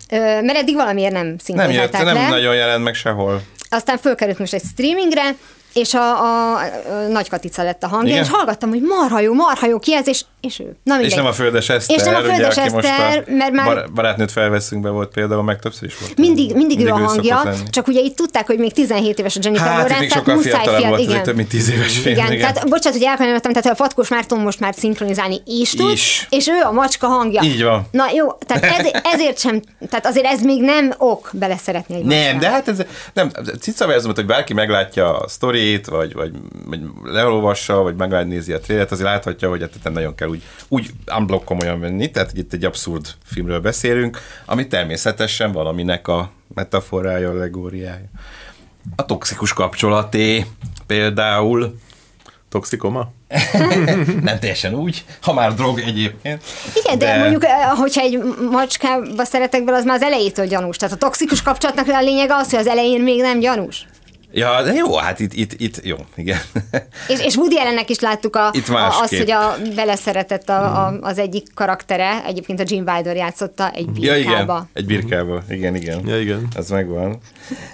Ö, 0.10 0.42
mert 0.42 0.58
eddig 0.58 0.76
valamiért 0.76 1.14
nem 1.14 1.22
Nem 1.22 1.32
jött, 1.32 1.42
szinkronizálták 1.42 2.04
nem 2.04 2.16
le. 2.16 2.30
nagyon 2.30 2.56
jelent 2.56 2.84
meg 2.84 2.94
sehol. 2.94 3.42
Aztán 3.74 3.98
fölkerült 3.98 4.40
most 4.40 4.54
egy 4.54 4.64
streamingre, 4.72 5.36
és 5.74 5.94
a, 5.94 6.22
a, 6.24 6.58
a 6.60 7.08
Nagy 7.10 7.30
Katica 7.30 7.64
lett 7.64 7.84
a 7.84 7.88
hangja, 7.88 8.12
Igen? 8.12 8.24
és 8.24 8.30
hallgattam, 8.30 8.70
hogy 8.70 8.82
marha 8.82 9.20
jó, 9.20 9.34
marha 9.34 9.68
jó 9.68 9.80
kijelzés, 9.80 10.26
és 10.42 10.60
ő. 10.60 10.76
Na 10.84 10.94
mindegy. 10.94 11.12
És 11.12 11.16
nem 11.16 11.26
a 11.26 11.34
Földes 11.34 11.70
Eszter, 11.70 11.98
És 11.98 12.04
nem 12.04 12.16
a 12.16 12.20
ugye, 12.20 12.34
Földes 12.34 12.56
most 12.56 12.88
Eszter, 12.88 13.24
a 13.28 13.32
mert 13.32 13.52
már- 13.52 13.66
bar- 13.66 13.94
barátnőt 13.94 14.32
felveszünk 14.32 14.82
be 14.82 14.90
volt 14.90 15.10
például, 15.14 15.44
meg 15.44 15.60
többször 15.60 15.88
is 15.88 15.98
volt. 16.00 16.18
Mindig, 16.18 16.56
mindig, 16.56 16.80
ő 16.86 16.90
a 16.90 16.98
hangja, 16.98 17.54
csak 17.70 17.88
ugye 17.88 18.00
itt 18.00 18.16
tudták, 18.16 18.48
hogy 18.48 18.58
még 18.58 18.74
17 18.74 19.20
éves 19.20 19.36
a 19.36 19.40
Jennifer 19.44 19.68
Hát, 19.68 19.78
Lawrence, 19.90 20.08
tehát 20.08 20.26
muszáj 20.26 20.42
fiatalabb 20.52 20.78
fiat, 20.80 20.90
volt, 20.90 21.02
ez 21.02 21.08
igen. 21.10 21.24
több 21.24 21.36
mint 21.36 21.50
10 21.50 21.70
éves 21.70 21.98
film. 21.98 22.16
Igen, 22.16 22.32
igen. 22.32 22.54
tehát 22.54 22.70
bocsánat, 22.70 22.98
hogy 23.00 23.08
elkanyarodtam, 23.08 23.52
tehát 23.54 23.72
a 23.72 23.76
Fatkós 23.76 24.08
Márton 24.08 24.40
most 24.40 24.60
már 24.60 24.74
szinkronizálni 24.78 25.42
is 25.46 25.70
tud, 25.70 25.92
Is. 25.92 26.28
és 26.30 26.48
ő 26.48 26.62
a 26.64 26.72
macska 26.72 27.08
hangja. 27.08 27.42
Így 27.42 27.64
van. 27.64 27.88
Na 27.92 28.06
jó, 28.16 28.32
tehát 28.32 28.64
ez, 28.64 28.88
ezért 29.14 29.40
sem, 29.40 29.62
tehát 29.90 30.06
azért 30.06 30.26
ez 30.26 30.42
még 30.42 30.62
nem 30.62 30.94
ok 30.98 31.30
beleszeretni 31.34 31.96
egy 31.96 32.04
Nem, 32.04 32.40
de 32.40 32.50
hát 32.50 32.68
ez 32.68 32.78
nem, 33.14 33.32
cica 33.62 34.02
hogy 34.16 34.26
bárki 34.26 34.54
meglátja 34.54 35.18
a 35.18 35.28
sztorit, 35.64 35.86
vagy, 35.88 36.14
vagy, 36.14 36.32
vagy 36.66 36.82
leolvassa, 37.04 37.82
vagy 37.82 37.96
megnézi 37.96 38.54
a 38.54 38.60
trélet, 38.60 38.92
azért 38.92 39.10
láthatja, 39.10 39.50
hogy 39.50 39.62
hát 39.62 39.84
nem 39.84 39.94
nagyon 39.94 40.16
kell 40.16 40.28
úgy, 40.28 40.44
úgy 40.68 40.90
unblock 41.18 41.46
komolyan 41.46 41.80
venni, 41.80 42.12
tehát 42.12 42.30
hogy 42.30 42.40
itt 42.40 42.54
egy 42.54 42.66
abszurd 42.66 43.08
filmről 43.26 43.60
beszélünk, 43.60 44.20
ami 44.46 44.68
természetesen 44.68 45.52
valaminek 45.52 46.08
a 46.08 46.32
metaforája, 46.54 47.30
allegóriája. 47.30 48.10
A 48.96 49.06
toxikus 49.06 49.54
kapcsolaté 49.54 50.46
például, 50.88 51.76
Toxikoma? 52.50 53.12
nem 54.22 54.40
teljesen 54.40 54.74
úgy, 54.74 55.06
ha 55.22 55.34
már 55.34 55.54
drog 55.54 55.80
egyébként. 55.80 56.44
Igen, 56.74 56.98
de, 56.98 57.06
de 57.06 57.18
mondjuk, 57.18 57.44
eh, 57.46 57.52
hogyha 57.78 58.02
egy 58.02 58.20
macskába 58.52 59.24
szeretek 59.24 59.64
bele, 59.64 59.78
az 59.78 59.86
már 59.86 59.96
az 59.96 60.02
elejétől 60.02 60.46
gyanús. 60.46 60.78
Tehát 60.78 60.96
a 60.96 60.98
toxikus 60.98 61.42
kapcsolatnak 61.42 61.88
a 61.88 62.02
lényege 62.02 62.36
az, 62.36 62.50
hogy 62.50 62.60
az 62.60 62.68
elején 62.68 63.02
még 63.02 63.22
nem 63.22 63.40
gyanús. 63.40 63.88
Ja, 64.36 64.64
de 64.64 64.74
jó, 64.74 64.96
hát 64.96 65.20
itt, 65.20 65.34
itt, 65.34 65.54
itt 65.62 65.86
jó, 65.86 65.96
igen. 66.16 66.40
És, 67.08 67.20
és 67.20 67.36
Woody 67.36 67.58
Allennek 67.58 67.90
is 67.90 68.00
láttuk 68.00 68.36
a, 68.36 68.50
Itt 68.54 68.68
a, 68.68 69.00
azt, 69.02 69.16
hogy 69.18 69.32
a, 69.32 69.56
beleszeretett 69.76 70.50
a, 70.50 70.86
a, 70.88 70.98
az 71.02 71.18
egyik 71.18 71.48
karaktere, 71.54 72.24
egyébként 72.26 72.60
a 72.60 72.64
Jim 72.68 72.84
Wilder 72.88 73.16
játszotta 73.16 73.72
egy 73.72 73.88
Ja, 74.02 74.14
birkába. 74.14 74.22
igen, 74.44 74.68
egy 74.74 74.86
birkába, 74.86 75.44
igen, 75.50 75.76
igen. 75.76 76.08
Ja, 76.08 76.20
igen. 76.20 76.48
Ez 76.56 76.70
megvan. 76.70 77.18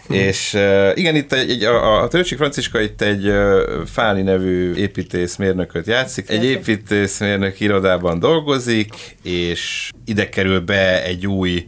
És 0.08 0.54
uh, 0.54 0.92
igen, 0.94 1.16
itt 1.16 1.34
egy, 1.34 1.50
egy, 1.50 1.64
a, 1.64 2.02
a 2.02 2.08
Töröcsik 2.08 2.38
Franciska 2.38 2.82
itt 2.82 3.02
egy 3.02 3.28
uh, 3.28 3.62
Fáli 3.86 4.22
nevű 4.22 4.74
építészmérnököt 4.74 5.88
játszik. 5.88 6.30
Egy 6.30 6.44
építészmérnök 6.44 7.60
irodában 7.60 8.20
dolgozik, 8.20 9.16
és 9.24 9.92
ide 10.06 10.30
kerül 10.30 10.60
be 10.60 11.04
egy 11.04 11.28
új 11.28 11.68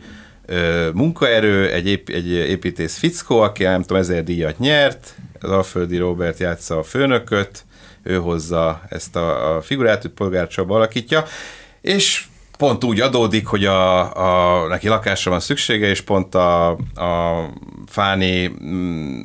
munkaerő, 0.93 1.71
egy, 1.71 1.87
ép, 1.87 2.09
egy 2.09 2.29
építész 2.29 2.97
fickó, 2.97 3.39
aki 3.39 3.63
nem 3.63 3.81
tudom, 3.81 3.97
ezer 3.97 4.23
díjat 4.23 4.59
nyert, 4.59 5.15
az 5.39 5.49
Alföldi 5.49 5.97
Robert 5.97 6.39
játsza 6.39 6.77
a 6.77 6.83
főnököt, 6.83 7.65
ő 8.03 8.15
hozza 8.15 8.81
ezt 8.89 9.15
a, 9.15 9.55
a 9.55 9.61
figurát, 9.61 10.01
hogy 10.01 10.11
Polgár 10.11 10.47
Csaba 10.47 10.75
alakítja, 10.75 11.23
és 11.81 12.25
pont 12.57 12.83
úgy 12.83 12.99
adódik, 12.99 13.47
hogy 13.47 13.65
a, 13.65 14.63
a, 14.63 14.67
neki 14.67 14.87
lakásra 14.87 15.31
van 15.31 15.39
szüksége, 15.39 15.87
és 15.87 16.01
pont 16.01 16.35
a, 16.35 16.69
a 16.95 17.45
Fáni, 17.87 18.51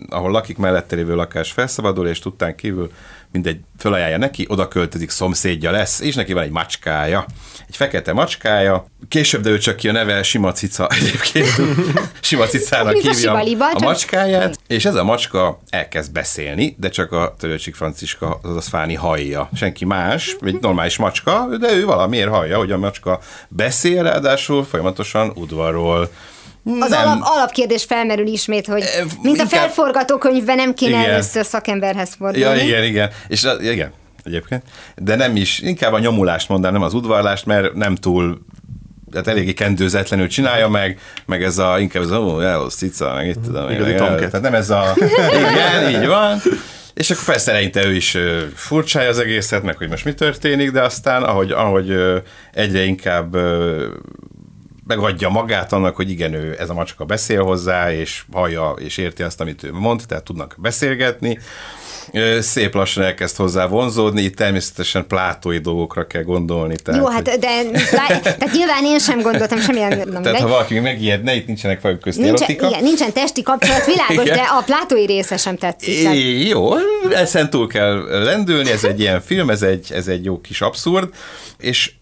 ahol 0.09 0.31
lakik, 0.31 0.57
mellette 0.57 0.97
lévő 0.97 1.15
lakás 1.15 1.53
felszabadul, 1.53 2.09
és 2.09 2.19
tudtán 2.19 2.55
kívül 2.55 2.91
mindegy 3.37 3.61
fölajánlja 3.79 4.19
neki, 4.19 4.47
oda 4.49 4.69
költözik, 4.69 5.11
szomszédja 5.11 5.71
lesz, 5.71 6.01
és 6.01 6.15
neki 6.15 6.33
van 6.33 6.43
egy 6.43 6.51
macskája, 6.51 7.27
egy 7.69 7.77
fekete 7.77 8.13
macskája, 8.13 8.87
később 9.09 9.43
derül 9.43 9.59
csak 9.59 9.77
ki 9.77 9.89
a 9.89 9.93
neve 9.93 10.23
Sima 10.23 10.53
Cica 10.53 10.89
egyébként, 10.99 11.55
Sima 12.21 12.47
Cicának 12.47 12.95
a 12.95 12.97
hívja 12.97 13.13
Sima 13.13 13.43
Liba, 13.43 13.71
a 13.71 13.79
macskáját, 13.81 14.59
és 14.67 14.85
ez 14.85 14.95
a 14.95 15.05
macska 15.05 15.61
elkezd 15.71 16.13
beszélni, 16.13 16.77
de 16.79 16.89
csak 16.89 17.13
a 17.13 17.35
Törőcsik 17.39 17.75
Franciska, 17.75 18.41
azaz 18.43 18.67
Fáni 18.67 18.95
hallja. 18.95 19.49
Senki 19.55 19.85
más, 19.85 20.37
egy 20.41 20.59
normális 20.61 20.97
macska, 20.97 21.47
de 21.61 21.73
ő 21.73 21.85
valamiért 21.85 22.29
hallja, 22.29 22.59
hogy 22.59 22.73
a 22.73 22.79
macska 22.79 23.21
beszél, 23.49 24.03
ráadásul 24.03 24.65
folyamatosan 24.65 25.33
udvarol. 25.35 26.11
Az 26.81 26.93
alap, 26.93 27.19
alapkérdés 27.23 27.85
felmerül 27.85 28.27
ismét, 28.27 28.67
hogy 28.67 28.81
Eh, 28.83 29.05
mint 29.23 29.39
a 29.39 29.43
inkább- 29.43 29.49
felforgatókönyvben 29.49 30.57
nem 30.57 30.75
kéne 30.75 30.99
Igen. 31.01 31.11
először 31.11 31.45
szakemberhez 31.45 32.15
fordulni. 32.19 32.59
Ja, 32.59 32.65
igen, 32.65 32.85
igen. 32.85 33.11
És 33.29 33.45
a- 33.45 33.61
igen, 33.61 33.93
egyébként. 34.23 34.63
De 34.97 35.15
nem 35.17 35.37
is, 35.37 35.59
inkább 35.59 35.93
a 35.93 35.99
nyomulást 35.99 36.49
mondanám, 36.49 36.77
nem 36.79 36.87
az 36.87 36.95
udvarlást, 36.95 37.47
mert 37.47 37.75
nem 37.75 37.95
túl 37.95 38.39
tehát 39.11 39.29
eléggé 39.29 39.53
kendőzetlenül 39.53 40.27
csinálja 40.29 40.69
meg, 40.69 40.99
meg 41.27 41.43
ez 41.43 41.59
a, 41.59 41.79
inkább 41.79 42.03
ez 42.03 42.11
a, 42.11 42.19
ó, 42.19 42.41
jó, 42.41 42.69
cica, 42.69 43.15
meg 43.15 43.27
itt 43.29 43.43
tudom, 43.45 43.71
Igazi 43.71 43.95
tehát 43.95 44.41
nem 44.41 44.55
ez 44.55 44.71
a, 44.71 44.95
igen, 45.51 46.01
így 46.03 46.07
van. 46.07 46.41
És 46.95 47.11
akkor 47.11 47.25
persze 47.25 47.51
eleinte 47.51 47.85
ő 47.87 47.95
is 47.95 48.17
furcsája 48.55 49.09
az 49.09 49.19
egészet, 49.19 49.63
meg 49.63 49.77
hogy 49.77 49.89
most 49.89 50.05
mi 50.05 50.15
történik, 50.15 50.71
de 50.71 50.83
aztán, 50.83 51.23
ahogy, 51.23 51.51
ahogy 51.51 51.95
egyre 52.53 52.83
inkább 52.85 53.37
megadja 54.87 55.29
magát 55.29 55.73
annak, 55.73 55.97
hogy 55.97 56.11
igen, 56.11 56.33
ő, 56.33 56.57
ez 56.59 56.71
a 56.71 56.75
macska 56.75 57.05
beszél 57.05 57.43
hozzá, 57.43 57.93
és 57.93 58.23
hallja, 58.33 58.75
és 58.79 58.97
érti 58.97 59.23
azt, 59.23 59.41
amit 59.41 59.63
ő 59.63 59.73
mond, 59.73 60.03
tehát 60.09 60.25
tudnak 60.25 60.55
beszélgetni. 60.59 61.39
Szép 62.41 62.75
lassan 62.75 63.05
elkezd 63.05 63.37
hozzá 63.37 63.67
vonzódni, 63.67 64.23
itt 64.23 64.37
természetesen 64.37 65.07
plátói 65.07 65.59
dolgokra 65.59 66.07
kell 66.07 66.23
gondolni. 66.23 66.77
Tehát, 66.77 67.01
Jó, 67.01 67.07
hát 67.07 67.23
de 67.39 67.63
lá- 67.93 68.23
tehát 68.23 68.53
nyilván 68.53 68.85
én 68.85 68.99
sem 68.99 69.21
gondoltam 69.21 69.61
semmilyen, 69.61 69.89
na 69.89 69.95
tehát 69.97 70.13
mindegy. 70.13 70.41
ha 70.41 70.49
valaki 70.49 70.79
megijedne, 70.79 71.35
itt 71.35 71.47
nincsenek 71.47 71.81
fajok 71.81 72.01
közt 72.01 72.19
Nincsen, 72.19 72.51
igen, 72.51 72.83
nincsen 72.83 73.13
testi 73.13 73.43
kapcsolat, 73.43 73.85
világos, 73.87 74.25
Igen. 74.25 74.37
de 74.37 74.43
a 74.43 74.63
plátói 74.63 75.07
része 75.07 75.37
sem 75.37 75.57
tetszik. 75.57 76.03
Tehát, 76.03 76.17
jó, 76.49 76.71
ezen 77.15 77.51
túl 77.51 77.67
kell 77.67 78.23
lendülni, 78.25 78.71
ez 78.71 78.85
egy 78.85 79.01
ilyen 79.01 79.21
film, 79.21 79.51
ez 79.51 79.63
egy, 79.63 79.93
ez 79.93 80.09
egy 80.09 80.25
jó 80.25 80.41
kis 80.41 80.61
abszurd, 80.61 81.09
és 81.59 81.93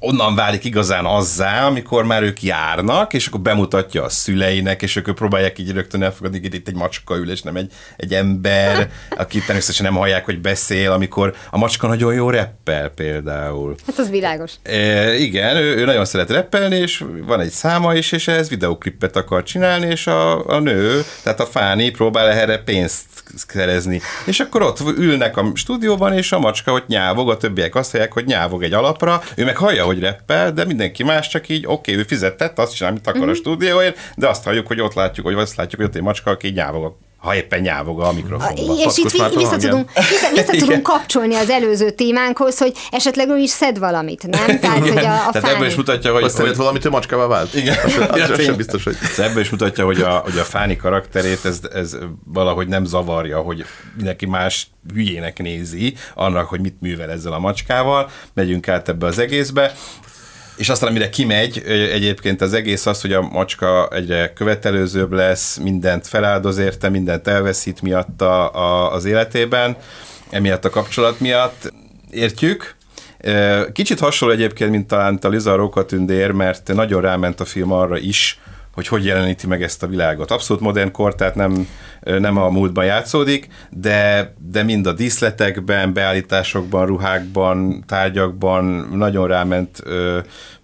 onnan 0.00 0.34
válik 0.34 0.64
igazán 0.64 1.04
azzá, 1.04 1.66
amikor 1.66 2.04
már 2.04 2.22
ők 2.22 2.42
járnak, 2.42 3.12
és 3.12 3.26
akkor 3.26 3.40
bemutatja 3.40 4.04
a 4.04 4.08
szüleinek, 4.08 4.82
és 4.82 4.96
ők 4.96 5.14
próbálják 5.14 5.58
így 5.58 5.72
rögtön 5.72 6.02
elfogadni, 6.02 6.40
hogy 6.40 6.54
itt 6.54 6.68
egy 6.68 6.74
macska 6.74 7.16
ül, 7.16 7.30
és 7.30 7.42
nem 7.42 7.56
egy, 7.56 7.72
egy 7.96 8.14
ember, 8.14 8.90
aki 9.22 9.40
természetesen 9.40 9.86
nem 9.86 9.94
hallják, 9.94 10.24
hogy 10.24 10.40
beszél, 10.40 10.90
amikor 10.90 11.34
a 11.50 11.58
macska 11.58 11.86
nagyon 11.86 12.14
jó 12.14 12.30
reppel 12.30 12.88
például. 12.88 13.74
Hát 13.86 13.98
az 13.98 14.10
világos. 14.10 14.52
E, 14.62 15.14
igen, 15.14 15.56
ő, 15.56 15.76
ő 15.76 15.84
nagyon 15.84 16.04
szeret 16.04 16.30
reppelni, 16.30 16.76
és 16.76 17.04
van 17.26 17.40
egy 17.40 17.50
száma 17.50 17.94
is, 17.94 18.12
és 18.12 18.28
ehhez 18.28 18.48
videoklippet 18.48 19.16
akar 19.16 19.42
csinálni, 19.42 19.86
és 19.86 20.06
a, 20.06 20.46
a 20.46 20.58
nő, 20.58 21.04
tehát 21.22 21.40
a 21.40 21.46
Fáni 21.46 21.90
próbál 21.90 22.28
erre 22.28 22.58
pénzt 22.58 23.06
szerezni. 23.46 24.00
És 24.26 24.40
akkor 24.40 24.62
ott 24.62 24.80
ülnek 24.96 25.36
a 25.36 25.52
stúdióban, 25.54 26.12
és 26.12 26.32
a 26.32 26.38
macska 26.38 26.72
ott 26.72 26.86
nyávog, 26.86 27.30
a 27.30 27.36
többiek 27.36 27.74
azt 27.74 27.90
hallják, 27.90 28.12
hogy 28.12 28.24
nyávog 28.24 28.62
egy 28.62 28.72
alapra, 28.72 29.22
ő 29.34 29.44
meg 29.44 29.56
hallja, 29.56 29.89
hogy 29.90 30.00
reppel, 30.00 30.52
de 30.52 30.64
mindenki 30.64 31.02
más 31.02 31.28
csak 31.28 31.48
így, 31.48 31.66
oké, 31.66 31.72
okay, 31.72 31.94
ő 31.94 32.02
fizetett, 32.06 32.58
azt 32.58 32.74
csinál, 32.74 32.90
amit 32.90 33.06
akar 33.06 33.20
mm-hmm. 33.20 33.28
a 33.28 33.32
mhm. 33.32 33.40
stúdióért, 33.40 33.98
de 34.16 34.28
azt 34.28 34.44
halljuk, 34.44 34.66
hogy 34.66 34.80
ott 34.80 34.94
látjuk, 34.94 35.26
hogy 35.26 35.34
azt 35.34 35.56
látjuk, 35.56 35.80
hogy 35.80 35.90
ott 35.90 35.96
egy 35.96 36.02
macska, 36.02 36.30
aki 36.30 36.48
nyávog 36.48 36.96
ha 37.20 37.34
éppen 37.34 37.60
nyávog 37.60 38.00
a 38.00 38.12
mikrofonba. 38.12 38.62
És 38.86 38.96
itt 38.96 39.10
vissza 39.42 39.56
tudunk, 39.56 39.92
vissza, 39.92 40.28
vissza 40.34 40.52
tudunk 40.52 40.82
kapcsolni 40.82 41.34
az 41.34 41.50
előző 41.50 41.90
témánkhoz, 41.90 42.58
hogy 42.58 42.72
esetleg 42.90 43.28
ő 43.28 43.38
is 43.38 43.50
szed 43.50 43.78
valamit, 43.78 44.26
nem? 44.26 44.60
Tehát, 44.60 44.78
hogy 44.78 45.04
a, 45.04 45.26
a 45.26 45.30
Tehát 45.32 45.54
ebből 45.54 45.66
is 45.66 45.74
mutatja, 45.74 46.12
hogy... 46.12 46.22
Hogy 46.22 46.30
szeret 46.30 46.56
valamit, 46.56 46.82
hogy 46.82 46.90
macskával 46.90 47.28
vált. 47.28 47.54
Igen. 47.54 47.76
Az, 47.84 48.30
az 48.30 48.42
sem 48.42 48.56
biztos, 48.56 48.84
hogy... 48.84 48.96
Ebből 49.18 49.40
is 49.40 49.50
mutatja, 49.50 49.84
hogy 49.84 50.00
a, 50.00 50.10
hogy 50.10 50.38
a 50.38 50.42
Fáni 50.42 50.76
karakterét 50.76 51.44
ez, 51.44 51.60
ez 51.74 51.96
valahogy 52.24 52.68
nem 52.68 52.84
zavarja, 52.84 53.40
hogy 53.40 53.64
mindenki 53.96 54.26
más 54.26 54.66
hülyének 54.94 55.38
nézi 55.38 55.94
annak, 56.14 56.48
hogy 56.48 56.60
mit 56.60 56.80
művel 56.80 57.10
ezzel 57.10 57.32
a 57.32 57.38
macskával. 57.38 58.10
Megyünk 58.34 58.68
át 58.68 58.88
ebbe 58.88 59.06
az 59.06 59.18
egészbe. 59.18 59.72
És 60.60 60.68
aztán, 60.68 60.88
amire 60.88 61.08
kimegy 61.08 61.62
egyébként 61.66 62.40
az 62.40 62.52
egész 62.52 62.86
az, 62.86 63.00
hogy 63.00 63.12
a 63.12 63.20
macska 63.20 63.88
egyre 63.88 64.32
követelőzőbb 64.32 65.12
lesz, 65.12 65.56
mindent 65.56 66.06
feláldoz 66.06 66.58
érte, 66.58 66.88
mindent 66.88 67.28
elveszít 67.28 67.82
miatta 67.82 68.48
a, 68.48 68.92
az 68.92 69.04
életében, 69.04 69.76
emiatt 70.30 70.64
a 70.64 70.70
kapcsolat 70.70 71.20
miatt. 71.20 71.72
Értjük, 72.10 72.76
Kicsit 73.72 73.98
hasonló 73.98 74.34
egyébként, 74.34 74.70
mint 74.70 74.86
talán 74.86 75.18
a 75.22 75.28
Liza 75.28 75.54
Rókatündér, 75.54 76.30
mert 76.30 76.74
nagyon 76.74 77.00
ráment 77.00 77.40
a 77.40 77.44
film 77.44 77.72
arra 77.72 77.98
is, 77.98 78.38
hogy 78.74 78.86
hogy 78.86 79.04
jeleníti 79.04 79.46
meg 79.46 79.62
ezt 79.62 79.82
a 79.82 79.86
világot. 79.86 80.30
Abszolút 80.30 80.62
modern 80.62 80.92
kor, 80.92 81.14
tehát 81.14 81.34
nem, 81.34 81.68
nem 82.00 82.36
a 82.36 82.48
múltban 82.48 82.84
játszódik, 82.84 83.48
de, 83.70 84.32
de 84.38 84.62
mind 84.62 84.86
a 84.86 84.92
díszletekben, 84.92 85.92
beállításokban, 85.92 86.86
ruhákban, 86.86 87.84
tárgyakban 87.86 88.64
nagyon 88.92 89.26
ráment 89.26 89.82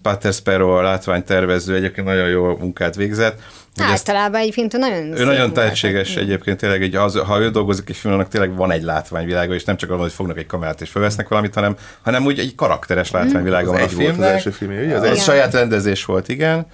Pater 0.03 0.33
Sparrow, 0.33 0.71
a 0.71 0.83
látványtervező, 0.83 1.75
egyébként 1.75 2.07
nagyon 2.07 2.29
jó 2.29 2.57
munkát 2.57 2.95
végzett. 2.95 3.41
Általában 3.79 4.41
egyébként 4.41 4.77
nagyon 4.77 5.17
Ő 5.17 5.25
nagyon 5.25 5.53
tehetséges 5.53 6.17
egyébként, 6.17 6.59
tényleg, 6.59 6.83
egy, 6.83 6.95
az, 6.95 7.17
ha 7.19 7.41
ő 7.41 7.51
dolgozik 7.51 7.89
egy 7.89 7.97
filmnek, 7.97 8.29
tényleg 8.29 8.57
van 8.57 8.71
egy 8.71 8.83
látványvilága, 8.83 9.55
és 9.55 9.65
nem 9.65 9.77
csak 9.77 9.91
arról, 9.91 10.03
hogy 10.03 10.13
fognak 10.13 10.39
egy 10.39 10.47
kamerát 10.47 10.81
és 10.81 10.91
felvesznek 10.91 11.29
valamit, 11.29 11.55
hanem, 11.55 11.77
hanem 12.03 12.25
úgy 12.25 12.39
egy 12.39 12.55
karakteres 12.55 13.11
látványvilága 13.11 13.73
van 13.73 13.83
a 13.83 13.89
filmnek. 13.89 14.17
Volt 14.17 14.29
az 14.29 14.35
első 14.35 14.51
film, 14.51 14.71
ugye? 14.71 14.97
Az, 14.97 15.03
az 15.03 15.23
saját 15.23 15.53
rendezés 15.53 16.05
volt, 16.05 16.29
igen. 16.29 16.67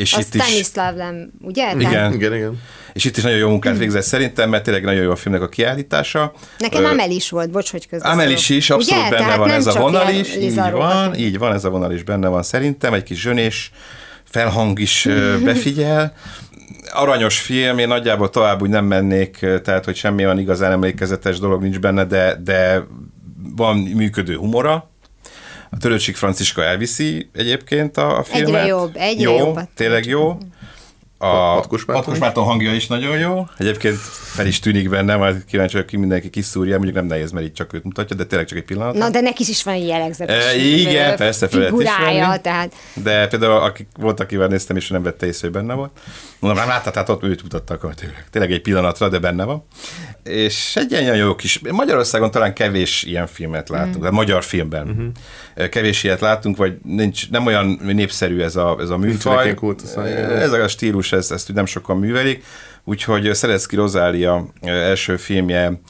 És 0.00 0.14
a 0.14 0.18
itt 0.18 0.42
Stanislav 0.42 0.96
Lem, 0.96 1.30
ugye? 1.40 1.72
Igen, 1.78 2.12
igen, 2.12 2.34
igen. 2.34 2.62
És 2.92 3.04
itt 3.04 3.16
is 3.16 3.22
nagyon 3.22 3.38
jó 3.38 3.48
munkát 3.48 3.78
végzett 3.78 4.02
szerintem, 4.02 4.50
mert 4.50 4.64
tényleg 4.64 4.84
nagyon 4.84 5.02
jó 5.02 5.10
a 5.10 5.16
filmnek 5.16 5.42
a 5.42 5.48
kiállítása. 5.48 6.32
Nekem 6.58 6.82
uh, 6.82 6.90
Amel 6.90 7.10
is 7.10 7.30
volt, 7.30 7.50
bocs, 7.50 7.70
hogy 7.70 7.88
közben. 7.88 8.12
Amel 8.12 8.30
is 8.30 8.48
is, 8.48 8.70
abszolút 8.70 9.06
ugye? 9.06 9.10
benne 9.10 9.24
Tehát 9.24 9.38
van 9.38 9.50
ez 9.50 9.66
a 9.66 9.80
vonal 9.80 10.08
is. 10.08 10.36
Így 10.36 10.54
van, 10.54 11.14
így 11.14 11.38
van, 11.38 11.52
ez 11.52 11.64
a 11.64 11.70
vonal 11.70 11.92
is 11.92 12.02
benne 12.02 12.28
van 12.28 12.42
szerintem. 12.42 12.94
Egy 12.94 13.02
kis 13.02 13.20
zsönés 13.20 13.70
felhang 14.24 14.78
is 14.78 15.08
befigyel 15.44 16.14
aranyos 16.92 17.40
film, 17.40 17.78
én 17.78 17.88
nagyjából 17.88 18.30
tovább 18.30 18.62
úgy 18.62 18.68
nem 18.68 18.84
mennék, 18.84 19.46
tehát 19.64 19.84
hogy 19.84 19.96
semmi 19.96 20.24
olyan 20.24 20.38
igazán 20.38 20.72
emlékezetes 20.72 21.38
dolog 21.38 21.62
nincs 21.62 21.78
benne, 21.78 22.04
de, 22.04 22.36
de 22.44 22.86
van 23.56 23.76
működő 23.76 24.36
humora, 24.36 24.90
a 25.70 25.76
Törőcsik 25.76 26.16
Franciska 26.16 26.64
elviszi 26.64 27.30
egyébként 27.32 27.96
a, 27.96 28.18
a 28.18 28.22
filmet. 28.22 28.48
Egyre 28.48 28.66
jobb, 28.66 28.92
egyre 28.94 29.30
jó, 29.30 29.36
jobb. 29.36 29.60
Tényleg 29.74 30.06
jó. 30.06 30.38
A 31.22 31.54
Patkus 31.54 31.84
Márton. 31.84 32.18
Márton 32.18 32.44
hangja 32.44 32.74
is 32.74 32.86
nagyon 32.86 33.18
jó. 33.18 33.46
Egyébként 33.58 33.96
fel 34.34 34.46
is 34.46 34.58
tűnik 34.58 34.88
benne, 34.88 35.16
majd 35.16 35.44
kíváncsi 35.44 35.72
vagyok 35.72 35.88
ki 35.88 35.96
mindenki 35.96 36.30
kiszúrja, 36.30 36.74
mondjuk 36.74 36.96
nem 36.96 37.06
nehéz, 37.06 37.30
mert 37.30 37.46
itt 37.46 37.54
csak 37.54 37.72
őt 37.72 37.84
mutatja, 37.84 38.16
de 38.16 38.24
tényleg 38.24 38.46
csak 38.46 38.58
egy 38.58 38.64
pillanat. 38.64 38.94
Na, 38.94 39.10
de 39.10 39.20
neki 39.20 39.44
is 39.48 39.62
van 39.62 39.74
egy 39.74 39.86
jellegzetes 39.86 40.44
e, 40.44 40.56
Igen, 40.56 41.16
persze, 41.16 41.48
figurája, 41.48 42.36
tehát. 42.36 42.72
De 42.94 43.28
például 43.28 43.52
akik 43.52 43.86
volt, 43.98 44.20
akivel 44.20 44.46
néztem, 44.48 44.76
és 44.76 44.88
nem 44.88 45.02
vette 45.02 45.26
észre, 45.26 45.48
hogy 45.48 45.56
benne 45.56 45.74
volt. 45.74 45.90
Mondom, 46.38 46.60
nem 46.60 46.68
láttad, 46.68 46.92
tehát 46.92 47.08
ott 47.08 47.22
őt 47.22 47.42
mutattak, 47.42 47.80
hogy 47.80 47.94
tényleg, 47.94 48.26
tényleg 48.30 48.52
egy 48.52 48.62
pillanatra, 48.62 49.08
de 49.08 49.18
benne 49.18 49.44
van. 49.44 49.64
És 50.24 50.76
egy 50.76 50.90
ilyen 50.90 51.16
jó 51.16 51.34
kis, 51.34 51.60
Magyarországon 51.70 52.30
talán 52.30 52.54
kevés 52.54 53.02
ilyen 53.02 53.26
filmet 53.26 53.68
látunk, 53.68 54.10
mm. 54.10 54.14
magyar 54.14 54.44
filmben. 54.44 54.86
Mm-hmm. 54.86 55.68
Kevés 55.70 56.04
ilyet 56.04 56.20
látunk, 56.20 56.56
vagy 56.56 56.76
nincs, 56.82 57.30
nem 57.30 57.46
olyan 57.46 57.66
népszerű 57.82 58.40
ez 58.40 58.56
a, 58.56 58.76
ez 58.80 58.90
a 58.90 58.96
műfaj. 58.96 59.56
Ez 60.38 60.52
a 60.52 60.68
stílus, 60.68 61.09
ezt, 61.12 61.32
ezt 61.32 61.52
nem 61.52 61.66
sokan 61.66 61.98
művelik. 61.98 62.44
Úgyhogy 62.84 63.34
Szerecki 63.34 63.76
Rozália 63.76 64.46
első 64.62 65.16
filmje 65.16 65.80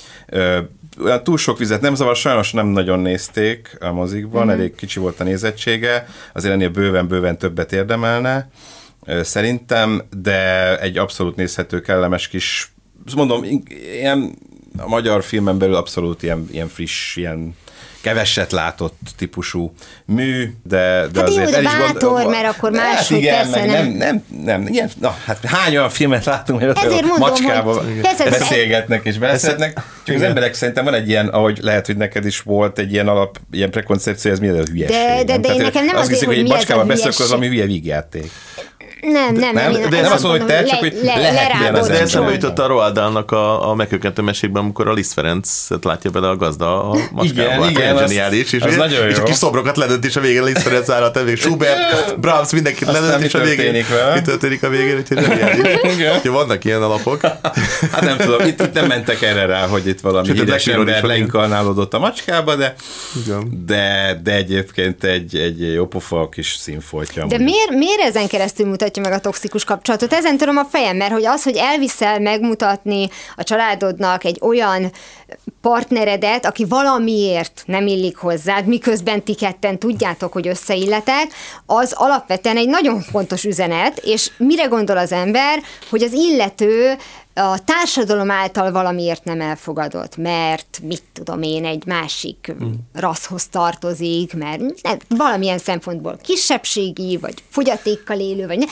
olyan 1.05 1.23
túl 1.23 1.39
sok 1.39 1.59
vizet 1.59 1.81
nem 1.81 1.95
zavar, 1.95 2.17
sajnos 2.17 2.53
nem 2.53 2.67
nagyon 2.67 2.99
nézték 2.99 3.77
a 3.81 3.93
mozikban, 3.93 4.47
mm-hmm. 4.47 4.55
elég 4.55 4.75
kicsi 4.75 4.99
volt 5.01 5.21
a 5.21 5.25
nézettsége, 5.25 6.09
azért 6.33 6.55
ennél 6.55 6.69
bőven-bőven 6.69 7.39
többet 7.39 7.73
érdemelne 7.73 8.51
szerintem, 9.23 10.03
de 10.23 10.79
egy 10.81 10.99
abszolút 10.99 11.37
nézhető, 11.37 11.81
kellemes 11.81 12.29
kis, 12.29 12.73
mondom, 13.17 13.45
ilyen 13.93 14.39
a 14.79 14.89
magyar 14.89 15.23
filmen 15.23 15.59
belül 15.59 15.75
abszolút 15.75 16.23
ilyen, 16.23 16.47
ilyen 16.51 16.69
friss, 16.69 17.17
ilyen 17.17 17.55
keveset 18.01 18.53
látott 18.53 18.99
típusú 19.17 19.73
mű, 20.05 20.53
de, 20.63 21.07
de 21.13 21.21
hát 21.21 21.29
azért 21.29 21.51
jó, 21.51 21.61
is 21.61 21.77
bátor, 21.79 22.27
mert 22.27 22.47
akkor 22.47 22.71
más 22.71 22.97
hát 22.97 23.11
igen, 23.11 23.49
meg 23.49 23.67
nem. 23.67 23.87
nem, 23.87 23.97
nem, 23.97 24.23
nem, 24.45 24.67
ilyen, 24.67 24.91
na, 25.01 25.17
hát 25.25 25.45
hány 25.45 25.77
olyan 25.77 25.91
filmet 25.91 26.25
látunk, 26.25 26.61
hogy 26.61 26.73
Ezért 26.77 27.03
mondom, 27.03 27.19
macskával 27.19 27.85
beszélgetnek 28.25 29.05
és 29.05 29.19
beszélnek, 29.19 29.81
csak 30.03 30.17
az 30.17 30.23
emberek 30.23 30.55
szerintem 30.55 30.85
van 30.85 30.95
egy 30.95 31.09
ilyen, 31.09 31.29
ahogy 31.29 31.59
lehet, 31.63 31.87
hogy 31.87 31.97
neked 31.97 32.27
is 32.27 32.41
volt 32.41 32.79
egy 32.79 32.93
ilyen 32.93 33.09
alap, 33.09 33.39
ilyen 33.51 33.71
prekoncepció, 33.71 34.31
ez 34.31 34.39
mi 34.39 34.49
a 34.49 34.53
hülyeség. 34.53 34.97
De, 34.97 35.25
de, 35.25 35.39
de 35.39 35.55
én 35.55 35.61
nekem 35.61 35.85
nem 35.85 35.97
azért, 35.97 36.19
hogy, 36.19 36.29
hogy 36.29 36.39
egy 36.39 36.49
macskával 36.49 36.85
beszélek, 36.85 37.19
az 37.19 37.33
ami 37.33 37.47
hülye 37.47 37.67
vígjáték. 37.67 38.31
Nem, 39.01 39.35
nem, 39.35 39.55
nem. 39.55 39.73
nem, 39.73 39.91
de 39.91 40.01
nem 40.01 40.13
azt 40.13 40.23
mondom, 40.23 40.41
hogy 40.41 40.49
te, 40.49 40.65
csak 40.65 40.79
hogy 40.79 40.99
le, 41.03 41.21
lehet 41.21 41.79
az 41.79 41.87
De 41.87 42.01
eszembe 42.01 42.33
jutott 42.33 42.59
a 42.59 42.67
Roald 42.67 42.95
Dahlnak 42.95 43.31
a, 43.31 43.69
a 43.69 43.75
megkökkentő 43.75 44.23
mesékben, 44.23 44.63
amikor 44.63 44.89
a 44.89 44.93
Liszt 44.93 45.13
Ferencet 45.13 45.85
látja 45.85 46.11
bele 46.11 46.29
a 46.29 46.37
gazda 46.37 46.91
a 46.91 46.99
macskába. 47.13 47.69
Igen, 47.69 47.71
igen, 47.71 47.97
zseniális. 47.99 48.53
És, 48.53 48.77
nagyon 48.77 49.09
és 49.09 49.17
a 49.17 49.23
kis 49.23 49.35
szobrokat 49.35 49.77
ledönt, 49.77 50.05
és 50.05 50.17
a 50.17 50.21
végén 50.21 50.43
Liszt 50.43 50.63
Ferenc 50.63 50.89
áll 50.89 51.03
a 51.03 51.11
tevé. 51.11 51.35
Schubert, 51.35 52.21
Brahms, 52.21 52.53
mindenkit 52.53 52.87
ledönt, 52.87 53.25
és 53.25 53.35
a 53.35 53.41
végén 53.41 53.85
mi 54.15 54.21
történik 54.21 54.63
a 54.63 54.69
végén, 54.69 54.97
úgyhogy 54.97 55.19
zseniális. 55.25 56.23
Vannak 56.41 56.65
ilyen 56.65 56.83
alapok. 56.83 57.21
Hát 57.93 58.01
nem 58.01 58.17
tudom, 58.17 58.47
itt, 58.47 58.61
itt 58.61 58.73
nem 58.73 58.87
mentek 58.87 59.23
erre 59.23 59.47
rá, 59.47 59.67
hogy 59.67 59.87
itt 59.87 60.01
valami 60.01 60.33
híres 60.33 60.67
ember 60.67 61.03
leinkarnálódott 61.03 61.95
a 61.95 61.99
macskába, 61.99 62.57
de, 62.57 62.75
de, 63.67 64.21
de 64.23 64.35
egyébként 64.35 65.05
egy, 65.05 65.37
egy 65.37 65.73
jópofa 65.73 66.29
kis 66.29 66.57
színfoltja. 66.59 67.27
De 67.27 67.39
miért, 67.39 67.71
miért 67.71 68.01
ezen 68.01 68.29
keresztül 68.29 68.67
mutat 68.67 68.90
mutatja 68.91 69.11
meg 69.11 69.21
a 69.21 69.23
toxikus 69.23 69.65
kapcsolatot. 69.65 70.13
Ezen 70.13 70.37
tudom 70.37 70.57
a 70.57 70.65
fejem, 70.65 70.97
mert 70.97 71.13
hogy 71.13 71.27
az, 71.27 71.43
hogy 71.43 71.57
elviszel 71.57 72.19
megmutatni 72.19 73.09
a 73.37 73.43
családodnak 73.43 74.25
egy 74.25 74.39
olyan 74.41 74.93
partneredet, 75.61 76.47
aki 76.47 76.65
valamiért 76.65 77.63
nem 77.67 77.87
illik 77.87 78.17
hozzád, 78.17 78.67
miközben 78.67 79.23
ti 79.23 79.35
ketten 79.35 79.79
tudjátok, 79.79 80.33
hogy 80.33 80.49
összeilletek, 80.49 81.33
az 81.67 81.93
alapvetően 81.97 82.57
egy 82.57 82.69
nagyon 82.69 83.01
fontos 83.01 83.45
üzenet, 83.45 83.99
és 83.99 84.31
mire 84.37 84.65
gondol 84.65 84.97
az 84.97 85.13
ember, 85.13 85.63
hogy 85.91 86.03
az 86.03 86.13
illető 86.13 86.97
a 87.41 87.59
társadalom 87.65 88.31
által 88.31 88.73
valamiért 88.73 89.25
nem 89.25 89.41
elfogadott, 89.41 90.17
mert 90.17 90.81
mit 90.83 91.03
tudom 91.13 91.43
én, 91.43 91.65
egy 91.65 91.87
másik 91.87 92.53
mm. 92.53 92.71
rasszhoz 92.93 93.47
tartozik, 93.47 94.35
mert 94.35 94.61
nem, 94.83 94.99
valamilyen 95.09 95.59
szempontból 95.59 96.19
kisebbségi, 96.23 97.17
vagy 97.17 97.35
fogyatékkal 97.49 98.19
élő, 98.19 98.47
vagy 98.47 98.59
ne, 98.59 98.65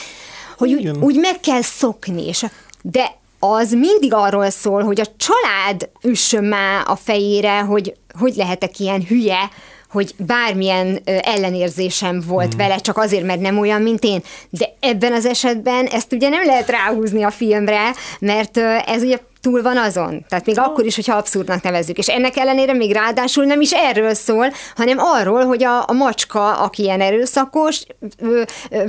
hogy 0.57 0.73
úgy, 0.73 0.87
úgy 0.87 1.15
meg 1.15 1.39
kell 1.39 1.61
szokni, 1.61 2.27
és 2.27 2.45
de 2.81 3.17
az 3.39 3.71
mindig 3.71 4.13
arról 4.13 4.49
szól, 4.49 4.83
hogy 4.83 4.99
a 4.99 5.11
család 5.17 5.89
üssön 6.01 6.43
már 6.43 6.83
a 6.85 6.95
fejére, 6.95 7.59
hogy 7.59 7.93
hogy 8.19 8.35
lehetek 8.35 8.79
ilyen 8.79 9.03
hülye, 9.03 9.49
hogy 9.91 10.13
bármilyen 10.17 11.01
ellenérzésem 11.05 12.23
volt 12.27 12.55
mm. 12.55 12.57
vele, 12.57 12.77
csak 12.77 12.97
azért, 12.97 13.25
mert 13.25 13.39
nem 13.41 13.59
olyan, 13.59 13.81
mint 13.81 14.03
én. 14.03 14.23
De 14.49 14.73
ebben 14.79 15.13
az 15.13 15.25
esetben 15.25 15.85
ezt 15.85 16.13
ugye 16.13 16.29
nem 16.29 16.45
lehet 16.45 16.69
ráhúzni 16.69 17.23
a 17.23 17.29
filmre, 17.29 17.93
mert 18.19 18.57
ez 18.85 19.03
ugye 19.03 19.17
túl 19.41 19.61
van 19.61 19.77
azon. 19.77 20.25
Tehát 20.29 20.45
még 20.45 20.59
akkor 20.59 20.85
is, 20.85 20.95
hogyha 20.95 21.15
abszurdnak 21.15 21.61
nevezzük. 21.61 21.97
És 21.97 22.07
ennek 22.07 22.37
ellenére 22.37 22.73
még 22.73 22.93
ráadásul 22.93 23.45
nem 23.45 23.61
is 23.61 23.71
erről 23.71 24.13
szól, 24.13 24.53
hanem 24.75 24.97
arról, 24.99 25.45
hogy 25.45 25.63
a, 25.63 25.83
a 25.87 25.93
macska, 25.93 26.57
aki 26.57 26.83
ilyen 26.83 27.01
erőszakos, 27.01 27.83
ö, 28.17 28.41
ö, 28.69 28.83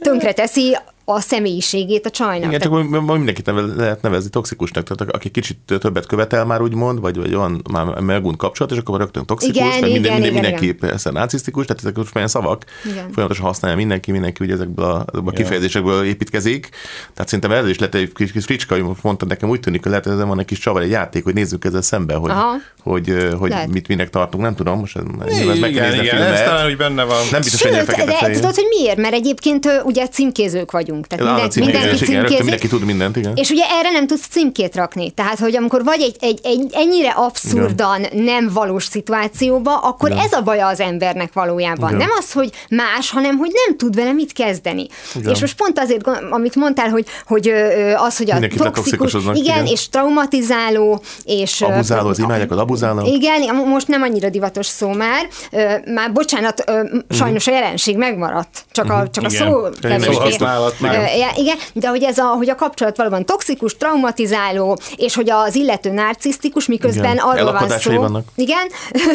tönkreteszi 0.00 0.76
a 1.10 1.20
személyiségét 1.20 2.06
a 2.06 2.10
csajnak. 2.10 2.52
Igen, 2.52 2.60
tehát... 2.60 2.90
csak 2.90 3.06
mindenkit 3.06 3.46
neve, 3.46 3.60
lehet 3.76 4.02
nevezni 4.02 4.30
toxikusnak, 4.30 4.84
tehát 4.84 5.14
aki 5.14 5.30
kicsit 5.30 5.58
többet 5.78 6.06
követel 6.06 6.44
már 6.44 6.60
úgymond, 6.60 7.00
vagy, 7.00 7.16
vagy 7.16 7.34
olyan 7.34 7.62
már 7.70 8.00
megunt 8.00 8.36
kapcsolat, 8.36 8.72
és 8.72 8.78
akkor 8.78 8.98
rögtön 8.98 9.24
toxikus, 9.24 9.56
igen, 9.56 9.68
meg 9.68 9.80
minden, 9.80 9.98
igen, 9.98 10.12
minden, 10.12 10.30
igen, 10.30 10.42
mindenki 10.42 10.64
igen. 10.64 10.78
persze 10.78 11.10
narcisztikus, 11.10 11.66
tehát 11.66 11.82
ezek 11.82 11.96
most 11.96 12.16
olyan 12.16 12.28
szavak, 12.28 12.64
igen. 12.84 13.10
folyamatosan 13.12 13.46
használja 13.46 13.76
mindenki, 13.76 14.12
mindenki 14.12 14.44
ugye 14.44 14.54
ezekből 14.54 14.84
a, 14.84 15.04
a 15.24 15.30
kifejezésekből 15.30 16.04
építkezik. 16.04 16.68
Tehát 17.14 17.30
szerintem 17.30 17.50
ez 17.50 17.68
is 17.68 17.78
lehet 17.78 17.94
egy 17.94 18.12
kis, 18.12 18.32
kis 18.32 18.44
fricska, 18.44 18.74
hogy 18.74 18.84
mondta 19.02 19.26
nekem 19.26 19.48
úgy 19.48 19.60
tűnik, 19.60 19.82
hogy 19.82 19.90
lehet, 19.90 20.06
hogy 20.06 20.14
ez 20.14 20.24
van 20.24 20.38
egy 20.38 20.46
kis 20.46 20.58
csavar, 20.58 20.82
egy 20.82 20.90
játék, 20.90 21.24
hogy 21.24 21.34
nézzük 21.34 21.64
ezzel 21.64 21.82
szembe, 21.82 22.14
hogy, 22.14 22.32
hogy, 22.82 23.28
hogy 23.38 23.54
mit 23.70 23.88
minek 23.88 24.10
tartunk, 24.10 24.42
nem 24.42 24.54
tudom, 24.54 24.78
most 24.78 24.96
ez, 24.96 25.02
ez 25.26 25.58
meg 25.58 25.70
igen, 25.70 25.94
igen, 25.94 26.22
ez 26.22 26.40
talán 26.40 26.66
úgy 26.66 26.76
benne 26.76 27.04
van. 27.04 27.18
Nem 27.30 27.40
biztos, 27.40 27.62
hogy 27.62 27.72
de 27.72 28.30
tudod, 28.30 28.54
hogy 28.54 28.66
miért? 28.78 28.96
Mert 28.96 29.14
egyébként 29.14 29.82
ugye 29.84 30.08
címkézők 30.08 30.70
vagyunk. 30.70 30.97
Tehát 31.02 31.54
minden, 31.54 31.80
mindenki 31.80 32.04
címkézik. 32.04 32.38
Mindenki 32.38 32.68
tud 32.68 32.84
mindent, 32.84 33.16
igen. 33.16 33.32
És 33.36 33.50
ugye 33.50 33.64
erre 33.78 33.90
nem 33.90 34.06
tudsz 34.06 34.26
címkét 34.26 34.74
rakni. 34.74 35.10
Tehát, 35.10 35.38
hogy 35.38 35.56
amikor 35.56 35.84
vagy 35.84 36.00
egy, 36.00 36.16
egy, 36.20 36.40
egy 36.42 36.70
ennyire 36.72 37.10
abszurdan 37.10 38.00
igen. 38.04 38.22
nem 38.24 38.48
valós 38.52 38.84
szituációba, 38.84 39.76
akkor 39.76 40.10
igen. 40.10 40.22
ez 40.24 40.32
a 40.32 40.42
baja 40.42 40.66
az 40.66 40.80
embernek 40.80 41.32
valójában. 41.32 41.88
Igen. 41.88 41.98
Nem 41.98 42.10
az, 42.18 42.32
hogy 42.32 42.50
más, 42.70 43.10
hanem 43.10 43.36
hogy 43.36 43.50
nem 43.66 43.76
tud 43.76 43.94
vele 43.94 44.12
mit 44.12 44.32
kezdeni. 44.32 44.86
Igen. 45.14 45.32
És 45.32 45.40
most 45.40 45.56
pont 45.56 45.78
azért, 45.78 46.08
amit 46.30 46.54
mondtál, 46.54 46.88
hogy, 46.88 47.06
hogy 47.26 47.48
az, 47.96 48.16
hogy 48.16 48.30
a 48.30 48.32
Mindenki 48.32 48.56
toxikus, 48.56 49.14
igen, 49.14 49.34
igen, 49.34 49.66
és 49.66 49.88
traumatizáló, 49.88 51.02
és... 51.24 51.60
Abuzáló, 51.60 52.08
az 52.08 52.18
imádják 52.18 52.50
az 52.50 52.58
abuzáló. 52.58 53.06
Igen, 53.06 53.54
most 53.54 53.88
nem 53.88 54.02
annyira 54.02 54.28
divatos 54.28 54.66
szó 54.66 54.92
már. 54.92 55.28
Már 55.94 56.12
bocsánat, 56.12 56.64
sajnos 57.10 57.46
a 57.46 57.50
jelenség 57.50 57.96
megmaradt. 57.96 58.64
Csak 58.72 58.90
a, 58.90 59.08
csak 59.12 59.24
a 59.24 59.28
szó 59.28 59.62
kevésbé. 59.80 60.36
Igen, 61.36 61.56
de 61.72 61.88
hogy 61.88 62.02
ez 62.02 62.18
a, 62.18 62.26
hogy 62.26 62.50
a 62.50 62.54
kapcsolat 62.54 62.96
valóban 62.96 63.24
toxikus, 63.24 63.76
traumatizáló, 63.76 64.78
és 64.96 65.14
hogy 65.14 65.30
az 65.30 65.54
illető 65.54 65.90
narcisztikus, 65.90 66.66
miközben 66.66 67.12
igen. 67.12 67.24
arról 67.24 67.52
van 67.52 67.68
szó. 67.68 67.96
Vannak. 68.00 68.24
Igen, 68.34 68.66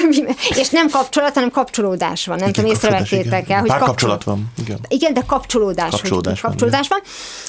és 0.61 0.69
nem 0.69 0.89
kapcsolat, 0.89 1.33
hanem 1.33 1.51
kapcsolódás 1.51 2.25
van. 2.25 2.37
Nem 2.37 2.51
tudom, 2.51 2.71
észrevettétek 2.71 3.49
el, 3.49 3.59
hogy 3.59 3.69
kapcsolat 3.69 4.23
van. 4.23 4.51
Igen. 4.57 4.79
igen, 4.87 5.13
de 5.13 5.21
kapcsolódás. 5.27 5.89
Kapcsolódás 5.89 6.41
hogy, 6.41 6.41
van. 6.41 6.51
Kapcsolódás 6.51 6.87
van. 6.87 7.01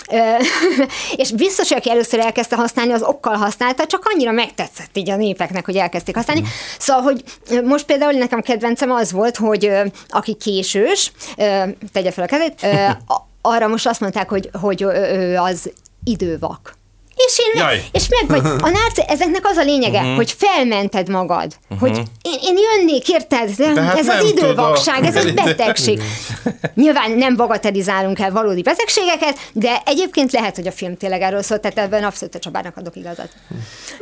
és 1.22 1.30
biztos, 1.30 1.68
hogy 1.68 1.76
aki 1.76 1.90
először 1.90 2.20
elkezdte 2.20 2.56
használni, 2.56 2.92
az 2.92 3.02
okkal 3.02 3.36
használta, 3.36 3.86
csak 3.86 4.10
annyira 4.14 4.32
megtetszett 4.32 4.96
így 4.96 5.10
a 5.10 5.16
népeknek, 5.16 5.64
hogy 5.64 5.76
elkezdték 5.76 6.16
használni. 6.16 6.42
Mm. 6.42 6.44
Szóval, 6.78 7.02
hogy 7.02 7.24
most 7.64 7.84
például 7.84 8.12
nekem 8.12 8.40
kedvencem 8.40 8.90
az 8.90 9.12
volt, 9.12 9.36
hogy 9.36 9.70
aki 10.08 10.34
késős, 10.34 11.12
tegye 11.92 12.10
fel 12.10 12.24
a 12.24 12.26
kezét, 12.26 12.66
arra 13.46 13.68
most 13.68 13.86
azt 13.86 14.00
mondták, 14.00 14.28
hogy, 14.28 14.50
hogy 14.60 14.82
az 15.36 15.72
idővak. 16.04 16.74
És, 17.16 17.38
én, 17.38 17.60
Jaj. 17.60 17.84
és 17.92 18.08
meg 18.08 18.42
vagy, 18.42 18.50
a 18.62 18.68
narci, 18.68 19.02
ezeknek 19.06 19.46
az 19.46 19.56
a 19.56 19.62
lényege, 19.62 19.98
uh-huh. 19.98 20.16
hogy 20.16 20.34
felmented 20.38 21.08
magad, 21.08 21.56
uh-huh. 21.62 21.88
hogy 21.88 22.02
én, 22.22 22.38
én 22.42 22.54
jönnék, 22.58 23.08
érted? 23.08 23.50
De, 23.50 23.72
de 23.72 23.82
hát 23.82 23.98
ez 23.98 24.08
az 24.08 24.30
idővakság, 24.30 25.04
ez 25.04 25.16
egy 25.16 25.34
betegség. 25.44 26.02
Nyilván 26.74 27.10
nem 27.10 27.36
bagatelizálunk 27.36 28.18
el 28.18 28.30
valódi 28.30 28.62
betegségeket, 28.62 29.38
de 29.52 29.82
egyébként 29.84 30.32
lehet, 30.32 30.56
hogy 30.56 30.66
a 30.66 30.72
film 30.72 30.96
tényleg 30.96 31.20
erről 31.20 31.42
szólt, 31.42 31.60
tehát 31.60 31.78
ebben 31.78 32.04
abszolút 32.04 32.34
a 32.34 32.38
Csabának 32.38 32.76
adok 32.76 32.96
igazat. 32.96 33.28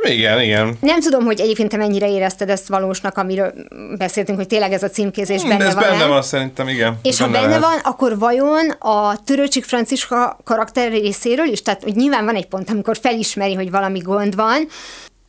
Igen, 0.01 0.41
igen. 0.41 0.77
Nem 0.81 0.99
tudom, 0.99 1.25
hogy 1.25 1.39
egyébként 1.39 1.69
te 1.69 1.77
mennyire 1.77 2.09
érezted 2.09 2.49
ezt 2.49 2.67
valósnak, 2.67 3.17
amiről 3.17 3.53
beszéltünk, 3.97 4.37
hogy 4.37 4.47
tényleg 4.47 4.71
ez 4.71 4.83
a 4.83 4.89
címkézés 4.89 5.41
hmm, 5.41 5.49
benne 5.49 5.65
ez 5.65 5.73
van. 5.73 5.83
Ez 5.83 5.89
benne 5.89 6.05
van, 6.05 6.21
szerintem, 6.21 6.67
igen. 6.67 6.99
És 7.01 7.17
benne 7.17 7.37
ha 7.37 7.41
benne 7.41 7.59
lehet. 7.59 7.63
van, 7.63 7.91
akkor 7.91 8.17
vajon 8.17 8.69
a 8.69 9.17
Törőcsik 9.23 9.65
Franciska 9.65 10.37
karakter 10.43 10.91
részéről 10.91 11.47
is, 11.47 11.61
tehát 11.61 11.83
hogy 11.83 11.95
nyilván 11.95 12.25
van 12.25 12.35
egy 12.35 12.47
pont, 12.47 12.69
amikor 12.69 12.97
felismeri, 13.03 13.53
hogy 13.53 13.71
valami 13.71 13.99
gond 13.99 14.35
van. 14.35 14.67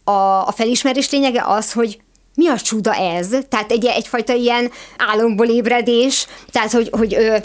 A, 0.04 0.46
a 0.46 0.52
felismerés 0.56 1.10
lényege 1.10 1.42
az, 1.46 1.72
hogy 1.72 1.98
mi 2.34 2.48
a 2.48 2.58
csuda 2.58 2.94
ez? 2.94 3.28
Tehát 3.48 3.70
egy, 3.70 3.86
egyfajta 3.86 4.32
ilyen 4.32 4.70
álomból 4.96 5.46
ébredés, 5.46 6.26
tehát 6.50 6.72
hogy, 6.72 6.88
hogy 6.92 7.14
ö, 7.14 7.36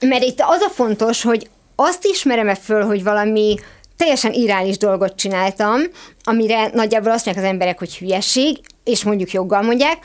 mert 0.00 0.22
itt 0.22 0.40
az 0.40 0.60
a 0.60 0.68
fontos, 0.68 1.22
hogy 1.22 1.48
azt 1.76 2.04
ismerem-e 2.04 2.54
föl, 2.54 2.84
hogy 2.84 3.02
valami 3.02 3.54
teljesen 3.96 4.32
irális 4.32 4.76
dolgot 4.76 5.16
csináltam, 5.16 5.80
amire 6.24 6.70
nagyjából 6.72 7.12
azt 7.12 7.24
mondják 7.24 7.44
az 7.44 7.50
emberek, 7.50 7.78
hogy 7.78 7.96
hülyeség, 7.96 8.58
és 8.84 9.04
mondjuk 9.04 9.32
joggal 9.32 9.62
mondják, 9.62 9.98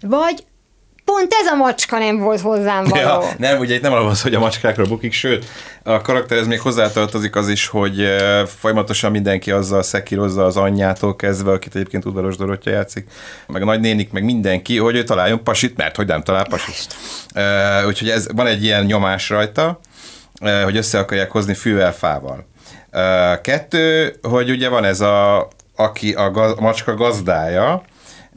vagy 0.00 0.44
pont 1.08 1.34
ez 1.40 1.46
a 1.46 1.54
macska 1.54 1.98
nem 1.98 2.18
volt 2.18 2.40
hozzám 2.40 2.84
való. 2.84 3.02
Ja, 3.02 3.20
nem, 3.38 3.58
ugye 3.58 3.74
itt 3.74 3.82
nem 3.82 3.92
arról 3.92 4.14
hogy 4.22 4.34
a 4.34 4.38
macskákról 4.38 4.86
bukik, 4.86 5.12
sőt, 5.12 5.44
a 5.82 6.00
karakterhez 6.00 6.46
még 6.46 6.60
hozzátartozik 6.60 7.36
az 7.36 7.48
is, 7.48 7.66
hogy 7.66 8.16
folyamatosan 8.58 9.10
mindenki 9.10 9.50
azzal 9.50 9.82
szekírozza 9.82 10.44
az 10.44 10.56
anyjától 10.56 11.16
kezdve, 11.16 11.52
akit 11.52 11.74
egyébként 11.74 12.04
udvaros 12.04 12.36
Dorottya 12.36 12.70
játszik, 12.70 13.06
meg 13.46 13.62
a 13.62 13.64
nagynénik, 13.64 14.12
meg 14.12 14.24
mindenki, 14.24 14.78
hogy 14.78 14.96
ő 14.96 15.04
találjon 15.04 15.42
pasit, 15.42 15.76
mert 15.76 15.96
hogy 15.96 16.06
nem 16.06 16.22
talál 16.22 16.46
pasit. 16.48 16.86
Uh, 17.34 17.86
úgyhogy 17.86 18.08
ez, 18.08 18.26
van 18.34 18.46
egy 18.46 18.64
ilyen 18.64 18.84
nyomás 18.84 19.28
rajta, 19.28 19.80
uh, 20.40 20.62
hogy 20.62 20.76
össze 20.76 20.98
akarják 20.98 21.30
hozni 21.30 21.54
fűvel, 21.54 21.92
fával. 21.92 22.46
Uh, 22.92 23.40
kettő, 23.40 24.14
hogy 24.22 24.50
ugye 24.50 24.68
van 24.68 24.84
ez 24.84 25.00
a, 25.00 25.48
aki 25.76 26.12
a, 26.12 26.30
gaz, 26.30 26.54
a 26.56 26.60
macska 26.60 26.94
gazdája, 26.94 27.82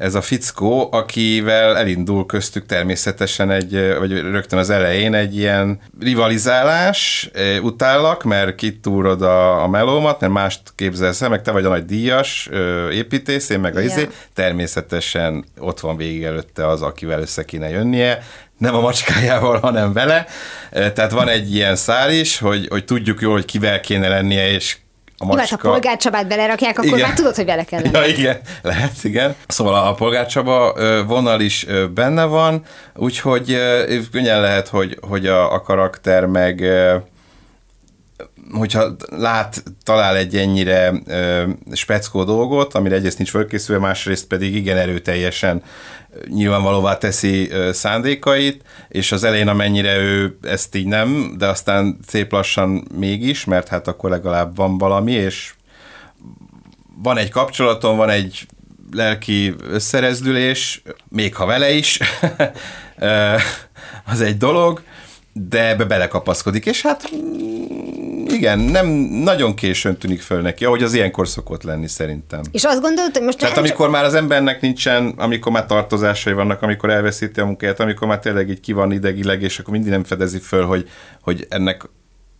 ez 0.02 0.16
a 0.16 0.22
fickó, 0.22 0.90
akivel 0.92 1.78
elindul 1.78 2.26
köztük 2.26 2.66
természetesen 2.66 3.52
egy, 3.52 3.96
vagy 4.00 4.12
rögtön 4.12 4.60
az 4.60 4.70
elején 4.70 5.14
egy 5.14 5.38
ilyen 5.38 5.80
rivalizálás, 6.00 7.30
utállak, 7.62 8.24
mert 8.24 8.56
kitúrod 8.56 9.22
a, 9.22 9.64
a 9.64 9.68
melómat, 9.68 10.20
mert 10.20 10.34
mást 10.34 10.62
képzelsz 10.76 11.22
el, 11.22 11.30
meg 11.30 11.42
te 11.42 11.52
vagy 11.52 11.66
a 11.66 11.70
nagy 11.70 11.86
díjas 11.86 12.50
építész, 12.92 13.50
én 13.50 13.60
meg 13.60 13.76
a 13.76 13.82
izé, 13.82 14.10
természetesen 14.34 15.46
ott 15.60 15.80
van 15.80 15.98
végig 15.98 16.24
előtte 16.24 16.68
az, 16.68 16.82
akivel 16.82 17.22
össze 17.22 17.46
kéne 17.46 17.70
jönnie, 17.70 18.24
nem 18.58 18.76
a 18.76 18.82
macskájával, 18.82 19.60
hanem 19.60 19.94
vele. 19.94 20.26
Tehát 20.72 21.12
van 21.12 21.28
egy 21.28 21.56
ilyen 21.56 21.76
szál 21.76 22.12
is, 22.12 22.38
hogy, 22.38 22.68
hogy 22.70 22.86
tudjuk 22.86 23.22
jól, 23.22 23.34
hogy 23.34 23.46
kivel 23.46 23.80
kéne 23.80 24.08
lennie, 24.08 24.52
és 24.52 24.78
a 25.22 25.26
macska... 25.26 25.42
Jó, 25.42 25.50
hát 25.50 25.66
a 25.66 25.70
polgárcsabát 25.70 26.28
belerakják, 26.28 26.78
akkor 26.78 26.86
igen. 26.86 27.00
már 27.00 27.14
tudod, 27.14 27.36
hogy 27.36 27.46
vele 27.46 27.64
kell 27.64 27.82
lenni. 27.82 27.98
Ja, 27.98 28.06
igen, 28.06 28.40
lehet, 28.62 29.04
igen. 29.04 29.36
Szóval 29.48 29.74
a 29.88 29.94
polgárcsaba 29.94 30.74
vonal 31.08 31.42
is 31.42 31.66
benne 31.94 32.24
van, 32.24 32.64
úgyhogy 32.96 33.58
könnyen 34.12 34.42
lehet, 34.42 34.68
hogy, 34.68 34.98
hogy 35.02 35.28
a, 35.28 35.54
a 35.54 35.62
karakter 35.62 36.26
meg 36.26 36.64
hogyha 38.52 38.96
lát, 39.10 39.64
talál 39.84 40.16
egy 40.16 40.36
ennyire 40.36 40.94
ö, 41.08 41.44
speckó 41.72 42.24
dolgot, 42.24 42.74
amire 42.74 42.96
egyrészt 42.96 43.18
nincs 43.18 43.30
fölkészülve, 43.30 43.82
másrészt 43.82 44.28
pedig 44.28 44.56
igen 44.56 44.78
erőteljesen 44.78 45.64
nyilvánvalóvá 46.28 46.98
teszi 46.98 47.52
szándékait, 47.72 48.64
és 48.88 49.12
az 49.12 49.24
elején 49.24 49.48
amennyire 49.48 49.98
ő 49.98 50.38
ezt 50.42 50.76
így 50.76 50.86
nem, 50.86 51.36
de 51.38 51.48
aztán 51.48 52.00
szép 52.08 52.32
lassan 52.32 52.88
mégis, 52.96 53.46
mert 53.46 53.68
hát 53.68 53.88
akkor 53.88 54.10
legalább 54.10 54.56
van 54.56 54.78
valami, 54.78 55.12
és 55.12 55.54
van 57.04 57.18
egy 57.18 57.30
kapcsolatom, 57.30 57.98
van 57.98 58.10
egy 58.10 58.46
lelki 58.92 59.56
összerezdülés, 59.70 60.82
még 61.10 61.36
ha 61.36 61.46
vele 61.46 61.72
is, 61.72 62.00
az 64.12 64.22
egy 64.22 64.38
dolog, 64.38 64.82
de 65.34 65.70
ebbe 65.70 65.86
belekapaszkodik, 65.86 66.66
és 66.66 66.82
hát 66.82 67.10
igen, 68.28 68.60
nem 68.60 68.88
nagyon 69.24 69.56
későn 69.56 69.98
tűnik 69.98 70.22
föl 70.22 70.42
neki, 70.42 70.66
ahogy 70.66 70.84
az 70.84 70.94
ilyenkor 70.94 71.28
szokott 71.28 71.64
lenni 71.64 71.88
szerintem. 71.88 72.42
És 72.52 72.64
azt 72.64 72.82
gondolod, 72.82 73.14
hogy 73.14 73.26
most... 73.26 73.38
Tehát 73.38 73.58
amikor 73.58 73.86
csak... 73.86 73.92
már 73.92 74.04
az 74.04 74.14
embernek 74.14 74.62
nincsen, 74.62 75.14
amikor 75.18 75.52
már 75.52 75.66
tartozásai 75.66 76.34
vannak, 76.34 76.62
amikor 76.62 76.90
elveszíti 76.90 77.40
a 77.40 77.46
munkáját, 77.46 77.80
amikor 77.80 78.08
már 78.08 78.20
tényleg 78.20 78.50
így 78.50 78.60
ki 78.60 78.74
van 78.74 78.92
idegileg, 78.92 79.42
és 79.42 79.60
akkor 79.60 79.74
mindig 79.74 79.92
nem 79.92 80.04
fedezi 80.04 80.40
föl, 80.40 80.66
hogy, 80.66 80.90
hogy 81.22 81.46
ennek 81.50 81.90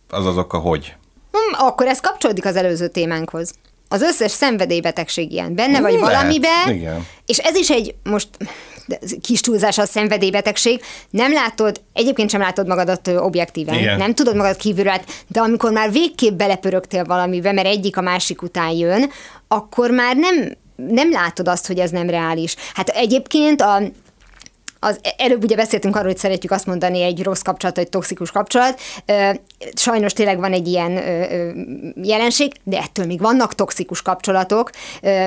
az 0.08 0.26
az 0.26 0.36
oka, 0.36 0.58
hogy. 0.58 0.94
Hmm, 1.30 1.66
akkor 1.66 1.86
ez 1.86 2.00
kapcsolódik 2.00 2.44
az 2.44 2.56
előző 2.56 2.88
témánkhoz. 2.88 3.52
Az 3.88 4.02
összes 4.02 4.30
szenvedélybetegség 4.30 5.32
ilyen. 5.32 5.54
Benne 5.54 5.80
vagy 5.80 5.92
Lehet, 5.92 6.06
valamiben, 6.06 6.68
igen. 6.74 7.06
és 7.26 7.38
ez 7.38 7.56
is 7.56 7.70
egy, 7.70 7.94
most 8.02 8.28
kis 9.20 9.40
túlzás 9.40 9.78
a 9.78 9.84
szenvedélybetegség, 9.84 10.80
nem 11.10 11.32
látod, 11.32 11.80
egyébként 11.92 12.30
sem 12.30 12.40
látod 12.40 12.66
magadat 12.66 13.08
objektíven, 13.08 13.74
Igen. 13.78 13.98
nem 13.98 14.14
tudod 14.14 14.36
magad 14.36 14.56
kívülről, 14.56 15.00
de 15.26 15.40
amikor 15.40 15.72
már 15.72 15.92
végképp 15.92 16.36
belepörögtél 16.36 17.04
valamibe, 17.04 17.52
mert 17.52 17.66
egyik 17.66 17.96
a 17.96 18.00
másik 18.00 18.42
után 18.42 18.70
jön, 18.70 19.10
akkor 19.48 19.90
már 19.90 20.16
nem, 20.16 20.56
nem 20.76 21.10
látod 21.10 21.48
azt, 21.48 21.66
hogy 21.66 21.78
ez 21.78 21.90
nem 21.90 22.10
reális. 22.10 22.56
Hát 22.74 22.88
egyébként 22.88 23.60
a, 23.60 23.82
az 24.84 25.00
előbb 25.16 25.42
ugye 25.42 25.56
beszéltünk 25.56 25.96
arról, 25.96 26.06
hogy 26.06 26.18
szeretjük 26.18 26.52
azt 26.52 26.66
mondani 26.66 27.02
egy 27.02 27.22
rossz 27.22 27.40
kapcsolat, 27.40 27.78
egy 27.78 27.88
toxikus 27.88 28.30
kapcsolat. 28.30 28.80
Sajnos 29.74 30.12
tényleg 30.12 30.38
van 30.38 30.52
egy 30.52 30.68
ilyen 30.68 30.92
jelenség, 32.02 32.52
de 32.64 32.78
ettől 32.78 33.06
még 33.06 33.20
vannak 33.20 33.54
toxikus 33.54 34.02
kapcsolatok, 34.02 34.70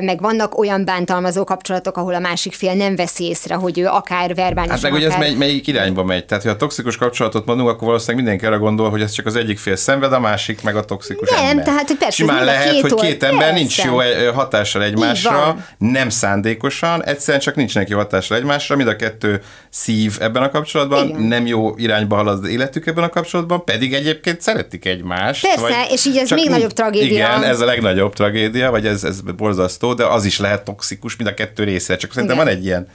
meg 0.01 0.21
vannak 0.21 0.57
olyan 0.57 0.85
bántalmazó 0.85 1.43
kapcsolatok, 1.43 1.97
ahol 1.97 2.13
a 2.13 2.19
másik 2.19 2.53
fél 2.53 2.73
nem 2.73 2.95
veszi 2.95 3.23
észre, 3.23 3.55
hogy 3.55 3.79
ő 3.79 3.85
akár 3.85 4.35
verbálisan, 4.35 4.69
Hát 4.69 4.81
meg 4.81 4.91
akár... 4.91 5.05
ugye 5.05 5.13
ez 5.13 5.19
mely, 5.19 5.33
melyik 5.33 5.67
irányba 5.67 6.03
megy. 6.03 6.25
Tehát, 6.25 6.43
ha 6.43 6.49
a 6.49 6.55
toxikus 6.55 6.97
kapcsolatot 6.97 7.45
mondunk, 7.45 7.69
akkor 7.69 7.87
valószínűleg 7.87 8.23
mindenki 8.23 8.45
arra 8.45 8.59
gondol, 8.59 8.89
hogy 8.89 9.01
ez 9.01 9.11
csak 9.11 9.25
az 9.25 9.35
egyik 9.35 9.57
fél 9.57 9.75
szenved, 9.75 10.13
a 10.13 10.19
másik 10.19 10.61
meg 10.61 10.75
a 10.75 10.83
toxikus 10.83 11.29
Nem, 11.29 11.45
ember. 11.45 11.65
tehát, 11.65 11.87
hogy 11.87 11.97
persze, 11.97 12.15
Simán 12.15 12.45
lehet, 12.45 12.71
két 12.71 12.81
hogy 12.81 12.93
két 12.93 13.23
ember 13.23 13.39
Persze. 13.39 13.53
nincs 13.53 13.83
jó 13.83 13.99
eh, 13.99 14.33
hatással 14.33 14.83
egymásra, 14.83 15.57
nem 15.77 16.09
szándékosan, 16.09 17.03
egyszerűen 17.03 17.41
csak 17.41 17.55
nincs 17.55 17.75
neki 17.75 17.93
hatással 17.93 18.37
egymásra, 18.37 18.75
mind 18.75 18.87
a 18.87 18.95
kettő 18.95 19.43
szív 19.69 20.17
ebben 20.19 20.43
a 20.43 20.49
kapcsolatban, 20.49 21.07
Igen. 21.07 21.21
nem 21.21 21.45
jó 21.45 21.77
irányba 21.77 22.15
halad 22.15 22.43
az 22.43 22.49
életük 22.49 22.85
ebben 22.85 23.03
a 23.03 23.09
kapcsolatban, 23.09 23.63
pedig 23.63 23.93
egyébként 23.93 24.41
szeretik 24.41 24.85
egymást. 24.85 25.47
Persze, 25.47 25.85
és 25.89 26.05
így 26.05 26.17
ez 26.17 26.29
még 26.29 26.49
nagyobb 26.49 26.73
tragédia. 26.73 27.07
Igen, 27.07 27.43
ez 27.43 27.61
a 27.61 27.65
legnagyobb 27.65 28.13
tragédia, 28.13 28.71
vagy 28.71 28.85
ez, 28.85 29.03
ez 29.03 29.21
borzasztó, 29.21 29.93
de 29.93 30.05
az 30.05 30.25
is 30.25 30.39
lehet 30.39 30.63
toxikus, 30.63 31.15
mind 31.15 31.29
a 31.29 31.33
kettő 31.33 31.63
része. 31.63 31.95
Csak 31.95 32.13
szerintem 32.13 32.37
Igen. 32.37 32.47
van 32.47 32.55
egy 32.57 32.65
ilyen 32.65 32.87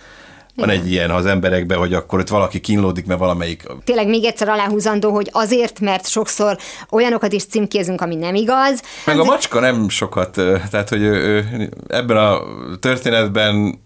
van 0.60 0.70
egy 0.70 0.90
ilyen 0.90 1.10
az 1.10 1.26
emberekben, 1.26 1.78
hogy 1.78 1.94
akkor 1.94 2.18
ott 2.18 2.28
valaki 2.28 2.60
kínlódik, 2.60 3.06
mert 3.06 3.20
valamelyik 3.20 3.62
tényleg 3.84 4.08
még 4.08 4.24
egyszer 4.24 4.48
aláhúzandó, 4.48 5.12
hogy 5.12 5.28
azért, 5.32 5.80
mert 5.80 6.08
sokszor 6.08 6.56
olyanokat 6.90 7.32
is 7.32 7.44
címkézünk, 7.44 8.00
ami 8.00 8.14
nem 8.14 8.34
igaz. 8.34 8.82
Meg 9.06 9.18
a 9.18 9.24
macska 9.24 9.60
nem 9.60 9.88
sokat, 9.88 10.30
tehát 10.70 10.88
hogy 10.88 11.02
ő, 11.02 11.12
ő, 11.12 11.68
ebben 11.88 12.16
a 12.16 12.40
történetben 12.80 13.80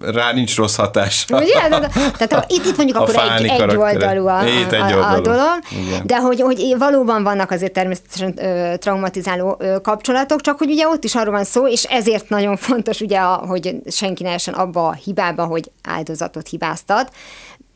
rá 0.00 0.32
nincs 0.32 0.56
rossz 0.56 0.76
hatása. 0.76 1.36
Ugye? 1.36 1.68
Tehát, 1.68 2.32
ha 2.32 2.44
itt, 2.48 2.64
itt 2.64 2.76
mondjuk 2.76 2.98
A 2.98 3.00
akkor 3.02 3.14
egy, 3.38 3.46
egy 3.46 3.76
oldalú 3.76 4.26
a, 4.26 4.46
Itt 4.46 4.72
a, 4.72 4.74
egy 4.74 4.92
a, 4.92 5.10
a 5.10 5.14
oldalú. 5.14 5.22
dolog, 5.22 5.58
Igen. 5.86 6.06
de 6.06 6.16
hogy, 6.16 6.40
hogy 6.40 6.74
valóban 6.78 7.22
vannak 7.22 7.50
azért 7.50 7.72
természetesen 7.72 8.34
ö, 8.44 8.76
traumatizáló 8.76 9.56
ö, 9.58 9.80
kapcsolatok, 9.80 10.40
csak 10.40 10.58
hogy 10.58 10.70
ugye 10.70 10.88
ott 10.88 11.04
is 11.04 11.14
arról 11.14 11.32
van 11.34 11.44
szó, 11.44 11.68
és 11.68 11.84
ezért 11.84 12.28
nagyon 12.28 12.56
fontos 12.56 13.00
ugye, 13.00 13.18
a, 13.18 13.34
hogy 13.34 13.76
senki 13.90 14.22
ne 14.22 14.30
essen 14.32 14.54
abba 14.54 14.86
a 14.86 14.92
hibába, 14.92 15.44
hogy 15.44 15.70
áldozatot 15.82 16.48
hibáztat, 16.48 17.10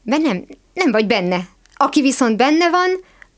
mert 0.03 0.23
nem, 0.23 0.45
nem 0.75 0.91
vagy 0.91 1.07
benne. 1.07 1.41
Aki 1.75 2.01
viszont 2.01 2.37
benne 2.37 2.71
van, 2.71 2.89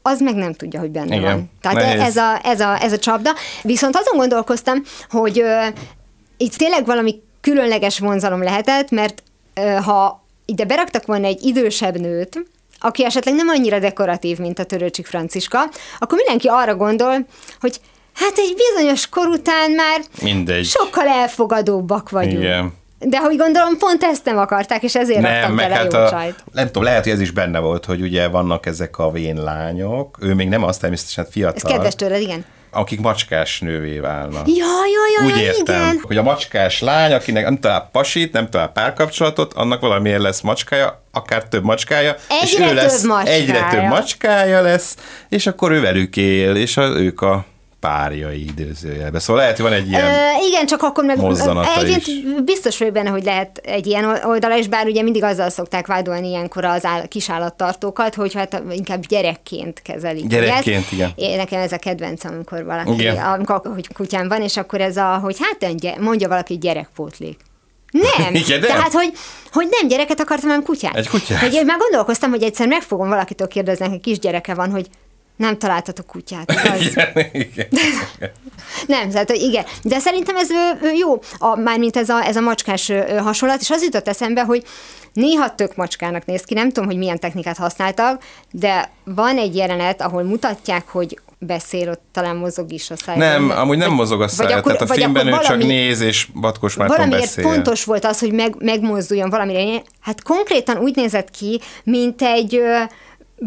az 0.02 0.20
meg 0.20 0.34
nem 0.34 0.52
tudja, 0.52 0.80
hogy 0.80 0.90
benne 0.90 1.16
Igen. 1.16 1.32
van. 1.32 1.50
Tehát 1.60 1.78
Nehéz. 1.78 2.00
ez 2.00 2.16
a, 2.16 2.40
ez, 2.42 2.60
a, 2.60 2.82
ez 2.82 2.92
a 2.92 2.98
csapda. 2.98 3.30
Viszont 3.62 3.96
azon 3.96 4.16
gondolkoztam, 4.18 4.82
hogy 5.10 5.40
ö, 5.40 5.66
itt 6.36 6.54
tényleg 6.54 6.86
valami 6.86 7.22
különleges 7.42 7.98
vonzalom 7.98 8.42
lehetett, 8.42 8.90
mert 8.90 9.22
ha 9.84 10.24
ide 10.44 10.64
beraktak 10.64 11.06
volna 11.06 11.26
egy 11.26 11.42
idősebb 11.42 12.00
nőt, 12.00 12.46
aki 12.80 13.04
esetleg 13.04 13.34
nem 13.34 13.48
annyira 13.48 13.78
dekoratív, 13.78 14.38
mint 14.38 14.58
a 14.58 14.64
Törőcsik 14.64 15.06
Franciska, 15.06 15.58
akkor 15.98 16.16
mindenki 16.16 16.48
arra 16.48 16.74
gondol, 16.74 17.26
hogy 17.60 17.80
hát 18.14 18.32
egy 18.36 18.54
bizonyos 18.56 19.08
kor 19.08 19.26
után 19.26 19.70
már 19.70 20.00
Mindegy. 20.22 20.64
sokkal 20.64 21.08
elfogadóbbak 21.08 22.10
vagyunk. 22.10 22.38
Igen. 22.42 22.72
De 22.98 23.18
hogy 23.18 23.36
gondolom, 23.36 23.78
pont 23.78 24.02
ezt 24.02 24.24
nem 24.24 24.38
akarták, 24.38 24.82
és 24.82 24.94
ezért 24.94 25.20
Nem, 25.20 25.32
raktak 25.32 25.54
meg 25.54 25.68
bele 25.68 25.74
hát 25.80 25.92
jó 25.92 25.98
a, 25.98 26.10
csajt. 26.10 26.44
nem 26.52 26.66
tudom, 26.66 26.82
lehet, 26.82 27.02
hogy 27.02 27.12
ez 27.12 27.20
is 27.20 27.30
benne 27.30 27.58
volt, 27.58 27.84
hogy 27.84 28.00
ugye 28.00 28.28
vannak 28.28 28.66
ezek 28.66 28.98
a 28.98 29.10
vén 29.10 29.42
lányok, 29.42 30.18
ő 30.20 30.34
még 30.34 30.48
nem 30.48 30.62
az 30.64 30.76
természetesen 30.76 31.24
Ez 31.24 31.30
fiatal, 31.32 31.70
kedves 31.70 31.94
tőled, 31.94 32.20
igen. 32.20 32.44
Akik 32.72 33.00
macskás 33.00 33.60
nővé 33.60 33.98
válnak. 33.98 34.48
Ja, 34.48 34.54
ja, 34.64 35.20
ja, 35.20 35.24
Úgy 35.32 35.36
ja, 35.36 35.42
értem, 35.42 35.82
igen. 35.82 36.00
hogy 36.06 36.16
a 36.16 36.22
macskás 36.22 36.80
lány, 36.80 37.12
akinek 37.12 37.44
nem 37.44 37.58
talál 37.58 37.88
pasit, 37.92 38.32
nem 38.32 38.50
talál 38.50 38.68
párkapcsolatot, 38.68 39.52
annak 39.52 39.80
valamiért 39.80 40.20
lesz 40.20 40.40
macskája, 40.40 41.02
akár 41.12 41.44
több 41.44 41.64
macskája, 41.64 42.16
és 42.42 42.52
Egyre 42.52 42.70
ő 42.70 42.74
lesz, 42.74 43.02
macskája. 43.02 43.36
egyre 43.36 43.68
több 43.70 43.82
macskája 43.88 44.60
lesz, 44.60 44.96
és 45.28 45.46
akkor 45.46 45.70
ő 45.72 45.80
velük 45.80 46.16
él, 46.16 46.56
és 46.56 46.76
a, 46.76 46.82
ők 46.82 47.20
a 47.20 47.44
párjai 47.82 48.44
időzőjelben. 48.46 49.20
Szóval 49.20 49.42
lehet, 49.42 49.56
hogy 49.56 49.70
van 49.70 49.78
egy 49.78 49.88
ilyen... 49.88 50.04
Ö, 50.04 50.46
igen, 50.48 50.66
csak 50.66 50.82
akkor 50.82 51.04
meg 51.04 51.18
egyébként 51.76 52.06
is. 52.06 52.42
biztos 52.44 52.78
vagyok 52.78 52.94
benne, 52.94 53.10
hogy 53.10 53.24
lehet 53.24 53.60
egy 53.64 53.86
ilyen 53.86 54.04
oldala, 54.24 54.58
és 54.58 54.68
bár 54.68 54.86
ugye 54.86 55.02
mindig 55.02 55.22
azzal 55.22 55.50
szokták 55.50 55.86
vádolni 55.86 56.28
ilyenkor 56.28 56.64
az 56.64 56.84
áll, 56.84 57.06
kisállattartókat, 57.06 58.14
hogy 58.14 58.34
hát 58.34 58.62
inkább 58.70 59.06
gyerekként 59.06 59.82
kezelik. 59.82 60.26
Gyerekként, 60.26 60.82
ezt. 60.82 60.92
igen. 60.92 61.10
Én, 61.14 61.36
nekem 61.36 61.60
ez 61.60 61.72
a 61.72 61.78
kedvencem, 61.78 62.32
amikor 62.34 62.64
valaki, 62.64 62.92
Igen. 62.92 63.16
amikor 63.16 63.60
hogy 63.64 63.92
kutyám 63.92 64.28
van, 64.28 64.42
és 64.42 64.56
akkor 64.56 64.80
ez 64.80 64.96
a, 64.96 65.18
hogy 65.22 65.36
hát 65.40 65.98
mondja 66.00 66.28
valaki 66.28 66.58
gyerekpótlék. 66.58 67.38
Nem. 67.90 68.34
Igen, 68.42 68.60
nem. 68.60 68.68
Tehát, 68.68 68.92
hogy, 68.92 69.12
hogy 69.52 69.66
nem 69.70 69.88
gyereket 69.88 70.20
akartam, 70.20 70.48
hanem 70.48 70.64
kutyát. 70.64 70.96
Egy 70.96 71.08
kutyát. 71.08 71.40
Hogy 71.40 71.54
én 71.54 71.64
már 71.64 71.78
gondolkoztam, 71.78 72.30
hogy 72.30 72.42
egyszer 72.42 72.66
meg 72.66 72.82
fogom 72.82 73.08
valakitől 73.08 73.48
kérdezni, 73.48 73.88
hogy 73.88 74.00
kisgyereke 74.00 74.54
van, 74.54 74.70
hogy 74.70 74.86
nem 75.36 75.58
találtatok 75.58 76.06
kutyát, 76.06 76.52
igaz? 76.64 76.80
Igen, 76.80 77.12
igen. 77.32 77.68
Nem, 78.86 79.10
tehát 79.10 79.30
igen. 79.30 79.64
De 79.82 79.98
szerintem 79.98 80.36
ez 80.36 80.48
jó, 80.98 81.20
a, 81.38 81.56
mármint 81.56 81.96
ez 81.96 82.08
a, 82.08 82.24
ez 82.26 82.36
a 82.36 82.40
macskás 82.40 82.92
hasonlat, 83.22 83.60
és 83.60 83.70
az 83.70 83.82
jutott 83.82 84.08
eszembe, 84.08 84.42
hogy 84.42 84.64
néha 85.12 85.54
tök 85.54 85.76
macskának 85.76 86.24
néz 86.24 86.42
ki, 86.42 86.54
nem 86.54 86.68
tudom, 86.68 86.88
hogy 86.88 86.96
milyen 86.98 87.18
technikát 87.18 87.56
használtak, 87.56 88.22
de 88.50 88.90
van 89.04 89.38
egy 89.38 89.56
jelenet, 89.56 90.02
ahol 90.02 90.22
mutatják, 90.22 90.88
hogy 90.88 91.18
beszél, 91.38 91.90
ott 91.90 92.02
talán 92.12 92.36
mozog 92.36 92.72
is 92.72 92.90
a 92.90 92.96
száj. 92.96 93.16
Nem, 93.16 93.50
amúgy 93.50 93.78
nem 93.78 93.92
mozog 93.92 94.22
a 94.22 94.28
szája, 94.28 94.56
akkor- 94.56 94.72
tehát 94.72 94.80
a 94.82 94.86
vagy 94.86 94.96
filmben 94.96 95.26
ő 95.26 95.38
csak 95.42 95.58
néz, 95.58 96.00
és 96.00 96.26
Batkos 96.40 96.74
Márton 96.76 96.96
Valamiért 96.96 97.22
beszél. 97.24 97.44
fontos 97.44 97.84
volt 97.84 98.04
az, 98.04 98.18
hogy 98.18 98.32
meg, 98.32 98.54
megmozduljon 98.58 99.30
valamire. 99.30 99.82
Hát 100.00 100.22
konkrétan 100.22 100.76
úgy 100.76 100.96
nézett 100.96 101.30
ki, 101.30 101.60
mint 101.84 102.22
egy 102.22 102.60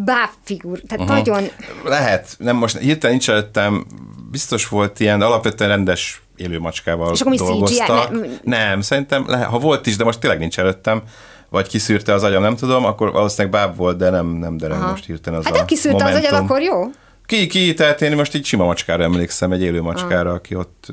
bábfigur. 0.04 0.80
Tehát 0.88 1.06
uh-huh. 1.10 1.18
nagyon... 1.18 1.50
Lehet, 1.84 2.36
nem 2.38 2.56
most 2.56 2.78
hirtelen 2.78 3.16
nincs 3.16 3.30
előttem, 3.30 3.86
biztos 4.32 4.68
volt 4.68 5.00
ilyen, 5.00 5.22
alapvetően 5.22 5.70
rendes 5.70 6.22
élő 6.36 6.60
macskával 6.60 7.14
És 7.14 7.20
akkor 7.20 7.32
mi 7.32 7.38
CGI? 7.38 7.48
dolgoztak. 7.48 8.12
Ne- 8.12 8.28
Nem, 8.44 8.82
szerintem, 8.82 9.24
lehet, 9.28 9.48
ha 9.48 9.60
volt 9.60 9.86
is, 9.86 9.96
de 9.96 10.04
most 10.04 10.20
tényleg 10.20 10.40
nincs 10.40 10.60
előttem, 10.60 11.02
vagy 11.50 11.68
kiszűrte 11.68 12.14
az 12.14 12.24
agyam, 12.24 12.42
nem 12.42 12.56
tudom, 12.56 12.86
akkor 12.86 13.12
valószínűleg 13.12 13.52
báb 13.52 13.76
volt, 13.76 13.98
de 13.98 14.10
nem, 14.10 14.28
nem 14.28 14.58
dereng 14.58 14.82
Aha. 14.82 14.90
most 14.90 15.06
hirtelen 15.06 15.40
az 15.40 15.46
Hát 15.46 15.58
ha 15.58 15.66
kiszűrte 15.66 16.04
az 16.04 16.12
momentum. 16.12 16.30
agyad, 16.34 16.44
akkor 16.44 16.62
jó. 16.62 16.82
Ki, 17.26 17.48
ki, 17.48 17.74
tehát 17.74 18.02
én 18.02 18.16
most 18.16 18.36
így 18.36 18.46
sima 18.46 18.66
macskára 18.66 19.04
emlékszem, 19.04 19.52
egy 19.52 19.62
élő 19.62 19.82
macskára, 19.82 20.30
Ah. 20.30 20.36
aki 20.36 20.56
ott 20.56 20.88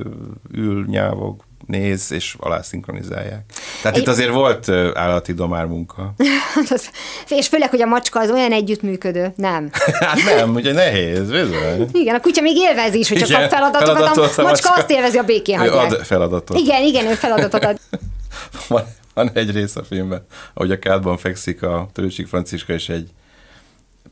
ül, 0.52 0.84
nyávog, 0.88 1.42
néz, 1.66 2.12
és 2.12 2.36
alá 2.38 2.62
szinkronizálják. 2.62 3.44
Tehát 3.82 3.96
Egy- 3.96 4.02
itt 4.02 4.08
azért 4.08 4.30
volt 4.30 4.68
állati 4.94 5.32
domár 5.32 5.66
munka. 5.66 6.14
És 7.28 7.48
főleg, 7.48 7.70
hogy 7.70 7.82
a 7.82 7.86
macska 7.86 8.20
az 8.20 8.30
olyan 8.30 8.52
együttműködő. 8.52 9.32
Nem. 9.36 9.70
hát 10.00 10.24
nem, 10.24 10.54
ugye 10.54 10.72
nehéz, 10.72 11.30
bizony. 11.30 11.88
Igen, 11.92 12.14
a 12.14 12.20
kutya 12.20 12.40
még 12.42 12.56
élvezi 12.56 12.98
is, 12.98 13.08
hogy 13.08 13.18
csak 13.18 13.28
Igen, 13.28 13.42
a 13.42 13.48
feladatokat, 13.48 13.96
feladatot 13.96 14.38
a 14.38 14.42
a 14.42 14.44
macska 14.44 14.72
azt 14.74 14.90
élvezi, 14.90 15.18
a 15.18 15.22
békén 15.22 15.58
hagyják. 15.58 15.92
ad 15.92 16.04
feladatot. 16.04 16.58
Igen, 16.58 16.82
igen, 16.82 17.06
ő 17.06 17.14
feladatot 17.14 17.64
ad. 17.64 17.78
Van, 18.68 18.84
van 19.14 19.30
egy 19.34 19.50
rész 19.50 19.76
a 19.76 19.84
filmben, 19.84 20.26
ahogy 20.54 20.70
a 20.70 20.78
kádban 20.78 21.16
fekszik 21.16 21.62
a 21.62 21.88
Törőcsik 21.92 22.26
Franciska, 22.26 22.72
és 22.72 22.88
egy 22.88 23.08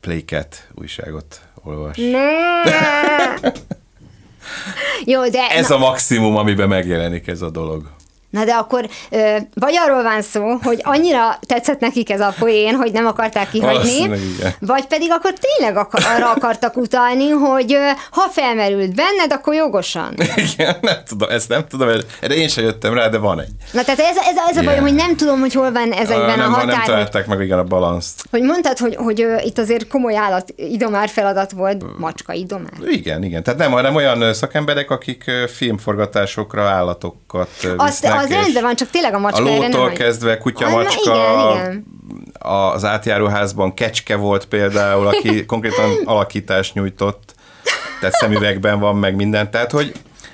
Playcat 0.01 0.67
újságot 0.75 1.41
olvas. 1.63 1.97
Ne. 1.97 3.49
Jó, 5.05 5.29
de... 5.29 5.47
Ez 5.47 5.69
na, 5.69 5.75
a 5.75 5.77
maximum, 5.77 6.37
amiben 6.37 6.67
megjelenik 6.67 7.27
ez 7.27 7.41
a 7.41 7.49
dolog. 7.49 7.83
Na 8.31 8.45
de 8.45 8.53
akkor 8.53 8.89
vagy 9.53 9.75
arról 9.85 10.03
van 10.03 10.21
szó, 10.21 10.57
hogy 10.63 10.79
annyira 10.83 11.39
tetszett 11.47 11.79
nekik 11.79 12.09
ez 12.09 12.19
a 12.19 12.33
poén, 12.39 12.75
hogy 12.75 12.91
nem 12.91 13.05
akarták 13.05 13.49
kihagyni, 13.49 14.09
vagy 14.59 14.85
pedig 14.85 15.11
akkor 15.11 15.33
tényleg 15.33 15.77
akar, 15.77 16.01
arra 16.15 16.31
akartak 16.31 16.77
utalni, 16.77 17.29
hogy 17.29 17.77
ha 18.11 18.29
felmerült 18.29 18.95
benned, 18.95 19.31
akkor 19.31 19.53
jogosan. 19.53 20.15
Igen, 20.53 20.75
nem 20.81 20.95
tudom, 21.07 21.29
ezt 21.29 21.49
nem 21.49 21.67
tudom, 21.67 21.89
erre 22.21 22.33
én 22.33 22.47
sem 22.47 22.63
jöttem 22.63 22.93
rá, 22.93 23.07
de 23.07 23.17
van 23.17 23.41
egy. 23.41 23.51
Na 23.71 23.83
tehát 23.83 23.99
ez, 23.99 24.17
ez, 24.17 24.35
ez 24.49 24.57
a 24.57 24.63
bajom, 24.63 24.81
hogy 24.81 24.93
nem 24.93 25.15
tudom, 25.15 25.39
hogy 25.39 25.53
hol 25.53 25.71
van 25.71 25.91
ezekben 25.91 26.29
a 26.29 26.35
nem, 26.35 26.51
határ. 26.51 26.67
nem 26.67 26.81
találták 26.83 27.27
meg 27.27 27.41
igen 27.41 27.59
a 27.59 27.63
balanszt. 27.63 28.23
Hogy 28.31 28.41
mondtad, 28.41 28.77
hogy, 28.77 28.95
hogy 28.95 29.27
itt 29.43 29.57
azért 29.57 29.87
komoly 29.87 30.15
állat 30.15 30.53
idomár 30.55 31.09
feladat 31.09 31.51
volt, 31.51 31.97
macska 31.97 32.33
idomár. 32.33 32.71
Igen, 32.85 33.23
igen. 33.23 33.43
Tehát 33.43 33.59
nem, 33.59 33.71
hanem 33.71 33.95
olyan 33.95 34.33
szakemberek, 34.33 34.91
akik 34.91 35.31
filmforgatásokra 35.55 36.63
állatokat 36.63 37.49
visznek, 37.61 38.20
az 38.23 38.29
rendben 38.29 38.63
van, 38.63 38.75
csak 38.75 38.89
tényleg 38.89 39.13
a 39.13 39.15
A 39.15 39.19
macska 39.19 39.43
nem 39.43 39.55
lótól 39.55 39.81
hagy- 39.81 39.97
kezdve 39.97 40.37
kutya, 40.37 40.65
Ah, 40.65 40.71
macska, 40.71 41.01
igen, 41.13 41.51
igen. 41.55 41.85
az 42.39 42.85
átjáróházban 42.85 43.73
kecske 43.73 44.15
volt 44.15 44.45
például, 44.45 45.07
aki 45.07 45.45
konkrétan 45.45 45.91
alakítást 46.05 46.73
nyújtott, 46.73 47.33
tehát 47.99 48.15
szemüvegben 48.15 48.79
van 48.79 48.95
meg 48.95 49.15
minden, 49.15 49.51
tehát 49.51 49.71
hogy 49.71 49.91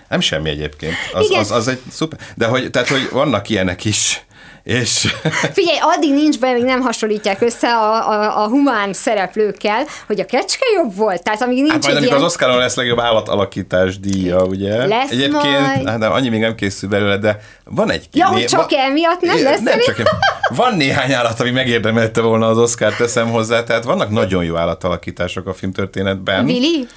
nem 0.09 0.19
semmi 0.19 0.49
egyébként, 0.49 0.93
az, 1.13 1.25
Igen. 1.25 1.39
az, 1.39 1.51
az 1.51 1.67
egy 1.67 1.81
szuper, 1.91 2.19
de 2.35 2.45
hogy, 2.45 2.71
tehát, 2.71 2.87
hogy 2.87 3.09
vannak 3.11 3.49
ilyenek 3.49 3.85
is, 3.85 4.25
És... 4.67 5.13
Figyelj, 5.57 5.77
addig 5.81 6.13
nincs 6.13 6.39
be, 6.39 6.53
még 6.53 6.63
nem 6.63 6.81
hasonlítják 6.81 7.41
össze 7.41 7.67
a, 7.67 8.11
a, 8.11 8.43
a 8.43 8.47
humán 8.47 8.93
szereplőkkel, 8.93 9.85
hogy 10.07 10.19
a 10.19 10.25
kecske 10.25 10.65
jobb 10.75 10.95
volt. 10.95 11.23
Tehát 11.23 11.41
amíg 11.41 11.57
nincs 11.57 11.71
hát 11.71 11.83
majd 11.87 12.03
ilyen... 12.03 12.15
az 12.15 12.23
Oscaron 12.23 12.57
lesz 12.57 12.75
legjobb 12.75 12.99
állatalakítás 12.99 13.99
díja, 13.99 14.43
ugye? 14.43 14.85
Lesz 14.85 15.11
Egyébként, 15.11 15.59
majd. 15.59 15.87
hát 15.87 15.97
nem, 15.97 16.11
annyi 16.11 16.29
még 16.29 16.39
nem 16.39 16.55
készül 16.55 16.89
belőle, 16.89 17.17
de 17.17 17.39
van 17.63 17.91
egy 17.91 18.07
Ja, 18.13 18.25
hogy 18.25 18.45
csak 18.45 18.71
emiatt 18.71 19.21
nem 19.21 19.43
lesz 19.43 19.61
Nem 19.61 19.79
csak 19.85 20.09
Van 20.55 20.75
néhány 20.75 21.13
állat, 21.13 21.39
ami 21.39 21.51
megérdemelte 21.51 22.21
volna 22.21 22.47
az 22.47 22.57
Oscar 22.57 22.93
teszem 22.93 23.29
hozzá, 23.29 23.63
tehát 23.63 23.83
vannak 23.83 24.09
nagyon 24.09 24.43
jó 24.43 24.55
állatalakítások 24.55 25.47
a 25.47 25.53
filmtörténetben. 25.53 26.45
Willy? 26.45 26.87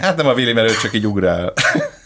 Hát 0.00 0.16
nem 0.16 0.26
a 0.26 0.32
Willy, 0.32 0.52
mert 0.52 0.70
ő 0.70 0.74
csak 0.82 0.94
így 0.94 1.06
ugrál. 1.06 1.52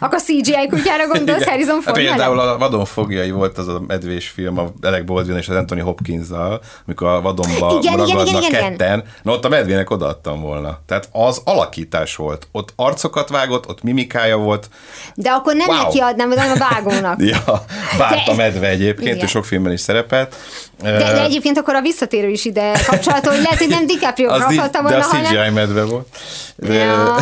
Akkor 0.00 0.20
CGI 0.22 0.66
kutyára 0.70 1.06
gondolsz, 1.06 1.40
Igen. 1.40 1.48
Harrison 1.50 1.74
hát 1.74 1.82
Ford 1.84 1.96
Például 1.96 2.38
a 2.40 2.58
Vadon 2.58 2.84
fogjai 2.84 3.30
volt 3.30 3.58
az 3.58 3.68
a 3.68 3.80
medvés 3.86 4.28
film, 4.28 4.58
a 4.58 4.72
Alec 4.82 5.04
Baldwin 5.04 5.36
és 5.36 5.48
az 5.48 5.56
Anthony 5.56 5.80
Hopkins-zal, 5.80 6.60
amikor 6.86 7.06
a 7.08 7.20
vadonba 7.20 7.78
Igen, 7.82 7.96
ragadnak 7.96 8.26
igen, 8.28 8.42
igen. 8.42 8.62
ketten. 8.76 9.04
Na 9.22 9.32
ott 9.32 9.44
a 9.44 9.48
medvének 9.48 9.90
odaadtam 9.90 10.40
volna. 10.40 10.78
Tehát 10.86 11.08
az 11.12 11.40
alakítás 11.44 12.16
volt. 12.16 12.46
Ott 12.52 12.72
arcokat 12.76 13.28
vágott, 13.28 13.68
ott 13.68 13.82
mimikája 13.82 14.36
volt. 14.36 14.68
De 15.14 15.30
akkor 15.30 15.54
nem 15.54 15.68
Wow. 15.68 15.82
neki 15.82 15.98
adnám, 15.98 16.30
hanem 16.30 16.50
a 16.50 16.56
vágónak. 16.74 17.20
Ja, 17.32 17.64
bárt 17.98 18.24
De- 18.24 18.32
a 18.32 18.34
medve 18.34 18.68
egyébként, 18.68 19.08
Igen. 19.14 19.24
ő 19.24 19.26
sok 19.26 19.44
filmben 19.44 19.72
is 19.72 19.80
szerepelt. 19.80 20.36
De, 20.82 20.90
de 20.92 21.22
egyébként 21.22 21.58
akkor 21.58 21.74
a 21.74 21.80
visszatérő 21.80 22.28
is 22.28 22.44
ide 22.44 22.72
kapcsolható, 22.86 23.30
hogy 23.30 23.42
lehet, 23.42 23.58
hogy 23.58 23.68
nem 23.68 23.86
DiCaprio 23.90 24.32
di- 24.32 24.38
kaphatta 24.38 24.82
de 24.82 24.88
volna, 24.88 24.96
a 24.98 25.08
CGI 25.08 25.36
hanem... 25.36 25.52
medve 25.52 25.84
volt. 25.84 26.08
De, 26.56 26.74
Ja, 26.74 27.16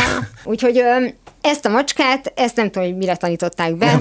úgyhogy 0.44 0.82
ezt 1.40 1.64
a 1.64 1.68
macskát, 1.68 2.32
ezt 2.36 2.56
nem 2.56 2.70
tudom, 2.70 2.88
hogy 2.88 2.96
mire 2.96 3.16
tanították 3.16 3.76
be, 3.76 3.98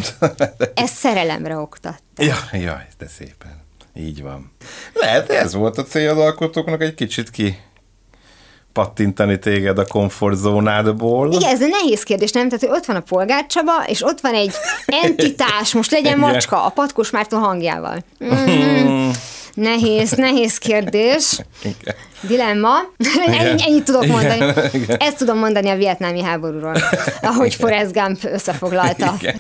ezt 0.74 0.94
szerelemre 0.94 1.58
oktat. 1.58 2.04
Ja, 2.18 2.36
jaj, 2.52 2.88
de 2.98 3.08
szépen. 3.08 3.68
Így 3.96 4.22
van. 4.22 4.52
Lehet, 4.94 5.30
ez 5.30 5.54
volt 5.54 5.78
a 5.78 5.84
cél 5.84 6.10
az 6.10 6.18
alkotóknak, 6.18 6.82
egy 6.82 6.94
kicsit 6.94 7.30
ki 7.30 7.60
pattintani 8.74 9.40
téged 9.40 9.78
a 9.78 9.86
komfortzónádból. 9.86 11.32
Igen, 11.32 11.50
ez 11.50 11.62
egy 11.62 11.70
nehéz 11.70 12.04
kérdés, 12.04 12.32
nem? 12.32 12.50
Tehát, 12.50 12.66
hogy 12.66 12.78
ott 12.78 12.86
van 12.86 12.96
a 12.96 13.00
polgár 13.00 13.46
Csaba, 13.46 13.84
és 13.86 14.04
ott 14.04 14.20
van 14.20 14.34
egy 14.34 14.54
entitás, 14.86 15.74
most 15.74 15.92
legyen 15.92 16.20
macska, 16.20 16.66
a 16.66 16.70
Patkos 16.70 17.10
Márton 17.10 17.40
hangjával. 17.40 18.04
Mm, 18.24 19.10
nehéz, 19.60 20.12
nehéz 20.12 20.58
kérdés. 20.58 21.40
Igen. 21.64 21.96
Dilemma. 22.22 22.78
Ennyi, 23.26 23.64
ennyit 23.66 23.84
tudok 23.84 24.04
Igen, 24.04 24.16
mondani. 24.16 24.54
igen. 24.74 24.98
Ezt 25.00 25.18
tudom 25.18 25.38
mondani 25.38 25.70
a 25.70 25.76
vietnámi 25.76 26.22
háborúról, 26.22 26.76
ahogy 27.22 27.56
Forrest 27.56 27.94
Gump 27.94 28.20
összefoglalta. 28.24 29.16
Igen. 29.20 29.40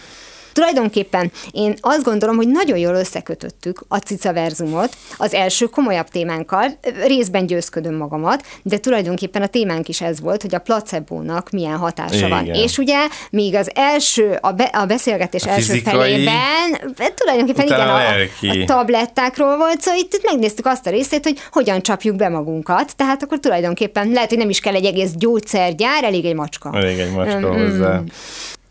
Tulajdonképpen 0.59 1.31
én 1.51 1.75
azt 1.81 2.03
gondolom, 2.03 2.35
hogy 2.35 2.47
nagyon 2.47 2.77
jól 2.77 2.95
összekötöttük 2.95 3.83
a 3.87 3.97
cica 3.97 4.33
verzumot 4.33 4.97
az 5.17 5.33
első 5.33 5.65
komolyabb 5.65 6.07
témánkkal, 6.07 6.79
részben 7.05 7.45
győzködöm 7.45 7.95
magamat, 7.95 8.45
de 8.63 8.77
tulajdonképpen 8.77 9.41
a 9.41 9.47
témánk 9.47 9.87
is 9.87 10.01
ez 10.01 10.19
volt, 10.21 10.41
hogy 10.41 10.55
a 10.55 10.59
placebónak 10.59 11.49
milyen 11.49 11.77
hatása 11.77 12.15
Igen. 12.15 12.29
van. 12.29 12.45
És 12.45 12.77
ugye 12.77 12.97
még 13.31 13.55
az 13.55 13.71
első, 13.75 14.37
a, 14.41 14.51
be, 14.51 14.63
a 14.63 14.85
beszélgetés 14.85 15.43
A 15.43 15.49
első 15.49 15.73
felében 15.73 16.73
e, 16.97 17.13
tulajdonképpen 17.15 17.65
igen, 17.65 17.79
a, 17.79 17.95
a 17.95 18.61
a 18.61 18.65
tablettákról 18.65 19.57
volt 19.57 19.81
szó, 19.81 19.91
itt, 19.93 20.13
itt 20.13 20.25
megnéztük 20.25 20.65
azt 20.65 20.87
a 20.87 20.89
részét, 20.89 21.23
hogy 21.23 21.37
hogyan 21.51 21.81
csapjuk 21.81 22.15
be 22.15 22.29
magunkat, 22.29 22.95
tehát 22.95 23.23
akkor 23.23 23.39
tulajdonképpen 23.39 24.09
lehet, 24.09 24.29
hogy 24.29 24.37
nem 24.37 24.49
is 24.49 24.59
kell 24.59 24.73
egy 24.73 24.85
egész 24.85 25.11
gyógyszergyár, 25.15 26.03
elég 26.03 26.25
egy 26.25 26.35
macska. 26.35 26.71
Elég 26.73 26.99
egy 26.99 27.11
macska 27.11 27.37
Mm, 27.53 27.61
hozzá. 27.61 28.01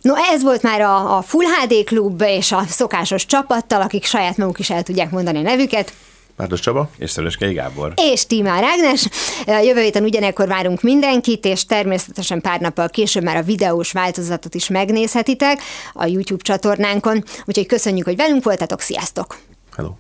No, 0.09 0.14
ez 0.32 0.42
volt 0.42 0.62
már 0.62 0.80
a, 0.80 1.16
a 1.16 1.22
Full 1.22 1.44
HD 1.44 1.84
klub 1.84 2.22
és 2.22 2.52
a 2.52 2.62
szokásos 2.68 3.26
csapattal, 3.26 3.80
akik 3.80 4.04
saját 4.04 4.36
maguk 4.36 4.59
is 4.59 4.70
el 4.70 4.82
tudják 4.82 5.11
mondani 5.11 5.38
a 5.38 5.42
nevüket, 5.42 5.92
Párdos 6.36 6.61
Csaba? 6.61 6.90
És 6.98 7.11
Szöröskei 7.11 7.52
Gábor. 7.52 7.92
és 7.96 8.26
Timár 8.26 8.64
Ágnes. 8.64 9.09
Jövő 9.46 9.80
héten 9.80 10.02
ugyanekkor 10.02 10.48
várunk 10.48 10.82
mindenkit, 10.82 11.44
és 11.44 11.64
természetesen 11.64 12.40
pár 12.40 12.61
nappal 12.61 12.88
később 12.88 13.22
már 13.22 13.36
a 13.36 13.42
videós 13.42 13.92
változatot 13.92 14.54
is 14.54 14.68
megnézhetitek 14.68 15.61
a 15.92 16.06
YouTube 16.06 16.42
csatornánkon. 16.42 17.24
Úgyhogy 17.44 17.66
köszönjük, 17.66 18.06
hogy 18.06 18.16
velünk 18.16 18.44
voltatok, 18.44 18.80
sziasztok! 18.80 19.38
Hello. 19.76 19.90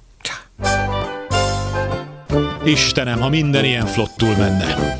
Istenem, 2.64 3.20
ha 3.20 3.28
minden 3.28 3.64
ilyen 3.64 3.86
flottul 3.86 4.36
menne. 4.36 4.98